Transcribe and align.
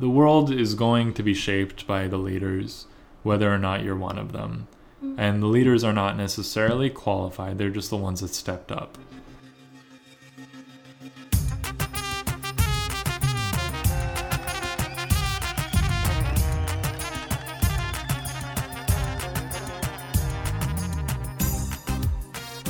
the 0.00 0.08
world 0.08 0.50
is 0.50 0.74
going 0.74 1.12
to 1.12 1.22
be 1.22 1.34
shaped 1.34 1.86
by 1.86 2.08
the 2.08 2.16
leaders, 2.16 2.86
whether 3.22 3.52
or 3.52 3.58
not 3.58 3.84
you're 3.84 3.94
one 3.94 4.18
of 4.18 4.32
them. 4.32 4.66
Mm-hmm. 5.04 5.20
And 5.20 5.42
the 5.42 5.46
leaders 5.46 5.84
are 5.84 5.92
not 5.92 6.16
necessarily 6.16 6.88
qualified, 6.88 7.58
they're 7.58 7.68
just 7.68 7.90
the 7.90 7.98
ones 7.98 8.20
that 8.22 8.34
stepped 8.34 8.72
up. 8.72 8.96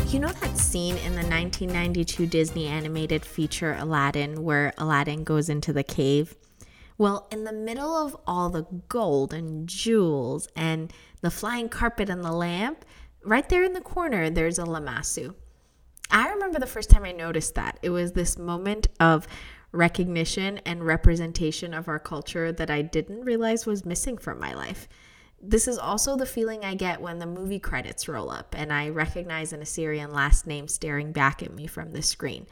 You 0.09 0.19
know 0.19 0.33
that 0.33 0.59
scene 0.59 0.97
in 0.97 1.13
the 1.13 1.23
1992 1.23 2.27
Disney 2.27 2.67
animated 2.67 3.25
feature 3.25 3.77
Aladdin 3.79 4.43
where 4.43 4.73
Aladdin 4.77 5.23
goes 5.23 5.49
into 5.49 5.73
the 5.73 5.85
cave? 5.85 6.35
Well, 7.01 7.29
in 7.33 7.45
the 7.45 7.53
middle 7.55 7.97
of 7.97 8.15
all 8.27 8.51
the 8.51 8.67
gold 8.91 9.33
and 9.33 9.67
jewels 9.67 10.47
and 10.55 10.93
the 11.23 11.31
flying 11.31 11.71
carpet 11.71 12.11
and 12.11 12.23
the 12.23 12.31
lamp, 12.31 12.85
right 13.25 13.49
there 13.49 13.65
in 13.65 13.73
the 13.73 13.81
corner, 13.81 14.29
there's 14.29 14.59
a 14.59 14.65
lamassu. 14.65 15.35
I 16.11 16.29
remember 16.29 16.59
the 16.59 16.67
first 16.67 16.91
time 16.91 17.07
I 17.07 17.13
noticed 17.13 17.55
that. 17.55 17.79
It 17.81 17.89
was 17.89 18.13
this 18.13 18.37
moment 18.37 18.89
of 19.01 19.27
recognition 19.73 20.59
and 20.67 20.85
representation 20.85 21.73
of 21.73 21.89
our 21.89 21.99
culture 21.99 22.53
that 22.53 22.71
I 22.71 22.83
didn't 22.83 23.25
realize 23.25 23.65
was 23.65 23.87
missing 23.87 24.19
from 24.19 24.39
my 24.39 24.53
life. 24.53 24.87
This 25.41 25.67
is 25.67 25.79
also 25.79 26.19
the 26.19 26.27
feeling 26.27 26.67
I 26.67 26.75
get 26.75 27.01
when 27.01 27.19
the 27.19 27.25
movie 27.25 27.61
credits 27.61 28.09
roll 28.09 28.31
up 28.31 28.55
and 28.55 28.71
I 28.71 28.91
recognize 28.91 29.55
an 29.55 29.63
Assyrian 29.63 30.13
last 30.13 30.47
name 30.47 30.69
staring 30.69 31.13
back 31.13 31.43
at 31.43 31.55
me 31.55 31.67
from 31.67 31.93
the 31.93 32.03
screen. 32.03 32.47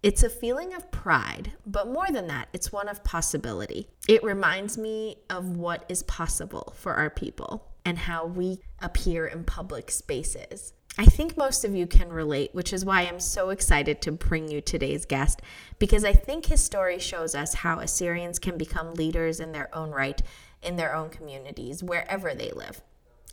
It's 0.00 0.22
a 0.22 0.30
feeling 0.30 0.74
of 0.74 0.92
pride, 0.92 1.54
but 1.66 1.88
more 1.88 2.06
than 2.08 2.28
that, 2.28 2.48
it's 2.52 2.70
one 2.70 2.88
of 2.88 3.02
possibility. 3.02 3.88
It 4.08 4.22
reminds 4.22 4.78
me 4.78 5.16
of 5.28 5.56
what 5.56 5.84
is 5.88 6.04
possible 6.04 6.72
for 6.76 6.94
our 6.94 7.10
people 7.10 7.72
and 7.84 7.98
how 7.98 8.26
we 8.26 8.60
appear 8.80 9.26
in 9.26 9.42
public 9.42 9.90
spaces. 9.90 10.72
I 10.98 11.06
think 11.06 11.36
most 11.36 11.64
of 11.64 11.74
you 11.74 11.88
can 11.88 12.10
relate, 12.10 12.54
which 12.54 12.72
is 12.72 12.84
why 12.84 13.02
I'm 13.02 13.18
so 13.18 13.50
excited 13.50 14.00
to 14.02 14.12
bring 14.12 14.48
you 14.48 14.60
today's 14.60 15.04
guest, 15.04 15.42
because 15.80 16.04
I 16.04 16.12
think 16.12 16.46
his 16.46 16.62
story 16.62 17.00
shows 17.00 17.34
us 17.34 17.54
how 17.54 17.80
Assyrians 17.80 18.38
can 18.38 18.56
become 18.56 18.94
leaders 18.94 19.40
in 19.40 19.50
their 19.50 19.74
own 19.76 19.90
right 19.90 20.22
in 20.62 20.76
their 20.76 20.94
own 20.94 21.08
communities, 21.08 21.82
wherever 21.82 22.34
they 22.34 22.50
live. 22.50 22.82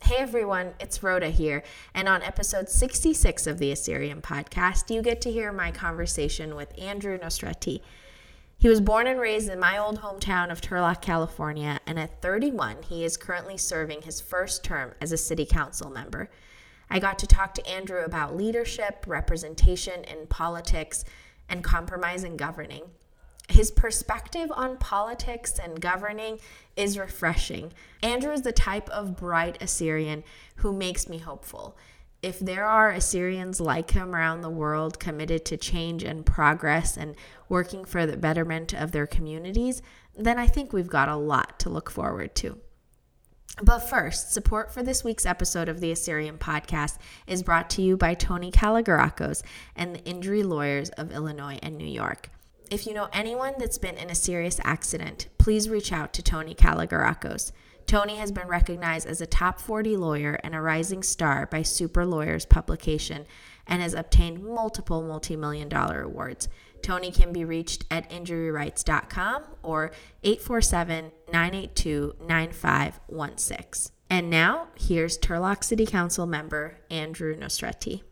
Hey 0.02 0.16
everyone, 0.18 0.74
it's 0.78 1.02
Rhoda 1.02 1.30
here, 1.30 1.64
and 1.92 2.06
on 2.06 2.22
episode 2.22 2.68
66 2.68 3.46
of 3.48 3.58
the 3.58 3.72
Assyrian 3.72 4.20
podcast, 4.20 4.94
you 4.94 5.02
get 5.02 5.20
to 5.22 5.32
hear 5.32 5.50
my 5.50 5.72
conversation 5.72 6.54
with 6.54 6.78
Andrew 6.78 7.18
Nosrati. 7.18 7.80
He 8.56 8.68
was 8.68 8.80
born 8.80 9.08
and 9.08 9.18
raised 9.18 9.48
in 9.48 9.58
my 9.58 9.78
old 9.78 10.00
hometown 10.00 10.52
of 10.52 10.60
Turlock, 10.60 11.00
California, 11.00 11.80
and 11.86 11.98
at 11.98 12.22
31, 12.22 12.82
he 12.84 13.04
is 13.04 13.16
currently 13.16 13.56
serving 13.56 14.02
his 14.02 14.20
first 14.20 14.62
term 14.62 14.92
as 15.00 15.10
a 15.10 15.16
city 15.16 15.46
council 15.46 15.90
member. 15.90 16.30
I 16.88 17.00
got 17.00 17.18
to 17.20 17.26
talk 17.26 17.54
to 17.54 17.66
Andrew 17.66 18.04
about 18.04 18.36
leadership, 18.36 19.06
representation 19.08 20.04
in 20.04 20.28
politics, 20.28 21.04
and 21.48 21.64
compromise 21.64 22.22
in 22.22 22.36
governing. 22.36 22.82
His 23.48 23.70
perspective 23.70 24.50
on 24.54 24.76
politics 24.76 25.58
and 25.62 25.80
governing 25.80 26.40
is 26.76 26.98
refreshing. 26.98 27.72
Andrew 28.02 28.32
is 28.32 28.42
the 28.42 28.52
type 28.52 28.88
of 28.90 29.16
bright 29.16 29.62
Assyrian 29.62 30.24
who 30.56 30.72
makes 30.72 31.08
me 31.08 31.18
hopeful. 31.18 31.76
If 32.22 32.40
there 32.40 32.64
are 32.64 32.90
Assyrians 32.90 33.60
like 33.60 33.92
him 33.92 34.14
around 34.14 34.40
the 34.40 34.50
world 34.50 34.98
committed 34.98 35.44
to 35.44 35.56
change 35.56 36.02
and 36.02 36.26
progress 36.26 36.96
and 36.96 37.14
working 37.48 37.84
for 37.84 38.04
the 38.04 38.16
betterment 38.16 38.74
of 38.74 38.90
their 38.90 39.06
communities, 39.06 39.80
then 40.16 40.38
I 40.38 40.48
think 40.48 40.72
we've 40.72 40.88
got 40.88 41.08
a 41.08 41.16
lot 41.16 41.60
to 41.60 41.70
look 41.70 41.88
forward 41.88 42.34
to. 42.36 42.58
But 43.62 43.80
first, 43.80 44.32
support 44.32 44.72
for 44.72 44.82
this 44.82 45.04
week's 45.04 45.24
episode 45.24 45.68
of 45.68 45.80
the 45.80 45.92
Assyrian 45.92 46.36
podcast 46.36 46.98
is 47.26 47.42
brought 47.42 47.70
to 47.70 47.82
you 47.82 47.96
by 47.96 48.14
Tony 48.14 48.50
Kalogerakos 48.50 49.42
and 49.76 49.94
the 49.94 50.04
injury 50.04 50.42
lawyers 50.42 50.90
of 50.90 51.12
Illinois 51.12 51.58
and 51.62 51.78
New 51.78 51.86
York. 51.86 52.30
If 52.68 52.84
you 52.84 52.94
know 52.94 53.08
anyone 53.12 53.54
that's 53.58 53.78
been 53.78 53.96
in 53.96 54.10
a 54.10 54.14
serious 54.14 54.58
accident, 54.64 55.28
please 55.38 55.68
reach 55.68 55.92
out 55.92 56.12
to 56.14 56.22
Tony 56.22 56.52
Kalogerakos. 56.54 57.52
Tony 57.86 58.16
has 58.16 58.32
been 58.32 58.48
recognized 58.48 59.06
as 59.06 59.20
a 59.20 59.26
top 59.26 59.60
40 59.60 59.96
lawyer 59.96 60.40
and 60.42 60.52
a 60.52 60.60
rising 60.60 61.04
star 61.04 61.46
by 61.46 61.62
Super 61.62 62.04
Lawyers 62.04 62.44
publication 62.44 63.24
and 63.68 63.80
has 63.80 63.94
obtained 63.94 64.42
multiple 64.42 65.00
multi 65.02 65.36
million 65.36 65.68
dollar 65.68 66.02
awards. 66.02 66.48
Tony 66.82 67.12
can 67.12 67.32
be 67.32 67.44
reached 67.44 67.84
at 67.88 68.10
injuryrights.com 68.10 69.44
or 69.62 69.92
847 70.24 71.12
982 71.32 72.16
9516. 72.20 73.92
And 74.10 74.28
now, 74.28 74.68
here's 74.76 75.18
Turlock 75.18 75.62
City 75.62 75.86
Council 75.86 76.26
member 76.26 76.78
Andrew 76.90 77.36
Nosrati. 77.36 78.02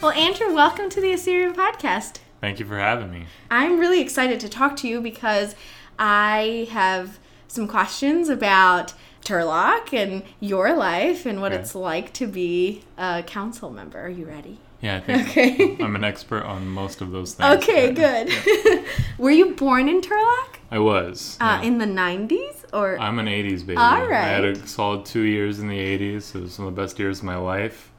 Well, 0.00 0.12
Andrew, 0.12 0.54
welcome 0.54 0.88
to 0.90 1.00
the 1.00 1.12
Assyrian 1.12 1.52
podcast. 1.54 2.20
Thank 2.40 2.58
you 2.58 2.64
for 2.66 2.78
having 2.78 3.10
me. 3.10 3.26
I'm 3.50 3.78
really 3.78 4.00
excited 4.00 4.40
to 4.40 4.48
talk 4.48 4.76
to 4.76 4.88
you 4.88 5.00
because 5.00 5.54
I 5.98 6.68
have 6.70 7.18
some 7.48 7.68
questions 7.68 8.28
about 8.30 8.94
Turlock 9.22 9.92
and 9.92 10.22
your 10.40 10.74
life 10.74 11.26
and 11.26 11.42
what 11.42 11.52
Okay. 11.52 11.60
it's 11.60 11.74
like 11.74 12.14
to 12.14 12.26
be 12.26 12.82
a 12.96 13.22
council 13.26 13.70
member. 13.70 14.00
Are 14.00 14.08
you 14.08 14.24
ready? 14.24 14.58
Yeah, 14.80 14.96
I 14.96 15.00
think 15.00 15.28
Okay. 15.36 15.76
I'm 15.84 15.94
an 15.94 16.04
expert 16.04 16.44
on 16.44 16.66
most 16.66 17.02
of 17.02 17.10
those 17.10 17.34
things. 17.34 17.62
Okay, 17.62 17.88
Yeah. 17.92 18.24
good. 18.24 18.84
Were 19.18 19.30
you 19.30 19.54
born 19.54 19.86
in 19.90 20.00
Turlock? 20.00 20.56
I 20.70 20.78
was. 20.78 21.36
Uh, 21.40 21.58
yeah. 21.60 21.68
In 21.68 21.76
the 21.76 21.84
90s? 21.84 22.64
Or 22.72 22.98
I'm 22.98 23.18
an 23.18 23.26
80s 23.26 23.66
baby. 23.66 23.76
All 23.76 23.82
I 23.84 24.14
had 24.14 24.44
a 24.44 24.66
solid 24.66 25.04
two 25.04 25.22
years 25.22 25.58
in 25.58 25.68
the 25.68 25.76
80s. 25.78 26.34
It 26.34 26.40
was 26.42 26.54
some 26.54 26.66
of 26.66 26.74
the 26.74 26.80
best 26.80 26.98
years 26.98 27.18
of 27.18 27.24
my 27.24 27.36
life. 27.36 27.89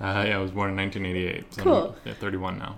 Uh, 0.00 0.24
yeah, 0.28 0.36
I 0.36 0.38
was 0.38 0.50
born 0.50 0.70
in 0.70 0.76
1988. 0.76 1.54
So 1.54 1.60
I'm, 1.60 1.64
Cool. 1.64 1.96
yeah, 2.04 2.14
31 2.14 2.58
now. 2.58 2.76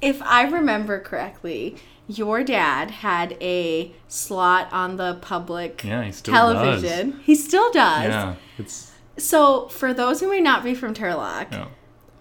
if 0.00 0.20
I 0.22 0.42
remember 0.42 1.00
correctly, 1.00 1.76
your 2.06 2.42
dad 2.44 2.90
had 2.90 3.36
a 3.40 3.92
slot 4.06 4.68
on 4.72 4.96
the 4.96 5.14
public 5.20 5.82
Yeah, 5.84 6.04
he 6.04 6.12
still 6.12 6.34
television. 6.34 7.20
He 7.24 7.34
still 7.34 7.70
does. 7.72 8.04
does. 8.04 8.12
Yeah, 8.12 8.34
it's 8.58 8.92
So, 9.16 9.68
for 9.68 9.92
those 9.92 10.20
who 10.20 10.30
may 10.30 10.40
not 10.40 10.62
be 10.62 10.74
from 10.74 10.94
Turlock, 10.94 11.52
yeah. 11.52 11.66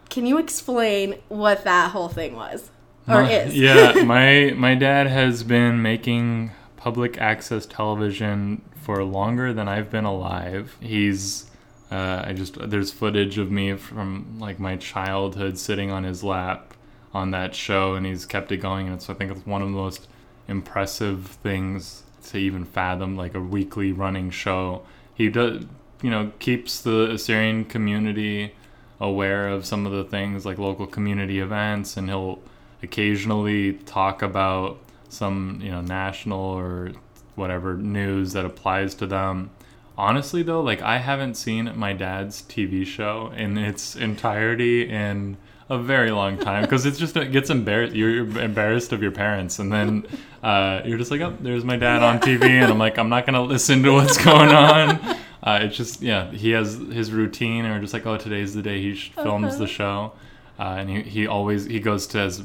can 0.10 0.26
you 0.26 0.38
explain 0.40 1.16
what 1.30 1.64
that 1.66 1.92
whole 1.92 2.10
thing 2.10 2.36
was? 2.36 2.72
Or 3.08 3.22
My- 3.22 3.32
is? 3.32 3.56
yeah, 3.58 4.04
my 4.06 4.54
my 4.58 4.76
dad 4.76 5.08
has 5.08 5.44
been 5.44 5.82
making 5.82 6.52
public 6.78 7.18
access 7.20 7.66
television 7.66 8.62
for 8.82 9.04
longer 9.04 9.54
than 9.54 9.68
I've 9.68 9.90
been 9.92 10.06
alive. 10.06 10.76
He's 10.80 11.47
uh, 11.92 12.24
I 12.26 12.34
just 12.34 12.58
there's 12.70 12.92
footage 12.92 13.38
of 13.38 13.50
me 13.50 13.76
from 13.76 14.38
like 14.40 14.60
my 14.60 14.76
childhood 14.76 15.58
sitting 15.58 15.90
on 15.90 16.04
his 16.04 16.24
lap 16.24 16.74
on 17.14 17.32
that 17.32 17.56
show, 17.56 17.96
and 17.96 18.06
he's 18.06 18.26
kept 18.26 18.52
it 18.52 18.58
going. 18.58 18.88
And 18.88 19.02
so 19.02 19.14
I 19.14 19.16
think 19.16 19.32
it's 19.32 19.46
one 19.46 19.62
of 19.62 19.70
the 19.70 19.76
most 19.76 20.08
impressive 20.48 21.28
things 21.44 22.04
to 22.28 22.38
even 22.38 22.66
fathom, 22.66 23.16
like 23.16 23.36
a 23.36 23.40
weekly 23.40 23.92
running 23.92 24.30
show. 24.30 24.84
He 25.14 25.30
does, 25.30 25.64
you 26.02 26.10
know, 26.10 26.32
keeps 26.40 26.82
the 26.82 27.12
Assyrian 27.12 27.66
community 27.66 28.54
aware 29.00 29.48
of 29.48 29.66
some 29.66 29.86
of 29.86 29.92
the 29.94 30.04
things 30.04 30.46
like 30.46 30.58
local 30.58 30.88
community 30.88 31.40
events, 31.40 31.96
and 31.96 32.10
he'll 32.10 32.40
occasionally 32.84 33.74
talk 33.74 34.22
about 34.22 34.78
some 35.10 35.60
you 35.64 35.72
know 35.72 35.82
national 35.82 36.40
or 36.40 36.92
whatever 37.36 37.76
news 37.76 38.34
that 38.34 38.46
applies 38.46 38.94
to 38.96 39.08
them 39.08 39.50
honestly 39.98 40.44
though 40.44 40.62
like 40.62 40.82
i 40.82 40.98
haven't 40.98 41.36
seen 41.36 41.72
my 41.76 41.92
dad's 41.94 42.44
tv 42.44 42.86
show 42.86 43.32
in 43.36 43.58
its 43.58 43.96
entirety 43.96 44.88
in 44.88 45.36
a 45.70 45.78
very 45.78 46.12
long 46.12 46.38
time 46.38 46.62
because 46.62 46.86
it's 46.86 46.98
just 47.00 47.18
it 47.18 47.32
gets 47.32 47.50
embarrassed 47.50 47.96
you're 47.96 48.26
embarrassed 48.40 48.94
of 48.94 49.02
your 49.02 49.12
parents 49.12 49.60
and 49.60 49.72
then 49.72 50.06
uh, 50.44 50.82
you're 50.86 50.98
just 50.98 51.12
like 51.12 51.20
oh 51.20 51.36
there's 51.42 51.66
my 51.66 51.76
dad 51.76 52.04
on 52.04 52.20
tv 52.20 52.44
and 52.44 52.72
i'm 52.72 52.78
like 52.78 52.98
i'm 52.98 53.10
not 53.10 53.26
gonna 53.26 53.42
listen 53.42 53.84
to 53.84 53.92
what's 53.92 54.24
going 54.24 54.50
on. 54.50 55.18
Uh, 55.44 55.60
it's 55.62 55.78
just 55.78 56.02
yeah 56.02 56.30
he 56.32 56.52
has 56.52 56.76
his 56.92 57.12
routine 57.12 57.64
and 57.66 57.74
we're 57.74 57.80
just 57.80 57.94
like 57.94 58.06
oh 58.06 58.18
today's 58.18 58.54
the 58.54 58.62
day 58.62 58.82
he 58.82 58.96
sh- 58.96 59.12
films 59.16 59.58
the 59.58 59.68
show. 59.68 60.12
Uh, 60.60 60.76
and 60.80 60.90
he, 60.90 61.02
he 61.04 61.28
always 61.28 61.66
he 61.66 61.80
goes 61.80 62.08
to 62.08 62.18
his 62.20 62.44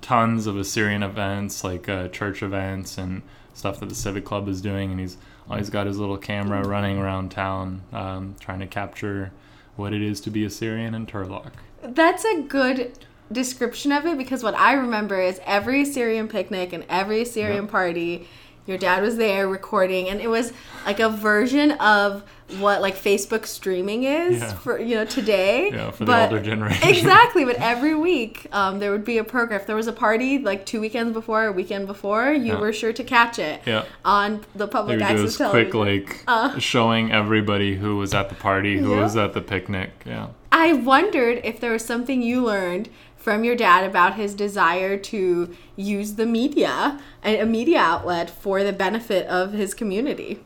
tons 0.00 0.46
of 0.46 0.56
Assyrian 0.56 1.02
events, 1.02 1.64
like 1.64 1.88
uh, 1.88 2.08
church 2.08 2.42
events 2.42 2.96
and 2.96 3.22
stuff 3.54 3.80
that 3.80 3.88
the 3.88 3.94
Civic 3.94 4.24
Club 4.24 4.48
is 4.48 4.60
doing, 4.60 4.90
and 4.90 5.00
he's 5.00 5.16
always 5.50 5.70
got 5.70 5.86
his 5.86 5.98
little 5.98 6.16
camera 6.16 6.66
running 6.66 6.98
around 6.98 7.30
town, 7.30 7.82
um, 7.92 8.36
trying 8.38 8.60
to 8.60 8.66
capture 8.66 9.32
what 9.76 9.92
it 9.92 10.02
is 10.02 10.20
to 10.22 10.30
be 10.30 10.44
Assyrian 10.44 10.94
in 10.94 11.06
Turlock. 11.06 11.52
That's 11.82 12.24
a 12.24 12.42
good 12.42 12.98
description 13.32 13.92
of 13.92 14.06
it 14.06 14.18
because 14.18 14.42
what 14.42 14.54
I 14.54 14.72
remember 14.74 15.20
is 15.20 15.40
every 15.44 15.82
Assyrian 15.82 16.28
picnic 16.28 16.72
and 16.72 16.84
every 16.88 17.22
Assyrian 17.22 17.64
Yep. 17.64 17.70
party, 17.70 18.28
Your 18.66 18.78
dad 18.78 19.02
was 19.02 19.16
there 19.16 19.48
recording, 19.48 20.08
and 20.08 20.20
it 20.20 20.28
was 20.28 20.52
like 20.86 21.00
a 21.00 21.08
version 21.08 21.72
of 21.72 22.22
what 22.58 22.80
like 22.82 22.96
Facebook 22.96 23.46
streaming 23.46 24.04
is 24.04 24.40
Yeah. 24.40 24.52
for 24.54 24.80
you 24.80 24.94
know 24.96 25.04
today. 25.04 25.70
Yeah, 25.72 25.90
for 25.90 26.04
the 26.04 26.12
But- 26.12 26.30
older 26.32 26.42
generation. 26.42 26.88
Exactly, 26.88 27.44
but 27.44 27.56
every 27.58 27.94
week 27.94 28.46
um, 28.52 28.78
there 28.78 28.90
would 28.90 29.04
be 29.04 29.18
a 29.18 29.24
program. 29.24 29.60
If 29.60 29.66
there 29.66 29.76
was 29.76 29.86
a 29.86 29.92
party 29.92 30.38
like 30.38 30.66
two 30.66 30.80
weekends 30.80 31.12
before, 31.12 31.46
a 31.46 31.52
weekend 31.52 31.86
before, 31.86 32.32
you 32.32 32.52
Yeah. 32.54 32.60
were 32.60 32.72
sure 32.72 32.92
to 32.92 33.04
catch 33.04 33.38
it 33.38 33.62
Yeah. 33.66 33.84
on 34.04 34.40
the 34.54 34.66
They 34.66 34.70
public 34.72 34.98
would 34.98 35.06
do 35.06 35.12
access 35.12 35.20
this 35.22 35.38
television. 35.38 35.70
quick 35.70 36.26
like 36.26 36.60
showing 36.60 37.12
everybody 37.12 37.76
who 37.76 37.96
was 37.96 38.12
at 38.14 38.28
the 38.28 38.34
party, 38.34 38.78
who 38.78 38.90
Yeah. 38.94 39.02
was 39.02 39.16
at 39.16 39.32
the 39.34 39.40
picnic. 39.40 39.90
Yeah. 40.06 40.26
I 40.52 40.72
wondered 40.72 41.40
if 41.44 41.60
there 41.60 41.72
was 41.72 41.84
something 41.84 42.22
you 42.22 42.44
learned 42.44 42.88
from 43.16 43.44
your 43.44 43.54
dad 43.54 43.84
about 43.84 44.14
his 44.14 44.34
desire 44.34 44.96
to 44.96 45.50
use 45.76 46.14
the 46.14 46.24
media, 46.26 46.98
a 47.22 47.44
media 47.44 47.78
outlet 47.78 48.30
for 48.30 48.64
the 48.64 48.72
benefit 48.72 49.26
of 49.26 49.52
his 49.52 49.74
community. 49.74 50.40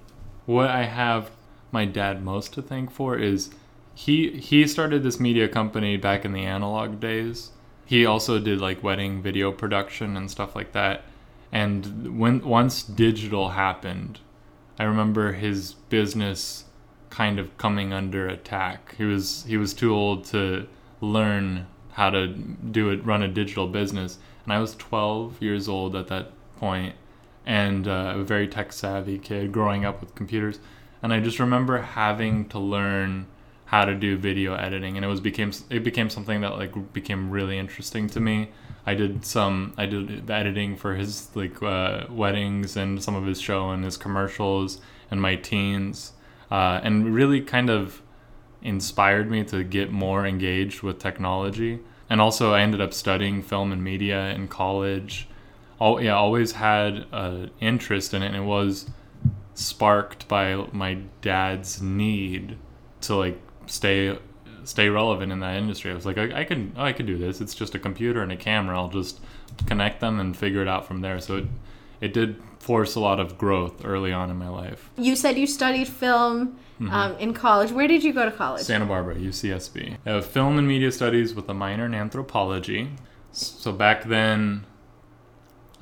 What 0.46 0.68
I 0.68 0.82
have 0.82 1.30
my 1.74 1.84
dad 1.84 2.24
most 2.24 2.54
to 2.54 2.62
thank 2.62 2.90
for 2.90 3.18
is 3.18 3.50
he 3.94 4.30
he 4.38 4.66
started 4.66 5.02
this 5.02 5.20
media 5.20 5.48
company 5.48 5.96
back 5.96 6.24
in 6.24 6.32
the 6.32 6.44
analog 6.44 7.00
days. 7.00 7.50
He 7.84 8.06
also 8.06 8.38
did 8.38 8.60
like 8.60 8.82
wedding 8.82 9.20
video 9.20 9.52
production 9.52 10.16
and 10.16 10.30
stuff 10.30 10.56
like 10.56 10.72
that. 10.72 11.02
And 11.52 12.18
when 12.18 12.40
once 12.40 12.82
digital 12.82 13.50
happened, 13.50 14.20
I 14.78 14.84
remember 14.84 15.32
his 15.32 15.74
business 15.90 16.64
kind 17.10 17.38
of 17.38 17.56
coming 17.58 17.92
under 17.92 18.26
attack. 18.28 18.94
He 18.96 19.04
was 19.04 19.44
he 19.46 19.56
was 19.56 19.74
too 19.74 19.92
old 19.94 20.24
to 20.26 20.66
learn 21.00 21.66
how 21.92 22.10
to 22.10 22.28
do 22.28 22.90
it, 22.90 23.04
run 23.04 23.22
a 23.22 23.28
digital 23.28 23.68
business, 23.68 24.18
and 24.44 24.52
I 24.52 24.58
was 24.58 24.74
12 24.76 25.42
years 25.42 25.68
old 25.68 25.94
at 25.94 26.08
that 26.08 26.32
point, 26.56 26.94
and 27.46 27.86
uh, 27.86 28.14
a 28.16 28.24
very 28.24 28.48
tech 28.48 28.72
savvy 28.72 29.18
kid 29.18 29.52
growing 29.52 29.84
up 29.84 30.00
with 30.00 30.14
computers, 30.16 30.58
and 31.04 31.12
I 31.12 31.20
just 31.20 31.38
remember 31.38 31.82
having 31.82 32.48
to 32.48 32.58
learn 32.58 33.26
how 33.66 33.84
to 33.84 33.94
do 33.94 34.16
video 34.16 34.54
editing, 34.54 34.96
and 34.96 35.04
it 35.04 35.08
was 35.08 35.20
became 35.20 35.52
it 35.68 35.84
became 35.84 36.08
something 36.08 36.40
that 36.40 36.56
like 36.56 36.94
became 36.94 37.30
really 37.30 37.58
interesting 37.58 38.08
to 38.08 38.20
me. 38.20 38.48
I 38.86 38.94
did 38.94 39.26
some 39.26 39.74
I 39.76 39.84
did 39.84 40.26
the 40.26 40.32
editing 40.32 40.76
for 40.76 40.94
his 40.94 41.28
like 41.34 41.62
uh, 41.62 42.06
weddings 42.08 42.78
and 42.78 43.02
some 43.02 43.14
of 43.14 43.26
his 43.26 43.38
show 43.38 43.68
and 43.68 43.84
his 43.84 43.98
commercials 43.98 44.80
and 45.10 45.20
my 45.20 45.36
teens, 45.36 46.12
uh, 46.50 46.80
and 46.82 47.14
really 47.14 47.42
kind 47.42 47.68
of 47.68 48.00
inspired 48.62 49.30
me 49.30 49.44
to 49.44 49.62
get 49.62 49.92
more 49.92 50.26
engaged 50.26 50.82
with 50.82 50.98
technology. 50.98 51.80
And 52.08 52.18
also, 52.18 52.54
I 52.54 52.62
ended 52.62 52.80
up 52.80 52.94
studying 52.94 53.42
film 53.42 53.72
and 53.72 53.84
media 53.84 54.30
in 54.30 54.48
college. 54.48 55.28
All, 55.78 56.00
yeah, 56.00 56.14
always 56.14 56.52
had 56.52 57.04
an 57.12 57.50
interest 57.60 58.14
in 58.14 58.22
it, 58.22 58.28
and 58.28 58.36
it 58.36 58.44
was 58.44 58.88
sparked 59.54 60.28
by 60.28 60.56
my 60.72 60.98
dad's 61.22 61.80
need 61.80 62.56
to 63.02 63.14
like 63.16 63.40
stay 63.66 64.18
stay 64.64 64.88
relevant 64.88 65.30
in 65.32 65.40
that 65.40 65.56
industry. 65.56 65.90
I 65.90 65.94
was 65.94 66.06
like, 66.06 66.18
I, 66.18 66.40
I 66.40 66.44
can 66.44 66.72
oh, 66.76 66.82
I 66.82 66.92
could 66.92 67.06
do 67.06 67.16
this. 67.18 67.40
It's 67.40 67.54
just 67.54 67.74
a 67.74 67.78
computer 67.78 68.22
and 68.22 68.32
a 68.32 68.36
camera. 68.36 68.78
I'll 68.78 68.88
just 68.88 69.20
connect 69.66 70.00
them 70.00 70.18
and 70.20 70.36
figure 70.36 70.62
it 70.62 70.68
out 70.68 70.86
from 70.86 71.00
there. 71.00 71.20
So 71.20 71.36
it 71.38 71.46
it 72.00 72.12
did 72.12 72.42
force 72.58 72.94
a 72.94 73.00
lot 73.00 73.20
of 73.20 73.38
growth 73.38 73.84
early 73.84 74.12
on 74.12 74.30
in 74.30 74.36
my 74.36 74.48
life. 74.48 74.90
You 74.96 75.16
said 75.16 75.38
you 75.38 75.46
studied 75.46 75.88
film 75.88 76.58
Mm-hmm. 76.80 76.92
um, 76.92 77.16
in 77.18 77.32
college. 77.34 77.70
Where 77.70 77.86
did 77.86 78.02
you 78.02 78.12
go 78.12 78.24
to 78.24 78.32
college? 78.32 78.62
Santa 78.62 78.84
Barbara, 78.84 79.14
UCSB. 79.14 79.96
I 80.04 80.10
have 80.10 80.26
film 80.26 80.58
and 80.58 80.66
media 80.66 80.90
studies 80.90 81.32
with 81.32 81.48
a 81.48 81.54
minor 81.54 81.86
in 81.86 81.94
anthropology. 81.94 82.90
So 83.30 83.70
back 83.70 84.02
then, 84.02 84.66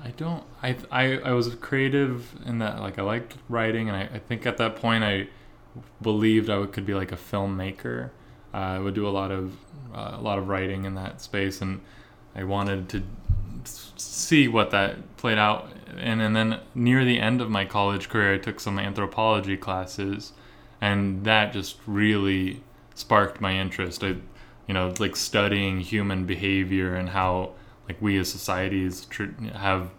I 0.05 0.11
don't. 0.11 0.45
I 0.63 0.77
I, 0.91 1.19
I 1.19 1.33
was 1.33 1.55
creative 1.57 2.35
in 2.45 2.59
that. 2.59 2.81
Like 2.81 2.99
I 2.99 3.03
liked 3.03 3.37
writing, 3.49 3.89
and 3.89 3.97
I, 3.97 4.03
I 4.15 4.19
think 4.19 4.47
at 4.47 4.57
that 4.57 4.77
point 4.77 5.05
I 5.05 5.29
believed 6.01 6.51
I 6.51 6.67
could 6.67 6.85
be 6.85 6.95
like 6.95 7.13
a 7.13 7.17
filmmaker. 7.17 8.11
Uh, 8.53 8.57
I 8.57 8.79
would 8.79 8.95
do 8.95 9.07
a 9.07 9.11
lot 9.11 9.31
of 9.31 9.57
uh, 9.95 10.17
a 10.19 10.21
lot 10.21 10.39
of 10.39 10.49
writing 10.49 10.85
in 10.85 10.95
that 10.97 11.21
space, 11.21 11.61
and 11.61 11.81
I 12.35 12.45
wanted 12.45 12.89
to 12.91 13.03
see 13.97 14.49
what 14.49 14.71
that 14.71 15.17
played 15.17 15.39
out. 15.39 15.73
And 15.97 16.21
and 16.21 16.35
then 16.35 16.61
near 16.75 17.05
the 17.05 17.21
end 17.21 17.41
of 17.41 17.49
my 17.51 17.65
college 17.65 18.09
career, 18.09 18.35
I 18.35 18.39
took 18.39 18.59
some 18.59 18.79
anthropology 18.79 19.57
classes, 19.57 20.33
and 20.81 21.25
that 21.25 21.53
just 21.53 21.77
really 21.87 22.63
sparked 22.95 23.41
my 23.41 23.55
interest. 23.57 24.03
I, 24.03 24.17
you 24.67 24.75
know, 24.75 24.93
like 24.99 25.17
studying 25.17 25.81
human 25.81 26.25
behavior 26.25 26.95
and 26.95 27.11
how 27.11 27.53
like 27.89 28.01
we 28.01 28.19
as 28.19 28.31
societies 28.31 29.07
have 29.55 29.91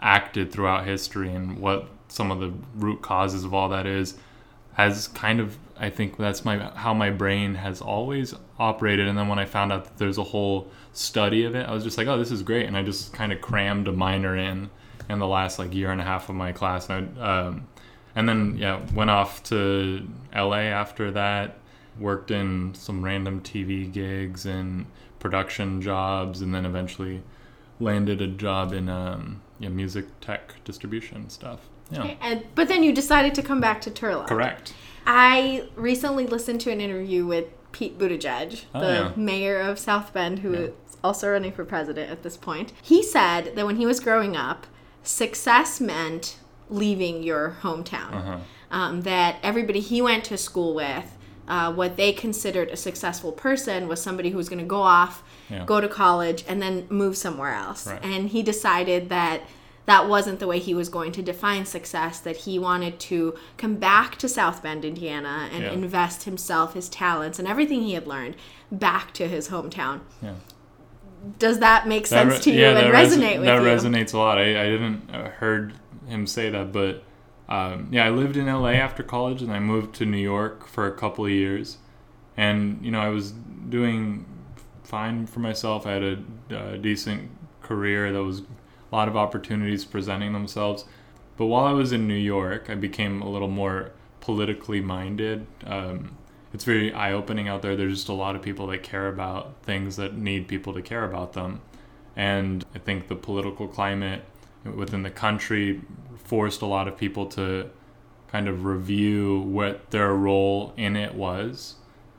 acted 0.00 0.52
throughout 0.52 0.84
history 0.84 1.32
and 1.32 1.58
what 1.58 1.88
some 2.08 2.30
of 2.30 2.40
the 2.40 2.52
root 2.74 3.02
causes 3.02 3.44
of 3.44 3.54
all 3.54 3.68
that 3.68 3.86
is 3.86 4.14
has 4.74 5.08
kind 5.08 5.40
of 5.40 5.56
I 5.76 5.90
think 5.90 6.16
that's 6.16 6.44
my 6.44 6.70
how 6.74 6.94
my 6.94 7.10
brain 7.10 7.56
has 7.56 7.80
always 7.80 8.34
operated. 8.58 9.08
And 9.08 9.18
then 9.18 9.28
when 9.28 9.38
I 9.38 9.44
found 9.44 9.72
out 9.72 9.84
that 9.84 9.98
there's 9.98 10.18
a 10.18 10.22
whole 10.22 10.70
study 10.92 11.44
of 11.44 11.54
it 11.54 11.66
I 11.68 11.72
was 11.72 11.82
just 11.82 11.98
like 11.98 12.06
oh 12.06 12.18
this 12.18 12.30
is 12.30 12.42
great. 12.42 12.66
And 12.66 12.76
I 12.76 12.82
just 12.82 13.12
kind 13.12 13.32
of 13.32 13.40
crammed 13.40 13.88
a 13.88 13.92
minor 13.92 14.36
in 14.36 14.70
in 15.08 15.18
the 15.18 15.26
last 15.26 15.58
like 15.58 15.74
year 15.74 15.90
and 15.90 16.00
a 16.00 16.04
half 16.04 16.28
of 16.28 16.34
my 16.34 16.52
class. 16.52 16.88
And 16.88 17.18
I, 17.18 17.46
um, 17.46 17.68
and 18.14 18.28
then 18.28 18.56
yeah 18.58 18.80
went 18.94 19.10
off 19.10 19.42
to 19.44 20.06
LA 20.34 20.64
after 20.70 21.10
that 21.12 21.58
worked 21.98 22.30
in 22.30 22.74
some 22.74 23.04
random 23.04 23.40
TV 23.40 23.90
gigs 23.90 24.46
and 24.46 24.86
production 25.24 25.80
jobs 25.80 26.42
and 26.42 26.54
then 26.54 26.66
eventually 26.66 27.22
landed 27.80 28.20
a 28.20 28.26
job 28.26 28.72
in 28.74 28.88
um, 28.90 29.40
yeah, 29.58 29.70
music 29.70 30.04
tech 30.20 30.52
distribution 30.64 31.28
stuff 31.30 31.60
yeah 31.90 32.14
And, 32.20 32.44
but 32.54 32.68
then 32.68 32.82
you 32.82 32.92
decided 32.92 33.34
to 33.36 33.42
come 33.42 33.58
back 33.60 33.80
to 33.82 33.90
Turlock. 33.90 34.26
correct 34.28 34.74
I 35.06 35.66
recently 35.76 36.26
listened 36.26 36.60
to 36.62 36.70
an 36.70 36.80
interview 36.80 37.26
with 37.26 37.46
Pete 37.72 37.98
Buttigieg, 37.98 38.64
Oh, 38.74 38.80
the 38.80 38.86
yeah. 38.86 39.12
mayor 39.16 39.60
of 39.60 39.78
South 39.78 40.12
Bend, 40.14 40.38
who 40.40 40.54
is 40.54 40.70
also 41.02 41.30
running 41.30 41.52
for 41.52 41.64
president 41.64 42.10
at 42.10 42.22
this 42.22 42.36
point. 42.38 42.72
He 42.82 43.02
said 43.02 43.54
that 43.56 43.66
when 43.66 43.76
he 43.76 43.84
was 43.84 44.00
growing 44.00 44.34
up, 44.36 44.66
success 45.02 45.78
meant 45.80 46.38
leaving 46.70 47.22
your 47.22 47.56
hometown. 47.62 48.12
Uh-huh. 48.14 48.38
Um, 48.70 49.02
that 49.02 49.36
everybody 49.42 49.80
he 49.80 50.00
went 50.00 50.24
to 50.24 50.38
school 50.38 50.74
with, 50.74 51.08
uh, 51.48 51.72
what 51.72 51.96
they 51.96 52.12
considered 52.12 52.68
a 52.70 52.76
successful 52.76 53.32
person 53.32 53.88
was 53.88 54.00
somebody 54.02 54.30
who 54.30 54.36
was 54.36 54.48
going 54.48 54.58
to 54.60 54.64
go 54.64 54.80
off, 54.82 55.22
Yeah. 55.50 55.64
go 55.64 55.80
to 55.80 55.88
college, 55.88 56.44
and 56.48 56.60
then 56.62 56.86
move 56.88 57.16
somewhere 57.16 57.54
else. 57.54 57.86
Right. 57.86 58.02
And 58.02 58.28
he 58.30 58.42
decided 58.42 59.08
that 59.10 59.42
that 59.86 60.08
wasn't 60.08 60.38
the 60.40 60.46
way 60.46 60.58
he 60.58 60.72
was 60.74 60.88
going 60.88 61.12
to 61.12 61.22
define 61.22 61.66
success, 61.66 62.18
that 62.20 62.36
he 62.38 62.58
wanted 62.58 62.98
to 62.98 63.34
come 63.58 63.74
back 63.74 64.16
to 64.16 64.28
South 64.30 64.62
Bend, 64.62 64.82
Indiana, 64.84 65.50
and 65.52 65.62
Yeah. 65.64 65.72
invest 65.72 66.24
himself, 66.24 66.72
his 66.72 66.88
talents, 66.88 67.38
and 67.38 67.46
everything 67.46 67.82
he 67.82 67.92
had 67.92 68.06
learned 68.06 68.36
back 68.72 69.12
to 69.14 69.28
his 69.28 69.48
hometown. 69.50 70.00
yeah 70.22 70.32
Does 71.38 71.58
that 71.58 71.86
make 71.86 72.04
That 72.08 72.28
sense 72.30 72.34
re- 72.34 72.52
to 72.52 72.58
you 72.58 72.64
and 72.66 72.76
that 72.78 72.90
res- 72.90 73.14
resonate 73.14 73.36
with 73.36 73.44
that 73.46 73.58
you? 73.58 73.64
That 73.64 73.78
resonates 73.82 74.14
a 74.14 74.18
lot. 74.18 74.38
I, 74.38 74.42
I 74.62 74.68
didn't 74.70 75.10
uh, 75.12 75.28
heard 75.30 75.74
him 76.06 76.26
say 76.26 76.48
that, 76.50 76.72
but 76.72 77.02
um, 77.48 77.88
yeah, 77.90 78.06
I 78.06 78.10
lived 78.10 78.36
in 78.36 78.46
LA 78.46 78.70
after 78.70 79.02
college, 79.02 79.42
and 79.42 79.52
I 79.52 79.58
moved 79.58 79.94
to 79.96 80.06
New 80.06 80.18
York 80.18 80.66
for 80.66 80.86
a 80.86 80.92
couple 80.92 81.24
of 81.24 81.30
years, 81.30 81.78
and 82.36 82.82
you 82.84 82.90
know 82.90 83.00
I 83.00 83.08
was 83.08 83.32
doing 83.68 84.24
fine 84.82 85.26
for 85.26 85.40
myself. 85.40 85.86
I 85.86 85.92
had 85.92 86.02
a, 86.02 86.18
uh 86.56 86.76
decent 86.76 87.30
career. 87.62 88.12
There 88.12 88.22
was 88.22 88.40
a 88.40 88.44
lot 88.92 89.08
of 89.08 89.16
opportunities 89.16 89.84
presenting 89.84 90.32
themselves, 90.32 90.84
but 91.36 91.46
while 91.46 91.64
I 91.64 91.72
was 91.72 91.92
in 91.92 92.08
New 92.08 92.14
York, 92.14 92.70
I 92.70 92.74
became 92.74 93.20
a 93.20 93.28
little 93.28 93.48
more 93.48 93.92
politically 94.20 94.80
minded. 94.80 95.46
Um, 95.66 96.16
it's 96.54 96.64
very 96.64 96.92
eye 96.94 97.12
opening 97.12 97.48
out 97.48 97.62
there. 97.62 97.76
There's 97.76 97.96
just 97.96 98.08
a 98.08 98.14
lot 98.14 98.36
of 98.36 98.42
people 98.42 98.68
that 98.68 98.82
care 98.82 99.08
about 99.08 99.54
things 99.64 99.96
that 99.96 100.14
need 100.16 100.46
people 100.46 100.72
to 100.74 100.82
care 100.82 101.04
about 101.04 101.32
them. 101.32 101.60
And 102.16 102.64
I 102.74 102.78
think 102.78 103.08
the 103.08 103.16
political 103.16 103.66
climate 103.66 104.22
within 104.64 105.02
the 105.02 105.10
country 105.10 105.82
forced 106.24 106.62
a 106.62 106.66
lot 106.66 106.88
of 106.88 106.96
people 106.96 107.26
to 107.26 107.70
kind 108.28 108.48
of 108.48 108.64
review 108.64 109.40
what 109.40 109.90
their 109.90 110.12
role 110.12 110.72
in 110.76 110.96
it 110.96 111.14
was. 111.14 111.76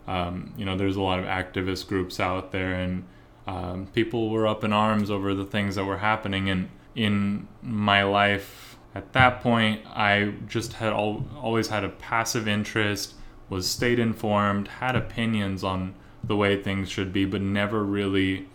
Um, 0.08 0.54
you 0.56 0.64
know, 0.64 0.78
there's 0.78 0.96
a 0.96 1.02
lot 1.02 1.20
of 1.20 1.26
activist 1.26 1.88
groups 1.88 2.20
out 2.20 2.52
there, 2.52 2.74
and 2.74 3.04
um, 3.48 3.88
people 3.94 4.30
were 4.30 4.48
up 4.48 4.64
in 4.64 4.72
arms 4.72 5.10
over 5.10 5.34
the 5.34 5.46
things 5.46 5.76
that 5.76 5.86
were 5.86 5.98
happening. 5.98 6.50
And 6.50 6.70
in 6.96 7.48
my 7.62 8.04
life 8.04 8.78
at 8.94 9.12
that 9.14 9.42
point, 9.42 9.82
I 9.88 10.36
just 10.48 10.74
had 10.74 10.94
al- 10.94 11.26
always 11.42 11.68
had 11.68 11.84
a 11.84 11.90
passive 11.90 12.48
interest, 12.48 13.16
was 13.50 13.70
stayed 13.70 14.00
informed, 14.00 14.68
had 14.68 14.96
opinions 14.96 15.64
on 15.64 15.96
the 16.24 16.36
way 16.36 16.62
things 16.62 16.90
should 16.90 17.12
be, 17.12 17.26
but 17.26 17.42
never 17.42 17.84
really 17.84 18.48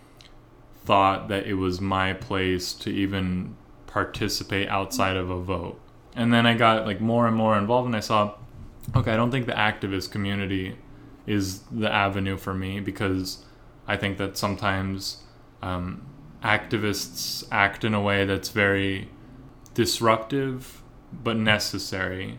thought 0.84 1.28
that 1.28 1.46
it 1.46 1.54
was 1.54 1.80
my 1.80 2.14
place 2.14 2.72
to 2.72 2.90
even 2.90 3.54
participate 3.90 4.68
outside 4.68 5.16
of 5.16 5.30
a 5.30 5.40
vote. 5.40 5.80
And 6.14 6.32
then 6.32 6.46
I 6.46 6.54
got 6.54 6.86
like 6.86 7.00
more 7.00 7.26
and 7.26 7.36
more 7.36 7.56
involved 7.56 7.86
and 7.86 7.96
I 7.96 8.00
saw 8.00 8.34
okay, 8.96 9.12
I 9.12 9.16
don't 9.16 9.30
think 9.30 9.46
the 9.46 9.52
activist 9.52 10.10
community 10.10 10.76
is 11.26 11.60
the 11.70 11.92
avenue 11.92 12.36
for 12.36 12.54
me 12.54 12.80
because 12.80 13.44
I 13.86 13.96
think 13.96 14.18
that 14.18 14.36
sometimes 14.36 15.22
um, 15.62 16.06
activists 16.42 17.46
act 17.50 17.84
in 17.84 17.94
a 17.94 18.00
way 18.00 18.24
that's 18.24 18.48
very 18.48 19.08
disruptive 19.74 20.82
but 21.12 21.36
necessary. 21.36 22.38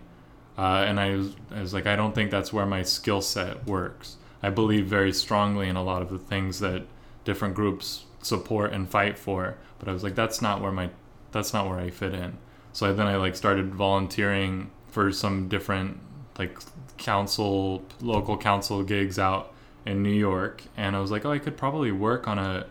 Uh, 0.57 0.83
and 0.87 0.99
I 0.99 1.15
was, 1.15 1.35
I 1.51 1.61
was 1.61 1.73
like, 1.73 1.87
I 1.87 1.95
don't 1.95 2.13
think 2.13 2.31
that's 2.31 2.51
where 2.51 2.65
my 2.65 2.83
skill 2.83 3.21
set 3.21 3.65
works. 3.65 4.17
I 4.43 4.49
believe 4.49 4.87
very 4.87 5.13
strongly 5.13 5.67
in 5.69 5.75
a 5.75 5.83
lot 5.83 6.01
of 6.01 6.09
the 6.09 6.17
things 6.17 6.59
that 6.59 6.83
different 7.23 7.53
groups 7.53 8.05
support 8.21 8.73
and 8.73 8.89
fight 8.89 9.17
for, 9.17 9.57
but 9.79 9.87
I 9.87 9.93
was 9.93 10.03
like, 10.03 10.15
that's 10.15 10.41
not 10.41 10.61
where 10.61 10.71
my, 10.71 10.89
that's 11.31 11.53
not 11.53 11.67
where 11.67 11.79
I 11.79 11.89
fit 11.89 12.13
in. 12.13 12.37
So 12.73 12.93
then 12.93 13.07
I 13.07 13.17
like 13.17 13.35
started 13.35 13.73
volunteering 13.73 14.71
for 14.87 15.11
some 15.11 15.47
different 15.47 15.99
like 16.37 16.57
council, 16.97 17.83
local 18.01 18.37
council 18.37 18.83
gigs 18.83 19.19
out 19.19 19.53
in 19.85 20.03
New 20.03 20.09
York, 20.13 20.63
and 20.77 20.95
I 20.95 20.99
was 20.99 21.11
like, 21.11 21.25
oh, 21.25 21.31
I 21.31 21.39
could 21.39 21.57
probably 21.57 21.91
work 21.91 22.27
on 22.27 22.37
a 22.37 22.65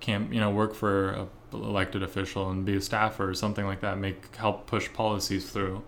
camp, 0.00 0.32
you 0.32 0.40
know, 0.40 0.50
work 0.50 0.74
for 0.74 1.10
a 1.10 1.28
elected 1.52 2.02
official 2.02 2.50
and 2.50 2.64
be 2.64 2.76
a 2.76 2.80
staffer 2.80 3.28
or 3.28 3.34
something 3.34 3.66
like 3.66 3.80
that, 3.80 3.98
make 3.98 4.34
help 4.36 4.66
push 4.66 4.92
policies 4.92 5.50
through. 5.50 5.82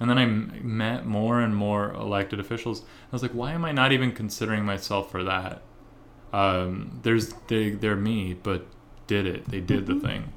And 0.00 0.08
then 0.08 0.18
I 0.18 0.26
met 0.26 1.06
more 1.06 1.40
and 1.40 1.56
more 1.56 1.92
elected 1.92 2.38
officials. 2.38 2.82
I 2.82 2.84
was 3.10 3.22
like, 3.22 3.32
why 3.32 3.52
am 3.52 3.64
I 3.64 3.72
not 3.72 3.90
even 3.90 4.12
considering 4.12 4.64
myself 4.64 5.10
for 5.10 5.24
that? 5.24 5.62
Um, 6.32 7.00
there's 7.02 7.32
they 7.48 7.70
they're 7.70 7.96
me, 7.96 8.34
but 8.34 8.66
did 9.06 9.26
it? 9.26 9.46
They 9.46 9.60
did 9.60 9.86
the 9.86 9.98
thing, 9.98 10.32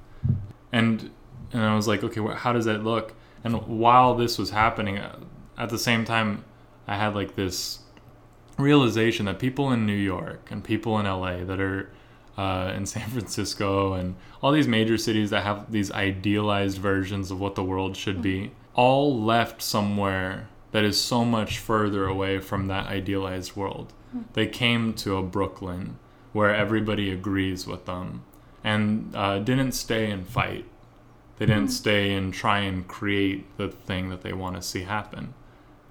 and 0.72 1.12
and 1.54 1.62
I 1.62 1.76
was 1.76 1.88
like, 1.88 2.04
okay, 2.04 2.22
how 2.36 2.54
does 2.54 2.66
that 2.66 2.84
look? 2.84 3.14
And 3.44 3.56
while 3.68 4.16
this 4.16 4.38
was 4.38 4.52
happening, 4.52 4.98
uh, 4.98 5.20
at 5.58 5.70
the 5.70 5.80
same 5.80 6.06
time, 6.06 6.46
I 6.88 6.96
had 6.96 7.16
like 7.16 7.36
this 7.36 7.80
realization 8.58 9.26
that 9.26 9.40
people 9.40 9.72
in 9.72 9.86
New 9.86 9.94
York 9.94 10.50
and 10.52 10.64
people 10.64 11.00
in 11.00 11.06
LA 11.06 11.44
that 11.44 11.60
are 11.60 11.90
uh, 12.38 12.74
in 12.76 12.86
San 12.86 13.10
Francisco 13.10 13.94
and 13.94 14.16
all 14.42 14.52
these 14.52 14.68
major 14.68 14.98
cities 14.98 15.30
that 15.32 15.44
have 15.44 15.72
these 15.72 15.92
idealized 15.92 16.78
versions 16.78 17.32
of 17.32 17.40
what 17.40 17.56
the 17.56 17.64
world 17.64 17.96
should 17.96 18.22
be, 18.22 18.52
all 18.74 19.22
left 19.22 19.62
somewhere 19.62 20.48
that 20.72 20.84
is 20.84 21.00
so 21.00 21.26
much 21.26 21.60
further 21.60 22.06
away 22.06 22.40
from 22.40 22.68
that 22.68 22.88
idealized 22.88 23.56
world. 23.56 23.94
They 24.34 24.48
came 24.48 24.94
to 24.96 25.18
a 25.18 25.24
Brooklyn 25.24 25.98
where 26.34 26.54
everybody 26.54 27.12
agrees 27.12 27.68
with 27.68 27.86
them 27.86 28.24
and 28.64 29.14
uh, 29.16 29.40
didn't 29.40 29.74
stay 29.74 30.10
and 30.10 30.28
fight. 30.28 30.66
They 31.42 31.48
didn't 31.48 31.70
stay 31.70 32.14
and 32.14 32.32
try 32.32 32.60
and 32.60 32.88
create 32.88 33.58
the 33.58 33.70
thing 33.70 34.10
that 34.10 34.22
they 34.22 34.32
want 34.32 34.58
to 34.58 34.62
see 34.62 34.82
happen. 34.84 35.34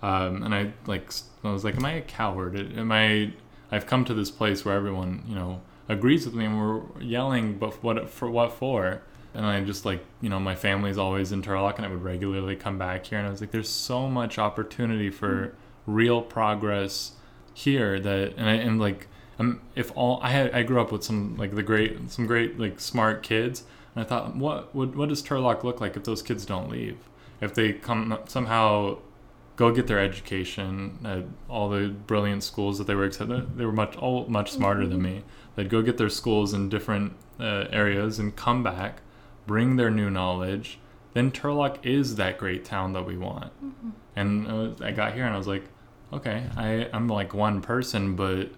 Um, 0.01 0.45
and 0.45 0.55
I 0.55 0.75
like 0.87 1.13
I 1.43 1.51
was 1.51 1.65
like, 1.65 1.75
am 1.75 1.85
I 1.85 1.95
a 1.95 2.03
coward? 2.03 2.55
Am 2.79 2.93
I? 2.93 3.33
I've 3.73 3.85
come 3.85 4.05
to 4.05 4.15
this 4.15 4.31
place 4.31 4.65
where 4.65 4.77
everyone 4.77 5.25
you 5.27 5.35
know 5.35 5.61
agrees 5.89 6.25
with 6.25 6.37
me, 6.37 6.45
and 6.45 6.57
we're 6.57 6.83
yelling, 7.01 7.59
but 7.59 7.83
what 7.83 8.09
for? 8.09 8.31
What 8.31 8.53
for? 8.53 9.03
And 9.35 9.45
I 9.45 9.61
just 9.63 9.85
like 9.85 10.05
you 10.21 10.29
know 10.29 10.39
my 10.39 10.55
family's 10.55 10.97
always 10.97 11.33
in 11.33 11.43
Turlock, 11.43 11.79
and 11.79 11.85
I 11.85 11.89
would 11.89 12.05
regularly 12.05 12.55
come 12.55 12.79
back 12.79 13.07
here, 13.07 13.19
and 13.19 13.27
I 13.27 13.31
was 13.33 13.41
like, 13.41 13.51
there's 13.51 13.69
so 13.69 14.09
much 14.09 14.39
opportunity 14.39 15.11
for 15.11 15.49
mm. 15.49 15.53
real 15.85 16.23
progress 16.23 17.15
here 17.55 17.99
that, 17.99 18.35
and 18.37 18.49
I 18.49 18.53
and 18.55 18.81
like. 18.81 19.09
Um, 19.41 19.63
if 19.75 19.91
all 19.97 20.21
I 20.23 20.29
had, 20.29 20.53
I 20.53 20.63
grew 20.63 20.83
up 20.83 20.93
with 20.93 21.03
some 21.03 21.35
like 21.39 21.55
the 21.55 21.63
great, 21.63 22.11
some 22.11 22.27
great 22.27 22.61
like 22.61 22.79
smart 22.79 23.23
kids, 23.23 23.65
and 23.95 24.05
I 24.05 24.07
thought, 24.07 24.37
what 24.37 24.75
would 24.75 24.97
what 24.97 25.09
does 25.09 25.23
Turlock 25.23 25.65
look 25.65 25.81
like 25.81 25.97
if 25.97 26.05
those 26.05 26.23
kids 26.23 26.45
don't 26.47 26.71
leave? 26.71 26.99
If 27.41 27.55
they 27.55 27.73
come 27.73 28.19
somehow 28.27 28.99
go 29.61 29.71
get 29.71 29.87
their 29.87 29.99
education 29.99 30.99
at 31.05 31.23
all 31.47 31.69
the 31.69 31.89
brilliant 31.89 32.43
schools 32.43 32.79
that 32.79 32.87
they 32.87 32.95
were 32.95 33.05
accepted. 33.05 33.59
They 33.59 33.67
were 33.67 33.73
much 33.73 33.95
all 33.95 34.27
much 34.27 34.51
smarter 34.51 34.87
than 34.87 35.03
me. 35.03 35.23
They'd 35.55 35.69
go 35.69 35.83
get 35.83 35.99
their 35.99 36.09
schools 36.09 36.55
in 36.55 36.71
different 36.71 37.13
uh, 37.39 37.67
areas 37.71 38.19
and 38.19 38.35
come 38.35 38.63
back, 38.63 39.03
bring 39.47 39.77
their 39.77 39.91
new 39.91 40.09
knowledge. 40.09 40.79
Then 41.13 41.31
Turlock 41.31 41.85
is 41.85 42.17
that 42.17 42.39
great 42.39 42.65
town 42.65 42.95
that 42.95 43.05
we 43.05 43.19
want. 43.19 43.53
Mm-hmm. 43.63 43.91
And 44.17 44.49
uh, 44.49 44.83
I 44.83 44.93
got 44.93 45.13
here 45.13 45.27
and 45.27 45.35
I 45.35 45.37
was 45.37 45.47
like, 45.47 45.65
okay, 46.11 46.45
I 46.57 46.89
I'm 46.95 47.07
like 47.07 47.35
one 47.35 47.61
person, 47.61 48.17
but 48.17 48.49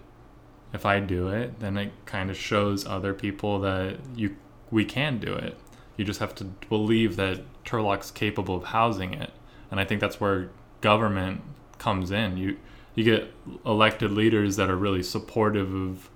if 0.71 0.85
I 0.85 1.01
do 1.01 1.27
it, 1.27 1.59
then 1.59 1.75
it 1.75 1.91
kind 2.05 2.29
of 2.29 2.37
shows 2.37 2.85
other 2.85 3.13
people 3.13 3.59
that 3.59 3.97
you 4.15 4.37
we 4.73 4.83
can 4.83 5.19
do 5.19 5.33
it. 5.33 5.57
You 5.95 6.03
just 6.03 6.19
have 6.19 6.33
to 6.35 6.45
believe 6.45 7.15
that 7.15 7.41
Turlock's 7.63 8.09
capable 8.09 8.55
of 8.55 8.65
housing 8.65 9.13
it. 9.13 9.31
And 9.69 9.79
I 9.79 9.85
think 9.85 10.01
that's 10.01 10.19
where 10.19 10.49
government 10.81 11.41
comes 11.77 12.11
in. 12.11 12.37
You 12.37 12.57
you 12.95 13.03
get 13.03 13.31
elected 13.65 14.11
leaders 14.11 14.55
that 14.57 14.69
are 14.69 14.75
really 14.75 15.01
supportive 15.01 15.73
of 15.73 16.09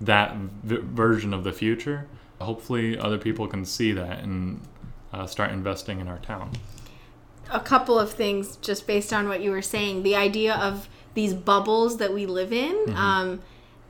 that 0.00 0.36
v- 0.36 0.76
version 0.76 1.32
of 1.34 1.42
the 1.44 1.52
future. 1.52 2.06
Hopefully, 2.40 2.98
other 2.98 3.18
people 3.18 3.48
can 3.48 3.64
see 3.64 3.92
that 3.92 4.20
and 4.20 4.60
uh, 5.12 5.26
start 5.26 5.50
investing 5.50 6.00
in 6.00 6.08
our 6.08 6.18
town. 6.18 6.52
A 7.50 7.60
couple 7.60 7.98
of 7.98 8.12
things, 8.12 8.56
just 8.56 8.86
based 8.86 9.12
on 9.12 9.28
what 9.28 9.42
you 9.42 9.50
were 9.50 9.62
saying, 9.62 10.04
the 10.04 10.14
idea 10.14 10.54
of 10.54 10.88
these 11.14 11.34
bubbles 11.34 11.98
that 11.98 12.14
we 12.14 12.26
live 12.26 12.52
in. 12.52 12.74
Mm-hmm. 12.86 12.96
Um, 12.96 13.42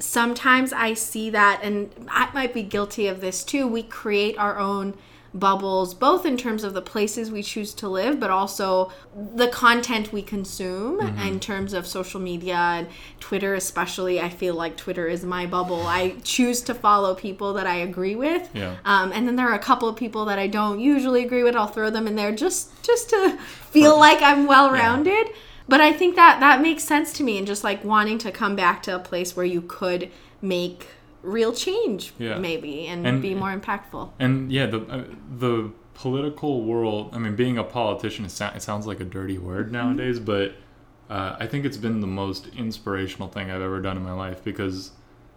sometimes 0.02 0.72
I 0.72 0.94
see 0.94 1.30
that, 1.30 1.60
and 1.62 1.90
I 2.08 2.30
might 2.34 2.52
be 2.52 2.62
guilty 2.62 3.06
of 3.06 3.20
this 3.20 3.44
too. 3.44 3.66
We 3.66 3.82
create 3.82 4.36
our 4.38 4.58
own 4.58 4.94
bubbles, 5.34 5.94
both 5.94 6.26
in 6.26 6.36
terms 6.36 6.62
of 6.62 6.74
the 6.74 6.82
places 6.82 7.30
we 7.30 7.42
choose 7.42 7.72
to 7.72 7.88
live, 7.88 8.20
but 8.20 8.30
also 8.30 8.92
the 9.34 9.48
content 9.48 10.12
we 10.12 10.20
consume 10.20 11.00
mm-hmm. 11.00 11.26
in 11.26 11.40
terms 11.40 11.72
of 11.72 11.86
social 11.86 12.20
media 12.20 12.56
and 12.56 12.86
Twitter, 13.18 13.54
especially. 13.54 14.20
I 14.20 14.28
feel 14.28 14.54
like 14.54 14.76
Twitter 14.76 15.06
is 15.06 15.24
my 15.24 15.46
bubble. 15.46 15.86
I 15.86 16.16
choose 16.22 16.60
to 16.62 16.74
follow 16.74 17.14
people 17.14 17.54
that 17.54 17.66
I 17.66 17.76
agree 17.76 18.14
with. 18.14 18.50
Yeah. 18.52 18.76
Um, 18.84 19.12
and 19.12 19.26
then 19.26 19.36
there 19.36 19.48
are 19.48 19.54
a 19.54 19.58
couple 19.58 19.88
of 19.88 19.96
people 19.96 20.26
that 20.26 20.38
I 20.38 20.48
don't 20.48 20.80
usually 20.80 21.24
agree 21.24 21.42
with. 21.42 21.56
I'll 21.56 21.66
throw 21.66 21.90
them 21.90 22.06
in 22.06 22.16
there 22.16 22.32
just 22.32 22.82
just 22.82 23.10
to 23.10 23.38
feel 23.70 23.98
like 23.98 24.20
I'm 24.20 24.46
well 24.46 24.70
rounded. 24.70 25.28
Yeah. 25.28 25.36
But 25.72 25.80
I 25.80 25.90
think 25.90 26.16
that 26.16 26.38
that 26.40 26.60
makes 26.60 26.84
sense 26.84 27.14
to 27.14 27.22
me 27.22 27.38
and 27.38 27.46
just 27.46 27.64
like 27.64 27.82
wanting 27.82 28.18
to 28.18 28.30
come 28.30 28.54
back 28.54 28.82
to 28.82 28.94
a 28.94 28.98
place 28.98 29.34
where 29.34 29.46
you 29.46 29.62
could 29.62 30.10
make 30.42 30.86
real 31.22 31.54
change 31.54 32.12
yeah. 32.18 32.36
maybe 32.36 32.86
and, 32.88 33.06
and, 33.06 33.22
be 33.22 33.34
more 33.34 33.56
impactful 33.56 34.10
and 34.18 34.52
yeah 34.52 34.66
the 34.66 34.80
uh, 34.82 35.04
the 35.38 35.70
political 35.94 36.64
world 36.64 37.10
i 37.14 37.18
mean 37.18 37.36
being 37.36 37.56
a 37.56 37.64
politician 37.64 38.24
it, 38.24 38.30
sounds 38.30 38.86
like 38.86 39.00
a 39.00 39.04
dirty 39.04 39.38
word 39.38 39.66
mm-hmm. 39.66 39.76
nowadays 39.76 40.18
but 40.18 40.52
uh, 41.08 41.36
i 41.38 41.46
think 41.46 41.64
it's 41.64 41.76
been 41.76 42.00
the 42.00 42.06
most 42.06 42.48
inspirational 42.56 43.28
thing 43.28 43.50
i've 43.50 43.62
ever 43.62 43.80
done 43.80 43.96
in 43.96 44.02
my 44.02 44.12
life 44.12 44.42
because 44.42 44.90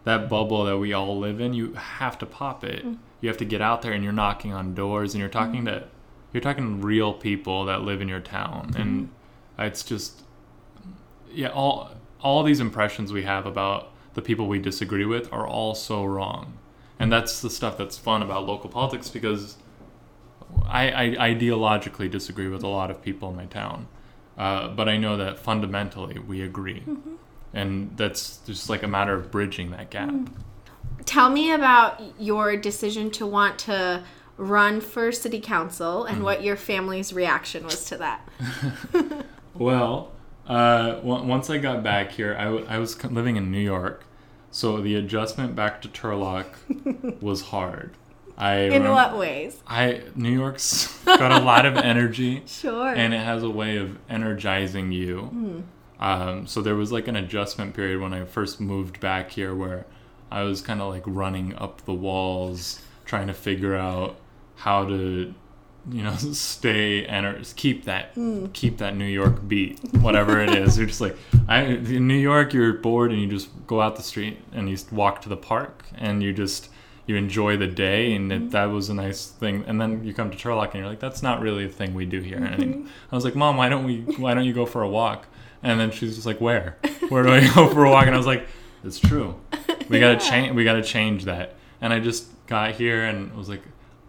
that 0.04 0.28
bubble 0.28 0.66
that 0.66 0.78
we 0.78 0.92
all 0.92 1.18
live 1.18 1.40
in 1.40 1.54
you 1.54 1.72
have 1.74 2.18
to 2.18 2.26
pop 2.26 2.64
it 2.64 2.80
mm-hmm. 2.80 2.96
you 3.22 3.30
have 3.30 3.38
to 3.38 3.46
get 3.46 3.62
out 3.62 3.84
there 3.84 3.94
and 3.94 4.04
you're 4.04 4.12
knocking 4.12 4.52
on 4.52 4.74
doors 4.74 5.14
and 5.14 5.20
you're 5.22 5.30
talking 5.30 5.66
mm-hmm. 5.66 5.82
to 5.82 5.88
you're 6.34 6.42
talking 6.42 6.82
real 6.82 7.14
people 7.14 7.66
that 7.66 7.84
live 7.84 8.02
in 8.02 8.10
your 8.10 8.20
town 8.20 8.74
and 8.76 9.04
mm-hmm. 9.04 9.62
it's 9.62 9.84
just 9.84 10.25
yeah 11.36 11.50
all 11.50 11.92
all 12.22 12.44
these 12.44 12.60
impressions 12.60 13.14
we 13.14 13.24
have 13.24 13.46
about 13.46 13.92
the 14.16 14.22
people 14.22 14.48
we 14.48 14.58
disagree 14.58 15.06
with 15.06 15.32
are 15.32 15.46
all 15.46 15.76
so 15.76 16.04
wrong. 16.04 16.58
And 16.98 17.12
that's 17.12 17.42
the 17.42 17.50
stuff 17.50 17.78
that's 17.78 17.98
fun 17.98 18.24
about 18.24 18.48
local 18.48 18.70
politics 18.70 19.10
because 19.10 19.58
I, 20.66 20.90
I 20.90 21.34
ideologically 21.34 22.10
disagree 22.10 22.48
with 22.48 22.64
a 22.64 22.68
lot 22.68 22.90
of 22.90 23.02
people 23.02 23.30
in 23.30 23.36
my 23.36 23.46
town. 23.46 23.88
Uh, 24.38 24.70
but 24.70 24.90
I 24.90 24.98
know 24.98 25.18
that 25.18 25.38
fundamentally 25.38 26.18
we 26.18 26.42
agree. 26.42 26.80
Mm-hmm. 26.80 27.16
And 27.54 27.96
that's 27.96 28.38
just 28.40 28.70
like 28.70 28.84
a 28.84 28.88
matter 28.88 29.14
of 29.14 29.32
bridging 29.32 29.72
that 29.72 29.90
gap. 29.90 30.10
Mm. 30.10 30.30
Tell 31.06 31.30
me 31.30 31.52
about 31.52 32.02
your 32.20 32.58
decision 32.58 33.12
to 33.12 33.28
want 33.28 33.60
to 33.60 34.04
run 34.38 34.82
for 34.82 35.12
city 35.12 35.40
council 35.40 36.06
and 36.06 36.20
mm. 36.20 36.24
what 36.24 36.44
your 36.44 36.56
family's 36.56 37.14
reaction 37.14 37.64
was 37.64 37.86
to 37.86 37.98
that. 37.98 38.28
well, 39.54 40.15
uh, 40.48 41.00
once 41.04 41.50
I 41.50 41.58
got 41.58 41.84
back 41.84 42.12
here, 42.12 42.36
I, 42.38 42.46
w- 42.46 42.66
I 42.70 42.78
was 42.78 43.04
living 43.04 43.36
in 43.36 43.52
New 43.52 43.60
York, 43.60 44.04
so 44.52 44.80
the 44.82 44.96
adjustment 44.96 45.56
back 45.56 45.82
to 45.82 45.88
Turlock 45.88 46.48
was 47.22 47.42
hard. 47.44 47.92
I 48.38 48.56
in 48.56 48.90
what 48.90 49.18
ways? 49.18 49.62
I 49.66 50.04
New 50.16 50.32
York's 50.32 50.98
got 51.06 51.32
a 51.32 51.44
lot 51.44 51.66
of 51.66 51.78
energy, 51.78 52.44
sure, 52.48 52.90
and 52.90 53.14
it 53.14 53.20
has 53.20 53.44
a 53.44 53.50
way 53.50 53.78
of 53.78 53.98
energizing 54.10 54.92
you. 54.92 55.30
Mm. 55.34 55.64
Um, 55.98 56.48
so 56.48 56.62
there 56.62 56.76
was 56.76 56.92
like 56.92 57.08
an 57.08 57.16
adjustment 57.16 57.74
period 57.74 58.02
when 58.02 58.14
I 58.14 58.26
first 58.26 58.60
moved 58.60 59.00
back 59.00 59.32
here, 59.32 59.56
where 59.56 59.86
I 60.30 60.44
was 60.44 60.62
kind 60.62 60.82
of 60.82 60.94
like 60.94 61.04
running 61.06 61.56
up 61.56 61.86
the 61.86 61.94
walls, 61.94 62.82
trying 63.06 63.28
to 63.28 63.34
figure 63.34 63.76
out 63.76 64.18
how 64.58 64.86
to 64.86 65.34
you 65.92 66.04
know 66.04 66.16
stay 66.18 67.06
and 67.06 67.54
keep 67.56 67.86
that 67.86 68.16
mm. 68.16 68.52
keep 68.54 68.78
that 68.78 68.96
New 68.96 69.06
York 69.06 69.48
beat 69.48 69.80
whatever 69.96 70.40
it 70.40 70.50
is. 70.50 70.78
You're 70.78 70.88
just 70.88 71.02
like 71.02 71.16
I 71.48 71.62
in 71.62 72.08
New 72.08 72.18
York 72.18 72.54
you're 72.54 72.74
bored 72.74 73.12
and 73.12 73.22
you 73.22 73.28
just 73.28 73.50
go 73.68 73.82
out 73.82 73.96
the 73.96 74.04
street 74.04 74.40
and 74.52 74.70
you 74.70 74.78
walk 74.92 75.22
to 75.22 75.30
the 75.30 75.38
park 75.38 75.86
and 75.96 76.24
you 76.24 76.34
just 76.34 76.70
you 77.08 77.16
enjoy 77.16 77.56
the 77.56 77.68
day 77.68 78.14
and 78.14 78.32
it, 78.32 78.52
that 78.52 78.66
was 78.66 78.90
a 78.90 78.94
nice 78.94 79.28
thing. 79.28 79.64
And 79.68 79.80
then 79.80 80.04
you 80.04 80.14
come 80.14 80.32
to 80.32 80.38
Turlock 80.38 80.72
and 80.72 80.76
you're 80.76 80.88
like 80.88 81.00
that's 81.00 81.22
not 81.22 81.42
really 81.42 81.66
a 81.66 81.70
thing 81.70 81.94
we 81.94 82.06
do 82.06 82.22
here. 82.22 82.40
Mm-hmm. 82.40 82.88
I 83.12 83.16
was 83.16 83.26
like 83.26 83.36
mom 83.36 83.58
why 83.58 83.70
don't 83.70 83.86
we 83.86 84.02
why 84.18 84.34
don't 84.34 84.46
you 84.46 84.54
go 84.54 84.66
for 84.66 84.82
a 84.82 84.90
walk? 84.90 85.28
And 85.62 85.80
then 85.80 85.92
she's 85.92 86.16
just 86.16 86.26
like 86.26 86.42
where? 86.42 86.78
Where 87.10 87.24
do 87.24 87.30
I 87.30 87.54
go 87.54 87.70
for 87.70 87.86
a 87.86 87.90
walk? 87.90 88.06
And 88.08 88.16
I 88.16 88.18
was 88.18 88.28
like 88.28 88.48
it's 88.84 89.00
true. 89.00 89.40
We 89.90 90.00
gotta 90.00 90.20
change 90.30 90.56
we 90.56 90.64
gotta 90.64 90.84
change 90.84 91.26
that. 91.26 91.56
And 91.82 91.94
I 91.94 92.00
just 92.00 92.28
got 92.48 92.72
here 92.72 93.04
and 93.04 93.34
was 93.36 93.50
like 93.50 93.62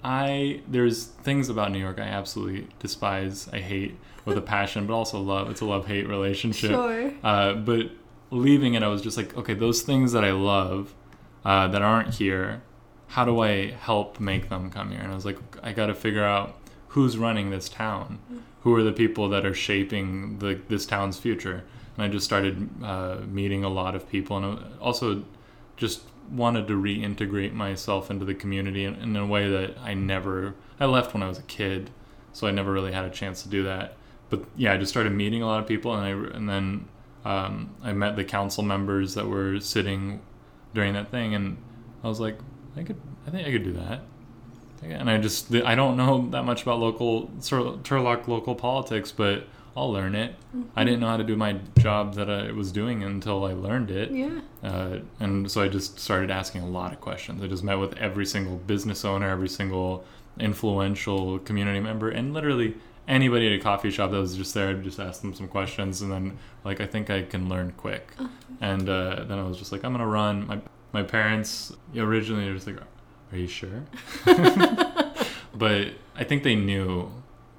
I 0.06 0.60
there's 0.68 1.06
things 1.06 1.48
about 1.48 1.72
New 1.72 1.80
York 1.80 1.98
I 1.98 2.04
absolutely 2.04 2.68
despise. 2.78 3.48
I 3.52 3.58
hate 3.58 3.96
with 4.24 4.38
a 4.38 4.40
passion, 4.56 4.86
but 4.86 4.94
also 4.94 5.20
love. 5.20 5.50
It's 5.50 5.60
a 5.60 5.64
love 5.64 5.88
hate 5.88 6.08
relationship. 6.08 6.70
Sure. 6.70 7.12
Uh, 7.24 7.54
but 7.54 7.90
leaving 8.30 8.74
it, 8.74 8.84
I 8.84 8.88
was 8.88 9.02
just 9.02 9.16
like, 9.16 9.36
okay, 9.36 9.54
those 9.54 9.82
things 9.82 10.12
that 10.12 10.24
I 10.24 10.30
love 10.30 10.94
uh, 11.44 11.66
that 11.68 11.82
aren't 11.82 12.14
here, 12.14 12.62
how 13.08 13.24
do 13.24 13.40
I 13.40 13.72
help 13.72 14.20
make 14.20 14.48
them 14.48 14.70
come 14.70 14.92
here? 14.92 15.00
And 15.00 15.10
I 15.10 15.14
was 15.16 15.24
like, 15.24 15.38
I 15.64 15.72
got 15.72 15.86
to 15.86 15.94
figure 15.94 16.24
out 16.24 16.56
who's 16.88 17.18
running 17.18 17.50
this 17.50 17.68
town, 17.68 18.20
who 18.60 18.72
are 18.76 18.84
the 18.84 18.92
people 18.92 19.28
that 19.30 19.44
are 19.44 19.54
shaping 19.54 20.38
the 20.38 20.60
this 20.68 20.86
town's 20.86 21.18
future. 21.18 21.64
And 21.96 22.04
I 22.04 22.08
just 22.08 22.24
started 22.24 22.68
uh, 22.80 23.22
meeting 23.26 23.64
a 23.64 23.68
lot 23.68 23.96
of 23.96 24.08
people, 24.08 24.36
and 24.36 24.78
also 24.80 25.24
just 25.76 26.02
wanted 26.30 26.66
to 26.66 26.80
reintegrate 26.80 27.52
myself 27.52 28.10
into 28.10 28.24
the 28.24 28.34
community 28.34 28.84
in, 28.84 28.94
in 28.96 29.16
a 29.16 29.26
way 29.26 29.48
that 29.48 29.76
I 29.78 29.94
never. 29.94 30.54
I 30.80 30.86
left 30.86 31.14
when 31.14 31.22
I 31.22 31.28
was 31.28 31.38
a 31.38 31.42
kid, 31.42 31.90
so 32.32 32.46
I 32.46 32.50
never 32.50 32.72
really 32.72 32.92
had 32.92 33.04
a 33.04 33.10
chance 33.10 33.42
to 33.42 33.48
do 33.48 33.62
that. 33.64 33.96
But 34.28 34.44
yeah, 34.56 34.72
I 34.72 34.76
just 34.76 34.90
started 34.90 35.12
meeting 35.12 35.42
a 35.42 35.46
lot 35.46 35.60
of 35.60 35.68
people, 35.68 35.94
and 35.94 36.04
I 36.04 36.36
and 36.36 36.48
then 36.48 36.88
um, 37.24 37.74
I 37.82 37.92
met 37.92 38.16
the 38.16 38.24
council 38.24 38.62
members 38.62 39.14
that 39.14 39.26
were 39.26 39.60
sitting 39.60 40.20
during 40.74 40.94
that 40.94 41.10
thing, 41.10 41.34
and 41.34 41.56
I 42.02 42.08
was 42.08 42.20
like, 42.20 42.38
I 42.76 42.82
could, 42.82 43.00
I 43.26 43.30
think 43.30 43.46
I 43.46 43.50
could 43.52 43.64
do 43.64 43.72
that. 43.74 44.02
And 44.82 45.10
I 45.10 45.18
just, 45.18 45.52
I 45.52 45.74
don't 45.74 45.96
know 45.96 46.28
that 46.30 46.44
much 46.44 46.62
about 46.62 46.78
local 46.78 47.30
Tur- 47.42 47.78
Turlock 47.82 48.28
local 48.28 48.54
politics, 48.54 49.10
but 49.10 49.48
I'll 49.76 49.92
learn 49.92 50.14
it. 50.14 50.34
I 50.74 50.84
didn't 50.84 51.00
know 51.00 51.08
how 51.08 51.18
to 51.18 51.24
do 51.24 51.36
my 51.36 51.58
job 51.78 52.14
that 52.14 52.30
I 52.30 52.50
was 52.52 52.72
doing 52.72 53.04
until 53.04 53.44
I 53.44 53.52
learned 53.52 53.90
it. 53.90 54.10
Yeah. 54.10 54.40
Uh, 54.62 55.00
and 55.20 55.50
so 55.50 55.62
I 55.62 55.68
just 55.68 55.98
started 55.98 56.30
asking 56.30 56.62
a 56.62 56.66
lot 56.66 56.94
of 56.94 57.00
questions. 57.00 57.42
I 57.42 57.46
just 57.46 57.62
met 57.62 57.74
with 57.74 57.94
every 57.98 58.24
single 58.24 58.56
business 58.56 59.04
owner, 59.04 59.28
every 59.28 59.50
single 59.50 60.04
influential 60.40 61.38
community 61.40 61.80
member, 61.80 62.08
and 62.08 62.32
literally 62.32 62.76
anybody 63.06 63.46
at 63.46 63.60
a 63.60 63.62
coffee 63.62 63.90
shop 63.90 64.12
that 64.12 64.18
was 64.18 64.34
just 64.34 64.54
there. 64.54 64.70
I'd 64.70 64.82
just 64.82 64.98
ask 64.98 65.20
them 65.20 65.34
some 65.34 65.48
questions, 65.48 66.00
and 66.00 66.10
then 66.10 66.38
like 66.64 66.80
I 66.80 66.86
think 66.86 67.10
I 67.10 67.22
can 67.22 67.48
learn 67.50 67.72
quick. 67.76 68.12
And 68.62 68.88
uh, 68.88 69.24
then 69.28 69.38
I 69.38 69.42
was 69.42 69.58
just 69.58 69.72
like, 69.72 69.84
I'm 69.84 69.92
gonna 69.92 70.06
run. 70.06 70.46
My 70.46 70.60
my 70.92 71.02
parents 71.02 71.74
originally 71.94 72.46
were 72.48 72.54
just 72.54 72.66
like, 72.66 72.78
Are 73.32 73.36
you 73.36 73.46
sure? 73.46 73.84
but 75.54 75.88
I 76.14 76.24
think 76.24 76.44
they 76.44 76.54
knew. 76.54 77.10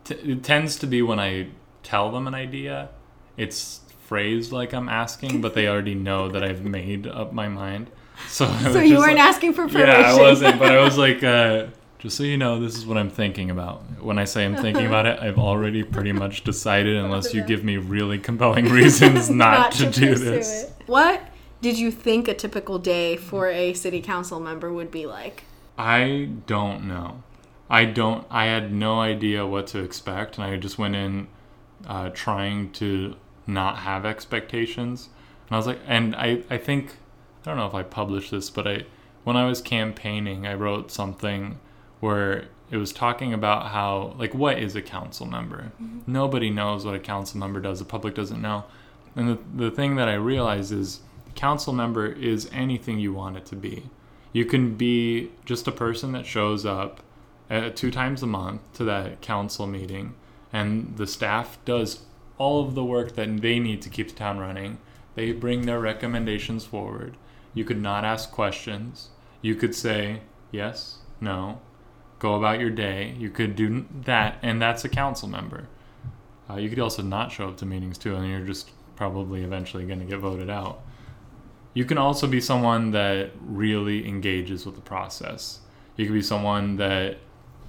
T- 0.03 0.15
it 0.15 0.43
tends 0.43 0.77
to 0.77 0.87
be 0.87 1.01
when 1.01 1.19
I 1.19 1.49
tell 1.87 2.11
them 2.11 2.27
an 2.27 2.35
idea, 2.35 2.89
it's 3.37 3.79
phrased 4.07 4.51
like 4.51 4.73
I'm 4.73 4.89
asking, 4.89 5.39
but 5.39 5.53
they 5.53 5.67
already 5.69 5.95
know 5.95 6.27
that 6.29 6.43
I've 6.43 6.63
made 6.65 7.07
up 7.07 7.31
my 7.31 7.47
mind. 7.47 7.89
So, 8.27 8.47
So 8.73 8.79
you 8.79 8.97
weren't 8.97 9.17
like- 9.17 9.29
asking 9.29 9.53
for 9.53 9.67
permission. 9.67 9.87
yeah, 9.89 10.11
I 10.15 10.19
wasn't, 10.19 10.57
but 10.57 10.71
I 10.71 10.79
was 10.83 10.97
like, 11.05 11.23
uh, 11.23 11.67
just 11.99 12.17
so 12.17 12.23
you 12.23 12.35
know, 12.35 12.59
this 12.59 12.75
is 12.75 12.83
what 12.83 12.97
I'm 12.97 13.11
thinking 13.11 13.51
about. 13.51 13.83
When 14.01 14.17
I 14.17 14.25
say 14.25 14.43
I'm 14.43 14.55
thinking 14.55 14.87
about 14.87 15.05
it, 15.05 15.19
I've 15.21 15.37
already 15.37 15.83
pretty 15.83 16.11
much 16.13 16.43
decided, 16.43 16.95
unless 17.05 17.33
you 17.35 17.43
give 17.43 17.63
me 17.63 17.77
really 17.77 18.17
compelling 18.17 18.65
reasons 18.69 19.29
not, 19.29 19.71
to, 19.73 19.91
do 19.91 20.15
this. 20.15 20.63
it. 20.63 20.73
What 20.87 21.21
did 21.61 21.77
you 21.77 21.91
think 21.91 22.27
a 22.27 22.33
typical 22.33 22.79
day 22.79 23.17
for 23.17 23.49
a 23.49 23.73
city 23.75 24.01
council 24.01 24.39
member 24.39 24.73
would 24.73 24.89
be 24.89 25.05
like? 25.05 25.43
I 25.77 26.29
don't 26.47 26.87
know. 26.87 27.21
I 27.69 27.85
don't. 27.85 28.25
I 28.31 28.45
had 28.45 28.73
no 28.73 28.99
idea 28.99 29.45
what 29.45 29.67
to 29.67 29.79
expect, 29.83 30.39
and 30.39 30.43
I 30.47 30.57
just 30.57 30.79
went 30.79 30.95
in 30.95 31.27
uh, 31.85 32.09
trying 32.09 32.71
to 32.73 33.15
not 33.45 33.79
have 33.79 34.05
expectations. 34.05 35.09
And 35.47 35.55
I 35.55 35.57
was 35.57 35.67
like, 35.67 35.79
and 35.87 36.15
I, 36.15 36.43
I 36.49 36.57
think 36.57 36.97
I 37.43 37.49
don't 37.49 37.57
know 37.57 37.67
if 37.67 37.75
I 37.75 37.83
published 37.83 38.31
this, 38.31 38.49
but 38.49 38.67
I 38.67 38.85
when 39.23 39.35
I 39.35 39.45
was 39.45 39.61
campaigning, 39.61 40.47
I 40.47 40.53
wrote 40.53 40.91
something 40.91 41.59
where 41.99 42.45
it 42.69 42.77
was 42.77 42.91
talking 42.91 43.33
about 43.33 43.67
how 43.67 44.15
like 44.17 44.33
what 44.33 44.59
is 44.59 44.75
a 44.75 44.81
council 44.81 45.25
member? 45.25 45.71
Nobody 46.07 46.49
knows 46.49 46.85
what 46.85 46.95
a 46.95 46.99
council 46.99 47.39
member 47.39 47.59
does. 47.59 47.79
The 47.79 47.85
public 47.85 48.15
doesn't 48.15 48.41
know. 48.41 48.65
And 49.15 49.29
the, 49.29 49.39
the 49.55 49.71
thing 49.71 49.95
that 49.95 50.07
I 50.07 50.13
realized 50.13 50.71
is 50.71 51.01
council 51.35 51.73
member 51.73 52.07
is 52.07 52.49
anything 52.51 52.99
you 52.99 53.13
want 53.13 53.37
it 53.37 53.45
to 53.47 53.55
be. 53.55 53.89
You 54.33 54.45
can 54.45 54.75
be 54.75 55.31
just 55.45 55.67
a 55.67 55.71
person 55.71 56.11
that 56.11 56.25
shows 56.25 56.65
up 56.65 57.01
uh, 57.49 57.69
two 57.69 57.91
times 57.91 58.21
a 58.21 58.27
month 58.27 58.61
to 58.73 58.83
that 58.83 59.21
council 59.21 59.65
meeting, 59.65 60.15
and 60.51 60.97
the 60.97 61.07
staff 61.07 61.57
does 61.65 62.01
all 62.37 62.65
of 62.65 62.75
the 62.75 62.85
work 62.85 63.15
that 63.15 63.41
they 63.41 63.59
need 63.59 63.81
to 63.81 63.89
keep 63.89 64.09
the 64.09 64.15
town 64.15 64.37
running. 64.37 64.77
They 65.15 65.31
bring 65.31 65.65
their 65.65 65.79
recommendations 65.79 66.65
forward. 66.65 67.17
You 67.53 67.65
could 67.65 67.81
not 67.81 68.05
ask 68.05 68.31
questions. 68.31 69.09
You 69.41 69.55
could 69.55 69.73
say 69.73 70.21
yes, 70.51 70.99
no, 71.19 71.59
go 72.19 72.35
about 72.35 72.59
your 72.59 72.69
day. 72.69 73.15
You 73.17 73.29
could 73.29 73.55
do 73.55 73.85
that, 74.05 74.37
and 74.41 74.61
that's 74.61 74.85
a 74.85 74.89
council 74.89 75.27
member. 75.27 75.67
Uh, 76.49 76.55
you 76.55 76.69
could 76.69 76.79
also 76.79 77.01
not 77.01 77.31
show 77.31 77.49
up 77.49 77.57
to 77.57 77.65
meetings 77.65 77.97
too, 77.97 78.15
and 78.15 78.29
you're 78.29 78.45
just 78.45 78.71
probably 78.95 79.43
eventually 79.43 79.85
going 79.85 79.99
to 79.99 80.05
get 80.05 80.19
voted 80.19 80.49
out. 80.49 80.81
You 81.73 81.85
can 81.85 81.97
also 81.97 82.25
be 82.27 82.41
someone 82.41 82.91
that 82.91 83.31
really 83.41 84.07
engages 84.07 84.65
with 84.65 84.75
the 84.75 84.81
process. 84.81 85.59
You 85.95 86.05
could 86.05 86.13
be 86.13 86.21
someone 86.21 86.77
that 86.77 87.17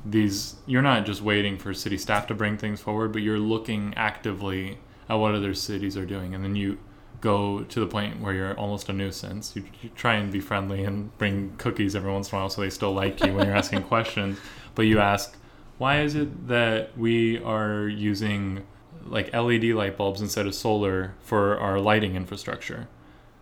these 0.05 0.57
you're 0.67 0.83
not 0.83 1.07
just 1.07 1.23
waiting 1.23 1.59
for 1.59 1.75
city 1.75 1.99
staff 1.99 2.27
to 2.29 2.35
bring 2.35 2.57
things 2.57 2.81
forward, 2.81 3.13
but 3.13 3.23
you're 3.23 3.39
looking 3.39 3.95
actively 3.97 4.79
at 5.09 5.15
what 5.15 5.35
other 5.35 5.55
cities 5.55 5.97
are 5.97 6.07
doing, 6.07 6.35
and 6.35 6.45
then 6.45 6.55
you 6.55 6.79
go 7.21 7.63
to 7.65 7.81
the 7.81 7.87
point 7.87 8.21
where 8.21 8.33
you're 8.33 8.55
almost 8.59 8.89
a 8.89 8.93
nuisance. 8.93 9.57
You, 9.57 9.65
you 9.83 9.91
try 9.91 10.15
and 10.15 10.31
be 10.31 10.41
friendly 10.41 10.85
and 10.85 11.17
bring 11.19 11.55
cookies 11.59 11.97
every 11.97 12.13
once 12.13 12.31
in 12.31 12.37
a 12.37 12.41
while 12.41 12.49
so 12.49 12.61
they 12.61 12.71
still 12.71 12.93
like 12.93 13.25
you 13.25 13.35
when 13.35 13.47
you're 13.47 13.57
asking 13.65 13.83
questions, 13.85 14.39
but 14.75 14.83
you 14.83 14.99
ask, 15.01 15.37
why 15.79 16.01
is 16.01 16.15
it 16.15 16.49
that 16.49 16.97
we 16.97 17.43
are 17.43 17.89
using 17.89 18.67
like 19.05 19.33
LED 19.35 19.65
light 19.65 19.97
bulbs 19.97 20.21
instead 20.21 20.47
of 20.47 20.55
solar 20.55 21.15
for 21.21 21.59
our 21.59 21.81
lighting 21.81 22.15
infrastructure? 22.15 22.89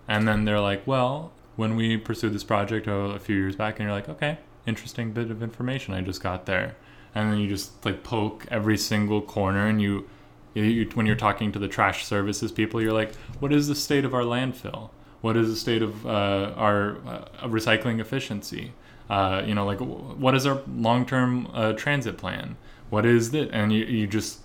And 0.09 0.27
then 0.27 0.45
they're 0.45 0.61
like, 0.61 0.87
well, 0.87 1.33
when 1.57 1.77
we 1.77 1.97
pursued 1.97 2.33
this 2.33 2.45
project 2.45 2.87
uh, 2.87 2.92
a 2.92 3.19
few 3.19 3.37
years 3.37 3.57
back, 3.57 3.79
and 3.79 3.87
you're 3.87 3.97
like, 3.97 4.09
okay, 4.09 4.38
interesting 4.66 5.12
bit 5.12 5.31
of 5.31 5.42
information 5.42 5.94
I 5.94 6.00
just 6.00 6.22
got 6.22 6.46
there. 6.46 6.76
And 7.14 7.33
then 7.33 7.38
you 7.38 7.48
just 7.48 7.85
like 7.85 8.02
poke 8.02 8.46
every 8.50 8.76
single 8.76 9.22
corner, 9.22 9.66
and 9.66 9.81
you, 9.81 10.09
you, 10.55 10.88
when 10.94 11.07
you're 11.07 11.16
talking 11.16 11.50
to 11.52 11.59
the 11.59 11.68
trash 11.68 12.05
services 12.05 12.52
people, 12.52 12.83
you're 12.83 12.92
like, 12.92 13.14
what 13.40 13.52
is 13.52 13.68
the 13.68 13.74
state 13.74 14.05
of 14.05 14.14
our 14.14 14.22
landfill? 14.22 14.90
What 15.22 15.37
is 15.37 15.48
the 15.48 15.57
state 15.57 15.83
of 15.83 16.07
uh, 16.07 16.52
our 16.57 16.98
uh, 17.07 17.29
recycling 17.44 18.00
efficiency? 18.00 18.72
Uh, 19.09 19.42
you 19.46 19.55
know, 19.55 19.64
like 19.64 19.79
what 19.81 20.35
is 20.35 20.46
our 20.46 20.61
long-term 20.68 21.48
uh, 21.55 21.72
transit 21.72 22.18
plan? 22.18 22.57
What 22.90 23.07
is 23.07 23.33
it? 23.33 23.48
And 23.52 23.72
you, 23.72 23.85
you 23.85 24.07
just 24.07 24.40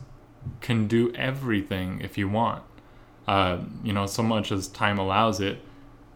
can 0.61 0.87
do 0.87 1.13
everything 1.13 1.99
if 2.01 2.17
you 2.17 2.29
want. 2.29 2.63
Uh, 3.27 3.59
you 3.83 3.93
know, 3.93 4.05
so 4.05 4.23
much 4.23 4.51
as 4.51 4.67
time 4.67 4.97
allows 4.97 5.39
it. 5.39 5.59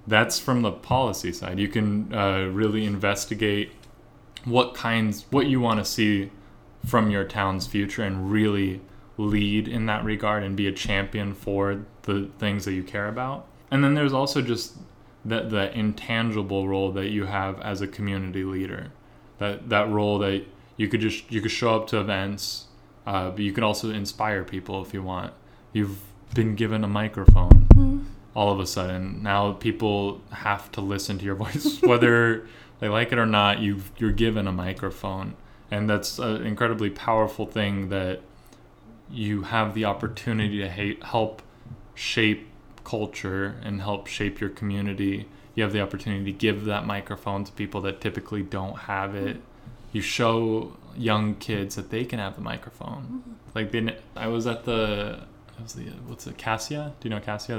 That's 0.08 0.40
from 0.40 0.62
the 0.62 0.72
policy 0.72 1.32
side. 1.32 1.60
You 1.60 1.68
can 1.68 2.14
uh, 2.14 2.46
really 2.52 2.86
investigate 2.86 3.72
what 4.46 4.74
kinds, 4.74 5.26
what 5.32 5.48
you 5.48 5.60
want 5.60 5.80
to 5.80 5.86
see 5.86 6.32
from 6.86 7.10
your 7.10 7.24
town's 7.24 7.68
future, 7.68 8.04
and 8.04 8.32
really 8.32 8.82
lead 9.18 9.68
in 9.68 9.86
that 9.88 10.04
regard 10.04 10.44
and 10.44 10.56
be 10.56 10.68
a 10.68 10.72
champion 10.72 11.34
for 11.34 11.86
the 12.04 12.30
things 12.38 12.66
that 12.66 12.74
you 12.74 12.84
care 12.84 13.08
about. 13.08 13.48
And 13.72 13.84
then 13.84 13.94
there's 13.94 14.14
also 14.14 14.42
just 14.42 14.78
that 15.24 15.50
the 15.50 15.76
intangible 15.78 16.68
role 16.68 16.92
that 16.92 17.10
you 17.10 17.26
have 17.26 17.60
as 17.62 17.82
a 17.82 17.88
community 17.88 18.44
leader. 18.44 18.92
That 19.40 19.70
that 19.70 19.90
role 19.90 20.20
that 20.20 20.46
you 20.78 20.88
could 20.88 21.02
just 21.02 21.32
you 21.32 21.42
could 21.42 21.52
show 21.52 21.76
up 21.76 21.88
to 21.88 22.00
events, 22.00 22.66
uh, 23.06 23.32
but 23.32 23.40
you 23.40 23.52
could 23.52 23.64
also 23.64 23.90
inspire 23.90 24.44
people 24.44 24.82
if 24.82 24.94
you 24.94 25.02
want. 25.02 25.34
You've 25.74 26.00
been 26.34 26.56
given 26.56 26.84
a 26.84 26.88
microphone 26.88 28.06
all 28.36 28.52
of 28.52 28.60
a 28.60 28.68
sudden. 28.68 29.24
Now 29.24 29.54
people 29.54 30.22
have 30.32 30.72
to 30.74 30.82
listen 30.82 31.18
to 31.18 31.26
your 31.26 31.36
voice, 31.46 31.82
whether 31.82 32.48
they 32.80 32.90
like 32.90 33.12
it 33.12 33.18
or 33.18 33.26
not. 33.26 33.60
You 33.60 33.82
you're 33.98 34.12
given 34.12 34.48
a 34.48 34.52
microphone, 34.52 35.36
and 35.72 35.90
that's 35.90 36.20
an 36.20 36.46
incredibly 36.46 36.90
powerful 36.90 37.46
thing 37.46 37.90
that 37.90 38.22
you 39.10 39.44
have 39.44 39.74
the 39.74 39.86
opportunity 39.86 40.60
to 40.60 40.70
help 41.06 41.42
shape 41.94 42.48
culture 42.84 43.56
and 43.64 43.82
help 43.82 44.08
shape 44.08 44.40
your 44.40 44.50
community. 44.50 45.28
You 45.56 45.64
have 45.64 45.74
the 45.74 45.82
opportunity 45.82 46.26
to 46.26 46.38
give 46.38 46.66
that 46.66 46.86
microphone 46.86 47.44
to 47.46 47.52
people 47.54 47.82
that 47.82 48.02
typically 48.02 48.44
don't 48.44 48.78
have 48.80 49.16
it. 49.16 49.38
Mm-hmm. 49.38 49.42
You 49.94 50.02
show 50.02 50.76
young 50.98 51.36
kids 51.36 51.76
that 51.76 51.90
they 51.90 52.04
can 52.06 52.20
have 52.20 52.36
the 52.36 52.42
microphone. 52.42 53.04
Mm-hmm. 53.04 53.32
Like 53.54 53.72
they, 53.72 53.98
I 54.16 54.28
was 54.28 54.48
at 54.48 54.66
the, 54.66 55.22
I 55.58 55.64
was 55.64 55.74
the 55.74 55.84
what's 56.08 56.28
it, 56.28 56.38
Cassia? 56.38 56.94
Do 57.00 57.08
you 57.08 57.16
know 57.16 57.22
Cassia? 57.22 57.58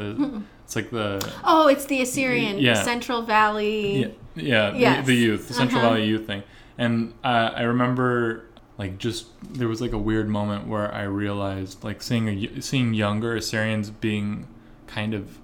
It's 0.67 0.77
like 0.77 0.91
the 0.91 1.27
Oh, 1.45 1.69
it's 1.69 1.87
the 1.87 2.03
Assyrian 2.03 2.59
Yeah. 2.59 2.75
Central 2.83 3.23
Valley. 3.23 4.01
yeah, 4.01 4.09
yeah 4.35 4.75
Yes. 4.75 5.07
the, 5.07 5.13
the 5.13 5.19
youth, 5.19 5.49
the 5.49 5.55
Central 5.55 5.81
Uh-huh. 5.81 5.91
Valley 5.95 6.07
youth 6.07 6.27
thing. 6.27 6.43
And 6.77 7.15
uh, 7.25 7.53
I 7.57 7.63
remember 7.63 8.45
like 8.77 8.99
just 8.99 9.29
there 9.55 9.69
was 9.69 9.81
like 9.81 9.93
a 9.93 9.99
weird 9.99 10.29
moment 10.29 10.67
where 10.67 10.93
I 10.93 11.05
realized 11.05 11.83
like 11.85 12.03
seeing 12.03 12.29
a, 12.29 12.61
seeing 12.61 12.93
younger 12.95 13.35
Assyrians 13.37 13.89
being 13.91 14.47
kind 14.87 15.15
of 15.15 15.39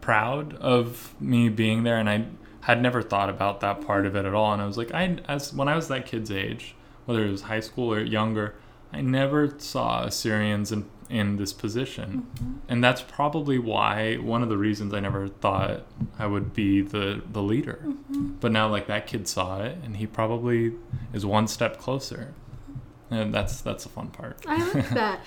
proud 0.00 0.54
of 0.54 1.14
me 1.20 1.48
being 1.48 1.84
there, 1.84 1.98
and 1.98 2.08
I 2.10 2.26
had 2.62 2.80
never 2.82 3.00
thought 3.02 3.28
about 3.30 3.60
that 3.60 3.80
part 3.86 4.06
of 4.06 4.16
it 4.16 4.24
at 4.24 4.34
all. 4.34 4.52
And 4.52 4.60
I 4.60 4.66
was 4.66 4.76
like, 4.76 4.92
I 4.92 5.18
as 5.28 5.52
when 5.52 5.68
I 5.68 5.76
was 5.76 5.88
that 5.88 6.06
kid's 6.06 6.30
age, 6.30 6.74
whether 7.04 7.24
it 7.24 7.30
was 7.30 7.42
high 7.42 7.60
school 7.60 7.92
or 7.92 8.00
younger, 8.00 8.54
I 8.92 9.00
never 9.02 9.54
saw 9.58 10.04
Assyrians 10.04 10.72
in, 10.72 10.86
in 11.10 11.36
this 11.36 11.52
position. 11.52 12.26
And 12.68 12.82
that's 12.82 13.02
probably 13.02 13.58
why 13.58 14.16
one 14.16 14.42
of 14.42 14.48
the 14.48 14.56
reasons 14.56 14.94
I 14.94 15.00
never 15.00 15.28
thought 15.28 15.86
I 16.18 16.26
would 16.26 16.54
be 16.54 16.80
the, 16.82 17.22
the 17.30 17.42
leader. 17.42 17.84
But 18.40 18.52
now, 18.52 18.68
like, 18.68 18.86
that 18.86 19.06
kid 19.06 19.28
saw 19.28 19.62
it, 19.62 19.78
and 19.84 19.96
he 19.96 20.06
probably 20.06 20.72
is 21.12 21.26
one 21.26 21.46
step 21.46 21.78
closer. 21.78 22.34
And 23.10 23.32
that's 23.32 23.60
that's 23.60 23.84
the 23.84 23.90
fun 23.90 24.08
part. 24.08 24.38
I 24.46 24.72
like 24.72 24.90
that. 24.94 25.20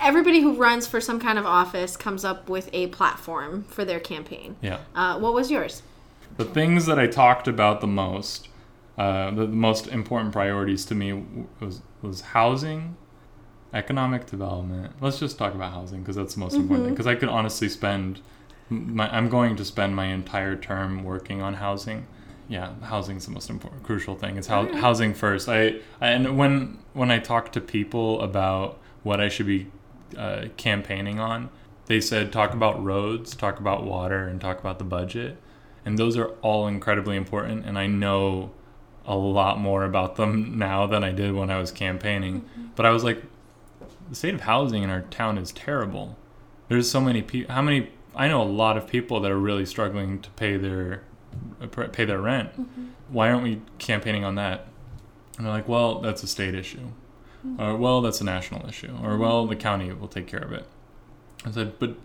Everybody 0.00 0.40
who 0.40 0.54
runs 0.54 0.86
for 0.86 1.00
some 1.00 1.18
kind 1.18 1.38
of 1.38 1.46
office 1.46 1.96
comes 1.96 2.24
up 2.24 2.48
with 2.48 2.68
a 2.72 2.88
platform 2.88 3.64
for 3.64 3.84
their 3.84 3.98
campaign. 3.98 4.56
Yeah. 4.60 4.80
Uh, 4.94 5.18
what 5.18 5.32
was 5.34 5.50
yours? 5.50 5.82
The 6.36 6.44
things 6.44 6.86
that 6.86 6.98
I 6.98 7.06
talked 7.06 7.48
about 7.48 7.80
the 7.80 7.86
most, 7.86 8.48
uh, 8.98 9.30
the, 9.30 9.46
the 9.46 9.48
most 9.48 9.88
important 9.88 10.32
priorities 10.32 10.84
to 10.86 10.94
me 10.94 11.24
was 11.58 11.80
was 12.02 12.20
housing, 12.20 12.96
economic 13.76 14.26
development. 14.26 14.92
Let's 15.00 15.18
just 15.18 15.38
talk 15.38 15.54
about 15.54 15.72
housing 15.72 16.00
because 16.00 16.16
that's 16.16 16.34
the 16.34 16.40
most 16.40 16.52
mm-hmm. 16.52 16.62
important 16.62 16.86
thing. 16.86 16.94
Because 16.94 17.06
I 17.06 17.14
could 17.14 17.28
honestly 17.28 17.68
spend, 17.68 18.20
my, 18.68 19.08
I'm 19.14 19.28
going 19.28 19.56
to 19.56 19.64
spend 19.64 19.94
my 19.94 20.06
entire 20.06 20.56
term 20.56 21.04
working 21.04 21.42
on 21.42 21.54
housing. 21.54 22.06
Yeah, 22.48 22.74
housing's 22.82 23.26
the 23.26 23.32
most 23.32 23.50
important, 23.50 23.82
crucial 23.82 24.14
thing. 24.14 24.36
It's 24.36 24.46
hou- 24.46 24.54
Alright. 24.54 24.74
housing 24.76 25.14
first. 25.14 25.48
I, 25.48 25.80
I 26.00 26.08
and 26.08 26.38
when 26.38 26.78
when 26.92 27.10
I 27.10 27.18
talk 27.18 27.52
to 27.52 27.60
people 27.60 28.20
about 28.20 28.78
what 29.02 29.20
I 29.20 29.28
should 29.28 29.46
be 29.46 29.66
uh, 30.16 30.46
campaigning 30.56 31.18
on, 31.18 31.50
they 31.86 32.00
said 32.00 32.32
talk 32.32 32.54
about 32.54 32.82
roads, 32.82 33.34
talk 33.34 33.58
about 33.58 33.84
water, 33.84 34.28
and 34.28 34.40
talk 34.40 34.60
about 34.60 34.78
the 34.78 34.84
budget 34.84 35.38
and 35.86 35.96
those 35.96 36.16
are 36.18 36.26
all 36.42 36.66
incredibly 36.66 37.16
important 37.16 37.64
and 37.64 37.78
i 37.78 37.86
know 37.86 38.50
a 39.06 39.16
lot 39.16 39.58
more 39.58 39.84
about 39.84 40.16
them 40.16 40.58
now 40.58 40.86
than 40.86 41.02
i 41.02 41.12
did 41.12 41.32
when 41.32 41.48
i 41.48 41.58
was 41.58 41.70
campaigning 41.70 42.42
mm-hmm. 42.42 42.66
but 42.74 42.84
i 42.84 42.90
was 42.90 43.02
like 43.02 43.22
the 44.08 44.14
state 44.14 44.34
of 44.34 44.42
housing 44.42 44.82
in 44.82 44.90
our 44.90 45.02
town 45.02 45.38
is 45.38 45.52
terrible. 45.52 46.16
There's 46.68 46.90
so 46.90 47.00
many 47.00 47.22
people 47.22 47.54
how 47.54 47.62
many 47.62 47.90
i 48.14 48.28
know 48.28 48.42
a 48.42 48.44
lot 48.44 48.76
of 48.76 48.86
people 48.86 49.20
that 49.20 49.30
are 49.30 49.38
really 49.38 49.66
struggling 49.66 50.20
to 50.20 50.30
pay 50.30 50.56
their 50.56 51.02
pay 51.92 52.04
their 52.04 52.20
rent. 52.20 52.52
Mm-hmm. 52.52 52.86
Why 53.08 53.30
aren't 53.30 53.42
we 53.42 53.62
campaigning 53.78 54.24
on 54.24 54.34
that? 54.36 54.66
And 55.36 55.46
they're 55.46 55.52
like 55.52 55.68
well 55.68 56.00
that's 56.00 56.22
a 56.22 56.26
state 56.26 56.54
issue. 56.54 56.88
Mm-hmm. 57.46 57.60
Or 57.60 57.76
well 57.76 58.00
that's 58.00 58.20
a 58.20 58.24
national 58.24 58.68
issue. 58.68 58.92
Or 59.02 59.10
mm-hmm. 59.10 59.20
well 59.20 59.46
the 59.46 59.56
county 59.56 59.92
will 59.92 60.08
take 60.08 60.26
care 60.26 60.40
of 60.40 60.52
it. 60.52 60.66
I 61.44 61.50
said 61.50 61.78
but 61.78 61.96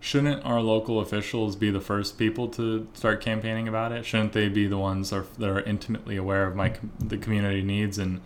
shouldn't 0.00 0.44
our 0.44 0.60
local 0.60 1.00
officials 1.00 1.56
be 1.56 1.70
the 1.70 1.80
first 1.80 2.18
people 2.18 2.46
to 2.48 2.86
start 2.92 3.22
campaigning 3.22 3.66
about 3.66 3.90
it? 3.90 4.04
Shouldn't 4.04 4.34
they 4.34 4.48
be 4.48 4.66
the 4.66 4.76
ones 4.76 5.10
that 5.10 5.16
are, 5.16 5.26
that 5.38 5.48
are 5.48 5.60
intimately 5.60 6.16
aware 6.16 6.46
of 6.46 6.54
my 6.54 6.74
the 7.00 7.16
community 7.16 7.62
needs 7.62 7.98
and 7.98 8.20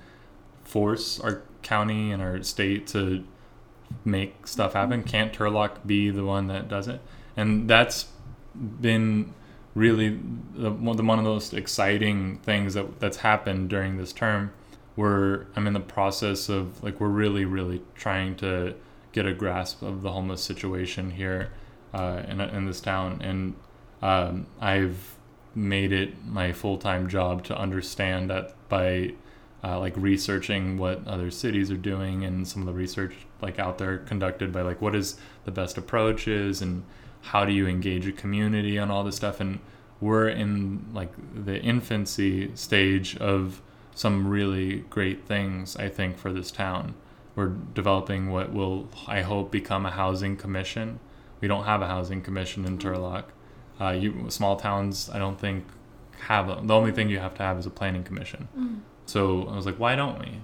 force 0.65 1.21
our 1.21 1.43
county 1.63 2.13
and 2.13 2.23
our 2.23 2.43
state 2.43 2.87
to 2.89 3.25
make 4.05 4.47
stuff 4.47 4.73
happen? 4.75 5.03
Can't 5.03 5.33
Turlock 5.33 5.87
be 5.87 6.11
the 6.11 6.25
one 6.25 6.47
that 6.49 6.69
does 6.69 6.89
it? 6.89 7.01
And 7.37 7.69
that's 7.69 8.07
been 8.55 9.35
really 9.75 10.19
the, 10.55 10.71
one 10.71 10.97
the- 10.97 11.05
one 11.05 11.19
of 11.19 11.25
the 11.25 11.31
most 11.31 11.55
exciting 11.55 12.39
things 12.39 12.75
that 12.75 13.01
that's 13.01 13.19
happened 13.19 13.69
during 13.69 13.97
this 13.97 14.13
term 14.13 14.53
where 14.97 15.47
I'm 15.55 15.67
in 15.69 15.75
the 15.75 15.81
process 15.81 16.49
of 16.49 16.83
like 16.83 17.01
we're 17.01 17.09
really 17.09 17.45
really 17.45 17.83
trying 17.95 18.35
to 18.37 18.75
get 19.13 19.27
a 19.27 19.33
grasp 19.33 19.83
of 19.83 20.03
the 20.03 20.11
homeless 20.11 20.43
situation 20.43 21.13
here 21.13 21.53
uh, 21.95 22.23
in, 22.29 22.41
in 22.41 22.67
this 22.67 22.81
town 22.81 23.21
and 23.23 23.55
um, 24.03 24.47
I've 24.61 25.17
made 25.55 25.93
it 25.93 26.25
my 26.25 26.53
full-time 26.53 27.09
job 27.09 27.45
to 27.45 27.57
understand 27.57 28.31
that 28.31 28.55
by 28.69 29.15
uh, 29.65 29.79
like 29.79 29.95
researching 29.97 30.79
what 30.79 31.07
other 31.07 31.31
cities 31.31 31.71
are 31.71 31.77
doing 31.77 32.25
and 32.25 32.47
some 32.47 32.63
of 32.63 32.67
the 32.67 32.73
research 32.73 33.15
like 33.41 33.59
out 33.59 33.79
there 33.79 33.99
conducted 33.99 34.53
by 34.53 34.63
like 34.63 34.81
what 34.81 34.95
is 34.95 35.17
the 35.45 35.51
best 35.51 35.77
approaches 35.77 36.63
and 36.63 36.85
how 37.21 37.45
do 37.45 37.53
you 37.53 37.67
engage 37.67 38.07
a 38.07 38.13
community 38.13 38.79
on 38.79 38.91
all 38.91 39.03
this 39.03 39.17
stuff. 39.17 39.41
And 39.41 39.59
we're 40.01 40.29
in 40.29 40.87
like 40.93 41.13
the 41.35 41.61
infancy 41.61 42.55
stage 42.55 43.17
of 43.17 43.61
some 43.95 44.29
really 44.29 44.85
great 44.91 45.27
things 45.27 45.77
i 45.77 45.89
think 45.89 46.17
for 46.19 46.33
this 46.33 46.51
town. 46.53 46.95
We're 47.35 47.49
developing 47.49 48.31
what 48.31 48.53
will 48.53 48.89
i 49.09 49.23
hope 49.23 49.51
become 49.51 49.85
a 49.87 49.91
housing 49.91 50.37
commission. 50.37 51.01
We 51.41 51.49
don't 51.49 51.65
have 51.65 51.83
a 51.83 51.87
housing 51.87 52.23
commission 52.23 52.65
in 52.65 52.79
turlock. 52.79 53.25
Uh, 53.81 53.91
you 53.91 54.27
small 54.29 54.57
towns 54.57 55.11
i 55.11 55.19
don't 55.19 55.39
think 55.41 55.65
have 56.21 56.49
a, 56.49 56.61
the 56.63 56.75
only 56.75 56.93
thing 56.93 57.09
you 57.09 57.19
have 57.19 57.35
to 57.35 57.43
have 57.43 57.59
is 57.59 57.67
a 57.67 57.71
planning 57.71 58.05
commission 58.05 58.49
so 59.09 59.49
i 59.49 59.57
was 59.57 59.67
like 59.67 59.79
why 59.79 59.97
don't 59.97 60.19
we? 60.19 60.41